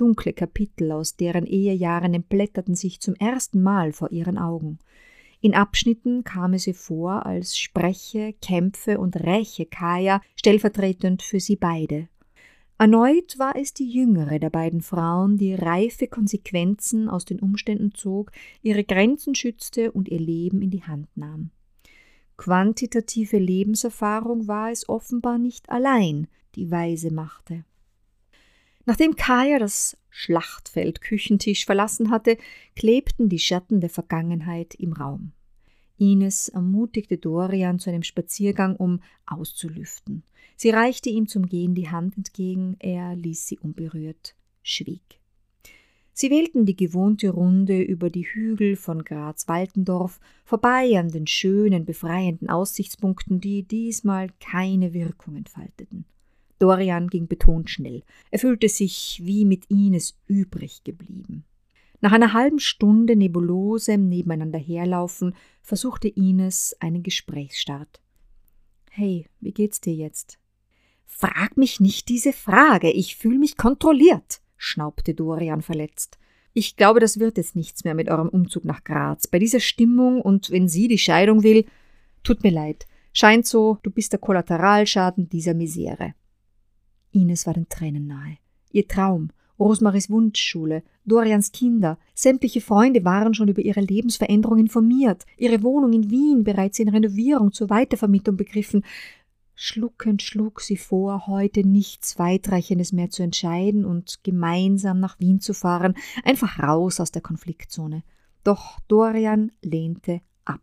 Dunkle 0.01 0.32
Kapitel 0.32 0.92
aus 0.92 1.16
deren 1.16 1.44
Ehejahren 1.44 2.14
entblätterten 2.14 2.74
sich 2.74 3.01
zum 3.01 3.14
ersten 3.16 3.62
Mal 3.62 3.92
vor 3.92 4.11
ihren 4.11 4.38
Augen. 4.38 4.78
In 5.42 5.55
Abschnitten 5.55 6.24
kam 6.24 6.55
es 6.55 6.66
ihr 6.66 6.74
vor, 6.74 7.26
als 7.26 7.59
spreche, 7.59 8.34
kämpfe 8.40 8.98
und 8.98 9.16
räche 9.16 9.66
Kaya 9.66 10.22
stellvertretend 10.36 11.22
für 11.22 11.40
sie 11.40 11.57
beide. 11.57 12.09
Erneut 12.78 13.38
war 13.38 13.57
es 13.57 13.74
die 13.74 13.90
jüngere 13.90 14.38
der 14.38 14.48
beiden 14.48 14.80
Frauen, 14.80 15.36
die 15.36 15.55
reife 15.55 16.07
Konsequenzen 16.07 17.11
aus 17.11 17.26
den 17.26 17.38
Umständen 17.38 17.92
zog, 17.92 18.32
ihre 18.62 18.84
Grenzen 18.84 19.34
schützte 19.34 19.92
und 19.92 20.09
ihr 20.09 20.20
Leben 20.20 20.62
in 20.62 20.70
die 20.70 20.84
Hand 20.84 21.09
nahm. 21.14 21.51
Quantitative 22.38 23.36
Lebenserfahrung 23.36 24.48
war 24.48 24.70
es 24.70 24.88
offenbar 24.88 25.36
nicht 25.36 25.68
allein, 25.68 26.26
die 26.55 26.70
weise 26.70 27.12
machte. 27.12 27.66
Nachdem 28.86 29.16
Kaya 29.16 29.58
das 29.58 29.96
Schlachtfeld 30.10 31.00
Küchentisch 31.00 31.64
verlassen 31.64 32.10
hatte, 32.10 32.36
klebten 32.76 33.28
die 33.28 33.38
Schatten 33.38 33.80
der 33.80 33.90
Vergangenheit 33.90 34.74
im 34.74 34.92
Raum. 34.92 35.32
Ines 35.98 36.48
ermutigte 36.48 37.18
Dorian 37.18 37.78
zu 37.78 37.90
einem 37.90 38.02
Spaziergang, 38.02 38.76
um 38.76 39.00
auszulüften. 39.26 40.24
Sie 40.56 40.70
reichte 40.70 41.10
ihm 41.10 41.28
zum 41.28 41.46
Gehen 41.46 41.74
die 41.74 41.90
Hand 41.90 42.16
entgegen, 42.16 42.76
er 42.78 43.14
ließ 43.14 43.46
sie 43.46 43.58
unberührt, 43.58 44.34
schwieg. 44.62 45.20
Sie 46.12 46.30
wählten 46.30 46.66
die 46.66 46.76
gewohnte 46.76 47.30
Runde 47.30 47.80
über 47.80 48.10
die 48.10 48.26
Hügel 48.26 48.76
von 48.76 49.04
Graz-Waltendorf, 49.04 50.20
vorbei 50.44 50.98
an 50.98 51.08
den 51.08 51.26
schönen, 51.26 51.84
befreienden 51.84 52.50
Aussichtspunkten, 52.50 53.40
die 53.40 53.62
diesmal 53.62 54.28
keine 54.40 54.92
Wirkung 54.92 55.36
entfalteten. 55.36 56.04
Dorian 56.61 57.08
ging 57.08 57.26
betont 57.26 57.68
schnell. 57.70 58.04
Er 58.30 58.38
fühlte 58.38 58.68
sich 58.68 59.20
wie 59.24 59.44
mit 59.44 59.64
Ines 59.70 60.16
übrig 60.26 60.84
geblieben. 60.84 61.44
Nach 62.00 62.12
einer 62.12 62.32
halben 62.32 62.61
Stunde 62.61 63.16
nebulosem 63.16 64.08
Nebeneinander 64.08 64.58
herlaufen 64.58 65.34
versuchte 65.62 66.08
Ines 66.08 66.76
einen 66.78 67.02
Gesprächsstart. 67.02 68.00
Hey, 68.90 69.26
wie 69.40 69.52
geht's 69.52 69.80
dir 69.80 69.94
jetzt? 69.94 70.38
Frag 71.06 71.56
mich 71.56 71.80
nicht 71.80 72.08
diese 72.08 72.32
Frage, 72.32 72.90
ich 72.90 73.16
fühle 73.16 73.38
mich 73.38 73.56
kontrolliert, 73.56 74.40
schnaubte 74.56 75.14
Dorian 75.14 75.61
verletzt. 75.61 76.18
Ich 76.52 76.76
glaube, 76.76 77.00
das 77.00 77.18
wird 77.18 77.36
jetzt 77.36 77.56
nichts 77.56 77.84
mehr 77.84 77.94
mit 77.94 78.08
eurem 78.08 78.28
Umzug 78.28 78.64
nach 78.64 78.84
Graz. 78.84 79.26
Bei 79.26 79.38
dieser 79.38 79.61
Stimmung 79.61 80.20
und 80.20 80.50
wenn 80.50 80.68
sie 80.68 80.88
die 80.88 80.98
Scheidung 80.98 81.42
will, 81.42 81.64
tut 82.22 82.42
mir 82.42 82.50
leid. 82.50 82.86
Scheint 83.12 83.46
so, 83.46 83.78
du 83.82 83.90
bist 83.90 84.12
der 84.12 84.20
Kollateralschaden 84.20 85.28
dieser 85.28 85.54
Misere. 85.54 86.14
Ines 87.12 87.46
war 87.46 87.54
den 87.54 87.68
Tränen 87.68 88.06
nahe. 88.06 88.38
Ihr 88.72 88.86
Traum, 88.86 89.30
Rosmaries 89.58 90.08
Wunschschule, 90.08 90.82
Dorians 91.04 91.52
Kinder, 91.52 91.98
sämtliche 92.14 92.61
Freunde 92.61 93.04
waren 93.04 93.34
schon 93.34 93.48
über 93.48 93.61
ihre 93.61 93.80
Lebensveränderung 93.80 94.58
informiert, 94.58 95.26
ihre 95.36 95.62
Wohnung 95.62 95.92
in 95.92 96.11
Wien 96.11 96.44
bereits 96.44 96.78
in 96.78 96.88
Renovierung 96.88 97.52
zur 97.52 97.68
Weitervermietung 97.68 98.36
begriffen. 98.36 98.84
Schluckend 99.54 100.22
schlug 100.22 100.62
sie 100.62 100.78
vor, 100.78 101.26
heute 101.26 101.66
nichts 101.66 102.18
Weitreichendes 102.18 102.92
mehr 102.92 103.11
zu 103.11 103.22
entscheiden 103.22 103.84
und 103.84 104.24
gemeinsam 104.24 104.98
nach 105.00 105.20
Wien 105.20 105.40
zu 105.40 105.52
fahren, 105.52 105.94
einfach 106.24 106.58
raus 106.58 106.98
aus 106.98 107.12
der 107.12 107.20
Konfliktzone. 107.20 108.02
Doch 108.42 108.80
Dorian 108.88 109.52
lehnte 109.61 110.22
ab. 110.46 110.62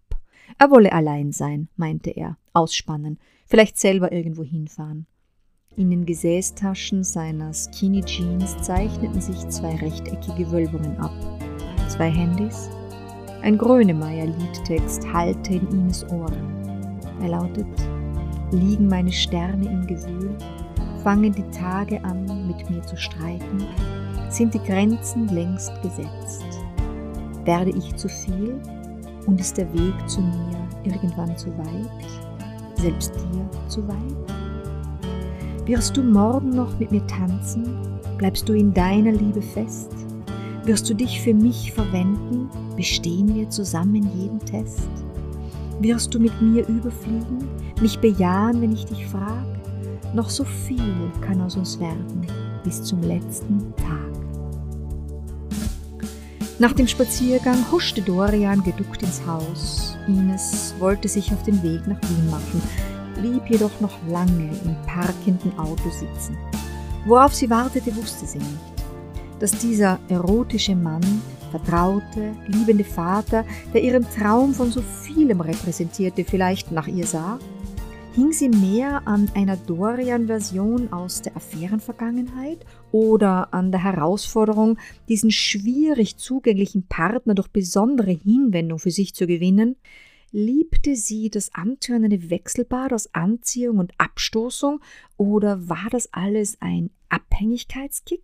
Er 0.57 0.71
wolle 0.71 0.91
allein 0.93 1.31
sein, 1.31 1.67
meinte 1.75 2.09
er, 2.09 2.37
ausspannen, 2.53 3.19
vielleicht 3.45 3.77
selber 3.77 4.11
irgendwo 4.11 4.43
hinfahren. 4.43 5.05
In 5.77 5.91
den 5.91 6.07
Gesäßtaschen 6.07 7.03
seiner 7.03 7.53
Skinny 7.53 8.01
Jeans 8.01 8.57
zeichneten 8.63 9.21
sich 9.21 9.47
zwei 9.49 9.75
rechteckige 9.75 10.51
Wölbungen 10.51 10.97
ab. 10.97 11.13
Zwei 11.87 12.09
Handys. 12.09 12.71
Ein 13.43 13.59
Grönemeyer-Liedtext 13.59 15.05
hallte 15.13 15.53
in 15.53 15.67
Ines 15.69 16.03
Ohren. 16.09 16.99
Er 17.21 17.27
lautet: 17.27 17.67
Liegen 18.49 18.87
meine 18.87 19.11
Sterne 19.11 19.69
im 19.69 19.85
Gewühl, 19.85 20.35
fangen 21.03 21.31
die 21.31 21.47
Tage 21.51 22.03
an, 22.03 22.25
mit 22.47 22.67
mir 22.71 22.81
zu 22.81 22.97
streiten. 22.97 23.67
sind 24.29 24.55
die 24.55 24.63
Grenzen 24.63 25.27
längst 25.27 25.71
gesetzt. 25.83 26.43
Werde 27.45 27.69
ich 27.69 27.95
zu 27.97 28.09
viel 28.09 28.59
und 29.27 29.39
ist 29.39 29.55
der 29.55 29.71
Weg 29.75 30.09
zu 30.09 30.21
mir 30.21 30.57
irgendwann 30.85 31.37
zu 31.37 31.55
weit, 31.55 32.07
selbst 32.79 33.13
dir 33.13 33.47
zu 33.67 33.87
weit? 33.87 34.46
Wirst 35.67 35.97
du 35.97 36.01
morgen 36.01 36.51
noch 36.51 36.79
mit 36.79 36.93
mir 36.93 37.05
tanzen? 37.07 37.77
Bleibst 38.17 38.47
du 38.47 38.53
in 38.53 38.73
deiner 38.73 39.11
Liebe 39.11 39.41
fest? 39.41 39.91
Wirst 40.63 40.89
du 40.89 40.93
dich 40.93 41.19
für 41.19 41.33
mich 41.33 41.73
verwenden? 41.73 42.49
Bestehen 42.77 43.35
wir 43.35 43.49
zusammen 43.49 44.09
jeden 44.17 44.39
Test? 44.39 44.87
Wirst 45.81 46.13
du 46.13 46.21
mit 46.21 46.41
mir 46.41 46.65
überfliegen, 46.69 47.49
mich 47.81 47.99
bejahen, 47.99 48.61
wenn 48.61 48.71
ich 48.71 48.85
dich 48.85 49.05
frag? 49.07 49.45
Noch 50.13 50.29
so 50.29 50.45
viel 50.45 51.11
kann 51.19 51.41
aus 51.41 51.57
uns 51.57 51.77
werden 51.81 52.25
bis 52.63 52.81
zum 52.83 53.01
letzten 53.01 53.75
Tag. 53.75 53.97
Nach 56.59 56.71
dem 56.71 56.87
Spaziergang 56.87 57.69
huschte 57.73 58.01
Dorian 58.01 58.63
geduckt 58.63 59.03
ins 59.03 59.21
Haus. 59.27 59.97
Ines 60.07 60.73
wollte 60.79 61.09
sich 61.09 61.33
auf 61.33 61.43
den 61.43 61.61
Weg 61.61 61.85
nach 61.87 62.01
Wien 62.03 62.29
machen, 62.31 62.61
blieb 63.19 63.49
jedoch 63.49 63.81
noch 63.81 63.97
lange 64.09 64.49
im 64.63 64.75
parkenden 64.85 65.57
Auto 65.57 65.89
sitzen. 65.89 66.37
Worauf 67.05 67.33
sie 67.33 67.49
wartete, 67.49 67.95
wusste 67.95 68.25
sie 68.25 68.39
nicht. 68.39 68.77
Dass 69.39 69.51
dieser 69.51 69.99
erotische 70.09 70.75
Mann, 70.75 71.21
vertraute, 71.51 72.33
liebende 72.47 72.83
Vater, 72.83 73.45
der 73.73 73.81
ihren 73.83 74.05
Traum 74.09 74.53
von 74.53 74.71
so 74.71 74.81
vielem 74.81 75.41
repräsentierte, 75.41 76.25
vielleicht 76.25 76.71
nach 76.71 76.87
ihr 76.87 77.05
sah? 77.05 77.39
Hing 78.13 78.31
sie 78.31 78.49
mehr 78.49 79.03
an 79.05 79.29
einer 79.35 79.57
Dorian-Version 79.57 80.91
aus 80.91 81.21
der 81.21 81.37
Affärenvergangenheit 81.37 82.65
oder 82.91 83.53
an 83.53 83.71
der 83.71 83.83
Herausforderung, 83.83 84.79
diesen 85.07 85.29
schwierig 85.29 86.17
zugänglichen 86.17 86.87
Partner 86.87 87.35
durch 87.35 87.49
besondere 87.49 88.11
Hinwendung 88.11 88.79
für 88.79 88.89
sich 88.89 89.13
zu 89.13 89.27
gewinnen? 89.27 89.75
Liebte 90.31 90.95
sie 90.95 91.29
das 91.29 91.53
antörnende 91.53 92.29
Wechselbad 92.29 92.93
aus 92.93 93.13
Anziehung 93.13 93.77
und 93.79 93.93
Abstoßung 93.97 94.81
oder 95.15 95.69
war 95.69 95.87
das 95.89 96.13
alles 96.13 96.57
ein 96.59 96.89
Abhängigkeitskick? 97.09 98.23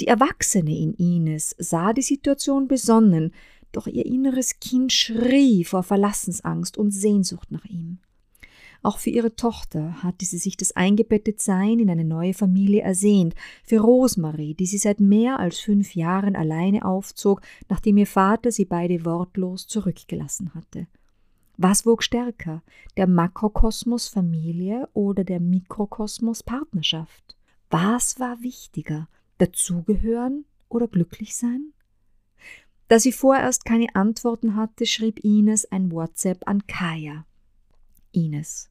Die 0.00 0.06
Erwachsene 0.06 0.76
in 0.76 0.94
Ines 0.94 1.54
sah 1.58 1.92
die 1.92 2.02
Situation 2.02 2.68
besonnen, 2.68 3.32
doch 3.72 3.86
ihr 3.86 4.06
inneres 4.06 4.60
Kind 4.60 4.92
schrie 4.92 5.64
vor 5.64 5.82
Verlassensangst 5.82 6.76
und 6.78 6.92
Sehnsucht 6.92 7.50
nach 7.50 7.64
ihm. 7.64 7.98
Auch 8.82 8.98
für 8.98 9.10
ihre 9.10 9.34
Tochter 9.34 10.02
hatte 10.02 10.24
sie 10.24 10.38
sich 10.38 10.56
das 10.56 10.74
Eingebettetsein 10.76 11.78
in 11.78 11.90
eine 11.90 12.04
neue 12.04 12.34
Familie 12.34 12.82
ersehnt, 12.82 13.34
für 13.64 13.80
Rosemarie, 13.80 14.54
die 14.54 14.66
sie 14.66 14.78
seit 14.78 15.00
mehr 15.00 15.38
als 15.38 15.58
fünf 15.58 15.94
Jahren 15.94 16.36
alleine 16.36 16.84
aufzog, 16.84 17.40
nachdem 17.68 17.96
ihr 17.96 18.06
Vater 18.06 18.52
sie 18.52 18.64
beide 18.64 19.04
wortlos 19.04 19.66
zurückgelassen 19.66 20.54
hatte. 20.54 20.86
Was 21.56 21.86
wog 21.86 22.02
stärker, 22.02 22.62
der 22.96 23.06
Makrokosmos 23.06 24.08
Familie 24.08 24.88
oder 24.92 25.24
der 25.24 25.40
Mikrokosmos 25.40 26.42
Partnerschaft? 26.42 27.34
Was 27.70 28.20
war 28.20 28.42
wichtiger, 28.42 29.08
dazugehören 29.38 30.44
oder 30.68 30.86
glücklich 30.86 31.34
sein? 31.34 31.72
Da 32.88 33.00
sie 33.00 33.12
vorerst 33.12 33.64
keine 33.64 33.94
Antworten 33.94 34.54
hatte, 34.54 34.86
schrieb 34.86 35.24
Ines 35.24 35.64
ein 35.72 35.90
WhatsApp 35.90 36.46
an 36.46 36.66
Kaya. 36.66 37.24
Ines. 38.16 38.70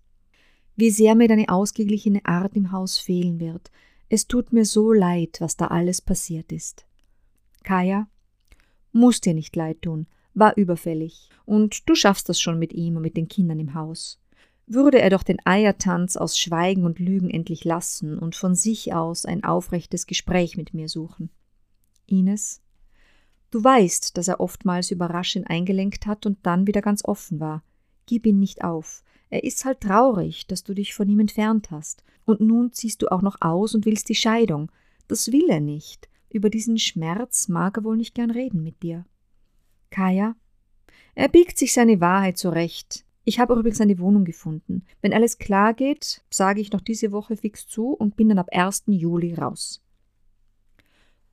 Wie 0.75 0.89
sehr 0.89 1.15
mir 1.15 1.27
deine 1.27 1.49
ausgeglichene 1.49 2.25
Art 2.25 2.55
im 2.55 2.71
Haus 2.71 2.97
fehlen 2.97 3.39
wird. 3.39 3.71
Es 4.09 4.27
tut 4.27 4.51
mir 4.51 4.65
so 4.65 4.91
leid, 4.91 5.37
was 5.39 5.55
da 5.55 5.67
alles 5.67 6.01
passiert 6.01 6.51
ist. 6.51 6.85
Kaya, 7.63 8.07
muss 8.91 9.21
dir 9.21 9.33
nicht 9.33 9.55
leid 9.55 9.81
tun, 9.81 10.07
war 10.33 10.57
überfällig, 10.57 11.29
und 11.45 11.87
du 11.89 11.95
schaffst 11.95 12.27
das 12.29 12.39
schon 12.39 12.59
mit 12.59 12.73
ihm 12.73 12.97
und 12.97 13.01
mit 13.01 13.17
den 13.17 13.27
Kindern 13.27 13.59
im 13.59 13.73
Haus. 13.73 14.19
Würde 14.67 14.99
er 14.99 15.09
doch 15.09 15.23
den 15.23 15.39
Eiertanz 15.45 16.17
aus 16.17 16.37
Schweigen 16.37 16.85
und 16.85 16.99
Lügen 16.99 17.29
endlich 17.29 17.63
lassen 17.63 18.17
und 18.17 18.35
von 18.35 18.55
sich 18.55 18.93
aus 18.93 19.25
ein 19.25 19.43
aufrechtes 19.43 20.07
Gespräch 20.07 20.57
mit 20.57 20.73
mir 20.73 20.89
suchen. 20.89 21.29
Ines, 22.07 22.61
du 23.51 23.63
weißt, 23.63 24.17
dass 24.17 24.27
er 24.27 24.39
oftmals 24.39 24.91
überraschend 24.91 25.49
eingelenkt 25.49 26.05
hat 26.05 26.25
und 26.25 26.39
dann 26.43 26.67
wieder 26.67 26.81
ganz 26.81 27.05
offen 27.05 27.39
war. 27.39 27.63
Gib 28.05 28.25
ihn 28.25 28.39
nicht 28.39 28.63
auf. 28.63 29.03
Er 29.29 29.43
ist 29.43 29.65
halt 29.65 29.81
traurig, 29.81 30.47
dass 30.47 30.63
du 30.63 30.73
dich 30.73 30.93
von 30.93 31.09
ihm 31.09 31.19
entfernt 31.19 31.71
hast. 31.71 32.03
Und 32.25 32.41
nun 32.41 32.71
ziehst 32.73 33.01
du 33.01 33.11
auch 33.11 33.21
noch 33.21 33.41
aus 33.41 33.75
und 33.75 33.85
willst 33.85 34.09
die 34.09 34.15
Scheidung. 34.15 34.71
Das 35.07 35.31
will 35.31 35.49
er 35.49 35.59
nicht. 35.59 36.09
Über 36.29 36.49
diesen 36.49 36.77
Schmerz 36.77 37.47
mag 37.47 37.77
er 37.77 37.83
wohl 37.83 37.97
nicht 37.97 38.15
gern 38.15 38.31
reden 38.31 38.63
mit 38.63 38.83
dir. 38.83 39.05
Kaya? 39.89 40.35
Er 41.13 41.29
biegt 41.29 41.57
sich 41.57 41.73
seine 41.73 42.01
Wahrheit 42.01 42.37
zurecht. 42.37 43.05
Ich 43.23 43.39
habe 43.39 43.53
übrigens 43.53 43.81
eine 43.81 43.97
Wohnung 43.99 44.25
gefunden. 44.25 44.83
Wenn 45.01 45.13
alles 45.13 45.37
klar 45.37 45.73
geht, 45.73 46.23
sage 46.29 46.61
ich 46.61 46.71
noch 46.71 46.81
diese 46.81 47.11
Woche 47.11 47.37
fix 47.37 47.67
zu 47.67 47.89
und 47.89 48.15
bin 48.15 48.29
dann 48.29 48.37
ab 48.37 48.49
1. 48.51 48.83
Juli 48.87 49.33
raus. 49.33 49.81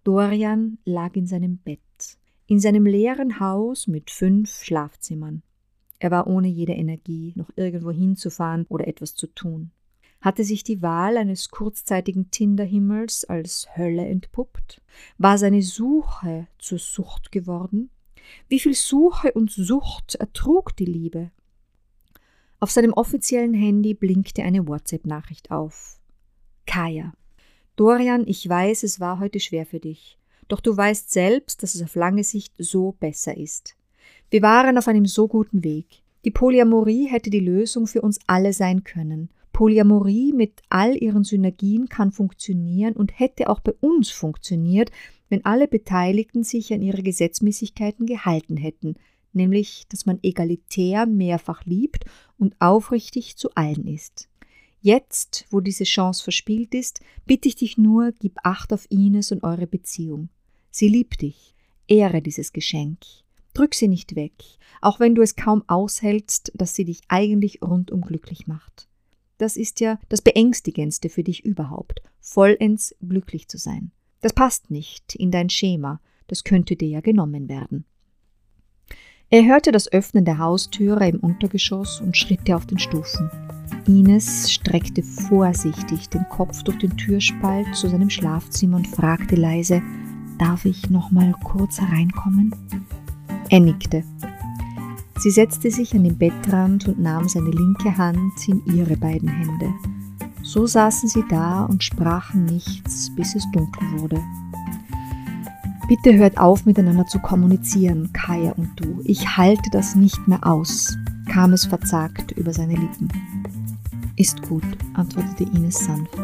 Dorian 0.05 0.79
lag 0.85 1.15
in 1.17 1.27
seinem 1.27 1.59
Bett, 1.59 1.81
in 2.47 2.61
seinem 2.61 2.87
leeren 2.87 3.41
Haus 3.41 3.87
mit 3.87 4.11
fünf 4.11 4.63
Schlafzimmern. 4.63 5.43
Er 6.03 6.11
war 6.11 6.27
ohne 6.27 6.49
jede 6.49 6.73
Energie, 6.73 7.33
noch 7.37 7.49
irgendwo 7.55 7.93
hinzufahren 7.93 8.67
oder 8.69 8.89
etwas 8.89 9.15
zu 9.15 9.29
tun. 9.29 9.71
Hatte 10.21 10.43
sich 10.43 10.65
die 10.65 10.83
Wahl 10.83 11.17
eines 11.17 11.51
kurzzeitigen 11.51 12.29
Tinderhimmels 12.33 13.25
als 13.25 13.69
Hölle 13.77 14.05
entpuppt? 14.09 14.83
War 15.19 15.39
seine 15.39 15.63
Suche 15.63 16.49
zur 16.59 16.81
Sucht 16.81 17.31
geworden? 17.31 17.89
Wie 18.49 18.59
viel 18.59 18.75
Suche 18.75 19.31
und 19.31 19.53
Sucht 19.53 20.17
ertrug 20.17 20.75
die 20.75 20.87
Liebe? 20.87 21.31
Auf 22.59 22.73
seinem 22.73 22.95
offiziellen 22.95 23.55
Handy 23.55 23.95
blinkte 23.95 24.43
eine 24.43 24.67
WhatsApp-Nachricht 24.67 25.53
auf. 25.53 26.01
Kaya. 26.67 27.13
Dorian, 27.77 28.27
ich 28.27 28.49
weiß, 28.49 28.83
es 28.83 28.99
war 28.99 29.21
heute 29.21 29.39
schwer 29.39 29.67
für 29.67 29.79
dich. 29.79 30.19
Doch 30.49 30.59
du 30.59 30.77
weißt 30.77 31.13
selbst, 31.13 31.63
dass 31.63 31.77
es 31.77 31.83
auf 31.83 31.95
lange 31.95 32.25
Sicht 32.25 32.53
so 32.59 32.91
besser 32.91 33.37
ist. 33.37 33.77
Wir 34.33 34.41
waren 34.41 34.79
auf 34.79 34.89
einem 34.89 35.05
so 35.05 35.29
guten 35.29 35.63
Weg. 35.63 35.85
Die 36.25 36.31
Polyamorie 36.31 37.05
hätte 37.07 37.29
die 37.29 37.39
Lösung 37.39 37.87
für 37.87 38.01
uns 38.01 38.19
alle 38.27 38.55
sein 38.55 38.83
können. 38.83 39.29
Polyamorie 39.53 40.33
mit 40.33 40.63
all 40.71 40.97
ihren 40.97 41.23
Synergien 41.23 41.91
kann 41.91 42.13
funktionieren 42.13 42.95
und 42.95 43.19
hätte 43.21 43.51
auch 43.51 43.61
bei 43.61 43.75
uns 43.81 44.09
funktioniert, 44.09 44.91
wenn 45.29 45.45
alle 45.45 45.69
Beteiligten 45.69 46.45
sich 46.45 46.73
an 46.73 46.81
ihre 46.81 47.03
Gesetzmäßigkeiten 47.03 48.07
gehalten 48.07 48.57
hätten, 48.57 48.95
nämlich 49.35 49.85
dass 49.91 50.07
man 50.07 50.19
egalitär 50.23 51.05
mehrfach 51.05 51.67
liebt 51.67 52.07
und 52.39 52.59
aufrichtig 52.59 53.37
zu 53.37 53.51
allen 53.55 53.87
ist. 53.87 54.31
Jetzt, 54.81 55.45
wo 55.51 55.61
diese 55.61 55.85
Chance 55.85 56.23
verspielt 56.25 56.75
ist, 56.75 57.01
bitte 57.27 57.49
ich 57.49 57.57
dich 57.57 57.77
nur, 57.77 58.13
gib 58.19 58.39
Acht 58.45 58.73
auf 58.73 58.87
Ines 58.89 59.31
und 59.31 59.45
eure 59.45 59.67
Beziehung. 59.67 60.31
Sie 60.71 60.89
liebt 60.89 61.21
dich. 61.21 61.55
Ehre 61.87 62.23
dieses 62.23 62.55
Geschenk. 62.55 63.01
Drück 63.55 63.75
sie 63.75 63.89
nicht 63.89 64.17
weg, 64.17 64.33
auch 64.81 64.99
wenn 64.99 65.15
du 65.15 65.23
es 65.23 65.37
kaum 65.37 65.63
aushältst, 65.67 66.53
dass 66.55 66.75
sie 66.75 66.85
dich 66.85 67.03
eigentlich 67.09 67.61
rundum 67.63 68.01
glücklich 68.01 68.47
macht. 68.47 68.89
Das 69.39 69.57
ist 69.57 69.81
ja 69.81 69.99
das 70.09 70.23
Beängstigendste 70.23 71.09
für 71.09 71.23
dich 71.23 71.45
überhaupt, 71.45 72.03
vollends 72.21 72.95
glücklich 73.07 73.49
zu 73.49 73.59
sein. 73.59 73.91
Das 74.21 74.33
passt 74.33 74.71
nicht 74.71 75.15
in 75.17 75.31
dein 75.31 75.51
Schema, 75.51 76.01
das 76.29 76.45
könnte 76.45 76.77
dir 76.77 76.89
ja 76.89 77.01
genommen 77.01 77.49
werden. 77.49 77.85
Er 79.29 79.45
hörte 79.45 79.73
das 79.73 79.91
Öffnen 79.91 80.25
der 80.25 80.39
Haustüre 80.39 81.09
im 81.09 81.19
Untergeschoss 81.19 82.01
und 82.01 82.17
Schritte 82.17 82.55
auf 82.55 82.67
den 82.67 82.79
Stufen. 82.79 83.31
Ines 83.87 84.53
streckte 84.53 85.03
vorsichtig 85.03 86.09
den 86.09 86.29
Kopf 86.29 86.63
durch 86.63 86.79
den 86.79 86.97
Türspalt 86.97 87.75
zu 87.75 87.89
seinem 87.89 88.11
Schlafzimmer 88.11 88.77
und 88.77 88.89
fragte 88.89 89.35
leise: 89.35 89.83
Darf 90.39 90.67
ich 90.67 90.91
noch 90.91 91.11
mal 91.11 91.35
kurz 91.43 91.81
hereinkommen? 91.81 92.55
Er 93.53 93.61
nickte. 93.61 94.03
Sie 95.19 95.31
setzte 95.31 95.71
sich 95.71 95.95
an 95.95 96.05
den 96.05 96.17
Bettrand 96.17 96.89
und 96.89 96.99
nahm 96.99 97.29
seine 97.29 97.51
linke 97.51 97.99
Hand 97.99 98.49
in 98.49 98.65
ihre 98.65 98.97
beiden 98.97 99.29
Hände. 99.29 99.75
So 100.43 100.67
saßen 100.67 101.07
sie 101.11 101.23
da 101.29 101.67
und 101.67 101.85
sprachen 101.85 102.47
nichts, 102.47 103.15
bis 103.15 103.35
es 103.35 103.45
dunkel 103.53 104.01
wurde. 104.01 104.23
Bitte 105.87 106.17
hört 106.17 106.39
auf, 106.39 106.65
miteinander 106.65 107.05
zu 107.07 107.19
kommunizieren, 107.19 108.11
Kaya 108.15 108.53
und 108.53 108.71
du. 108.77 109.03
Ich 109.05 109.37
halte 109.37 109.69
das 109.71 109.97
nicht 109.97 110.27
mehr 110.27 110.47
aus, 110.47 110.97
kam 111.31 111.53
es 111.53 111.67
verzagt 111.67 112.33
über 112.33 112.55
seine 112.55 112.77
Lippen. 112.77 113.09
Ist 114.17 114.41
gut, 114.49 114.65
antwortete 114.95 115.45
Ines 115.55 115.79
sanft. 115.79 116.19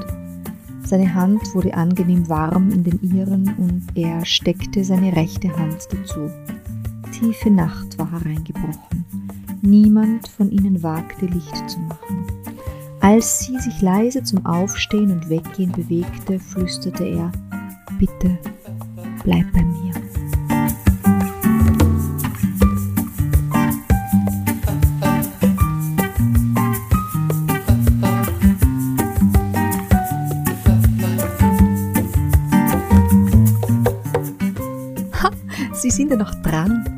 Seine 0.83 1.15
Hand 1.15 1.43
wurde 1.55 1.75
angenehm 1.75 2.27
warm 2.31 2.71
in 2.71 2.85
den 2.85 3.03
ihren 3.03 3.55
und 3.57 3.83
er 3.97 4.25
steckte 4.25 4.83
seine 4.83 5.15
rechte 5.15 5.55
Hand 5.59 5.89
dazu. 5.91 6.31
Tiefe 7.11 7.51
Nacht 7.51 7.99
war 7.99 8.11
hereingebrochen. 8.11 9.05
Niemand 9.63 10.29
von 10.29 10.51
ihnen 10.51 10.83
wagte 10.83 11.27
Licht 11.27 11.71
zu 11.71 11.79
machen. 11.81 12.27
Als 13.01 13.41
sie 13.41 13.59
sich 13.59 13.81
leise 13.81 14.23
zum 14.23 14.45
Aufstehen 14.45 15.11
und 15.11 15.29
Weggehen 15.29 15.73
bewegte, 15.73 16.39
flüsterte 16.39 17.05
er 17.05 17.33
bitte 17.99 18.39
bleib 19.29 19.53
bei 19.53 19.63
mir. 19.63 19.93
Sie 35.75 35.91
sind 35.91 36.11
ja 36.11 36.17
noch 36.17 36.35
dran. 36.43 36.98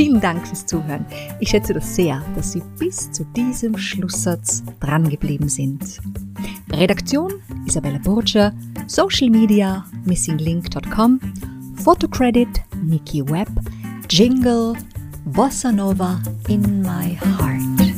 Vielen 0.00 0.18
Dank 0.18 0.48
fürs 0.48 0.64
Zuhören. 0.64 1.04
Ich 1.40 1.50
schätze 1.50 1.74
das 1.74 1.94
sehr, 1.94 2.24
dass 2.34 2.52
Sie 2.52 2.62
bis 2.78 3.12
zu 3.12 3.22
diesem 3.36 3.76
Schlusssatz 3.76 4.62
drangeblieben 4.80 5.50
sind. 5.50 6.00
Redaktion 6.72 7.34
Isabella 7.66 7.98
Burger, 7.98 8.50
Social 8.86 9.28
Media 9.28 9.84
missinglink.com, 10.06 11.20
Photocredit 11.84 12.48
Nikki 12.82 13.22
Webb, 13.28 13.50
Jingle 14.08 14.72
Bossa 15.26 15.70
Nova 15.70 16.18
in 16.48 16.80
my 16.80 17.18
heart. 17.38 17.89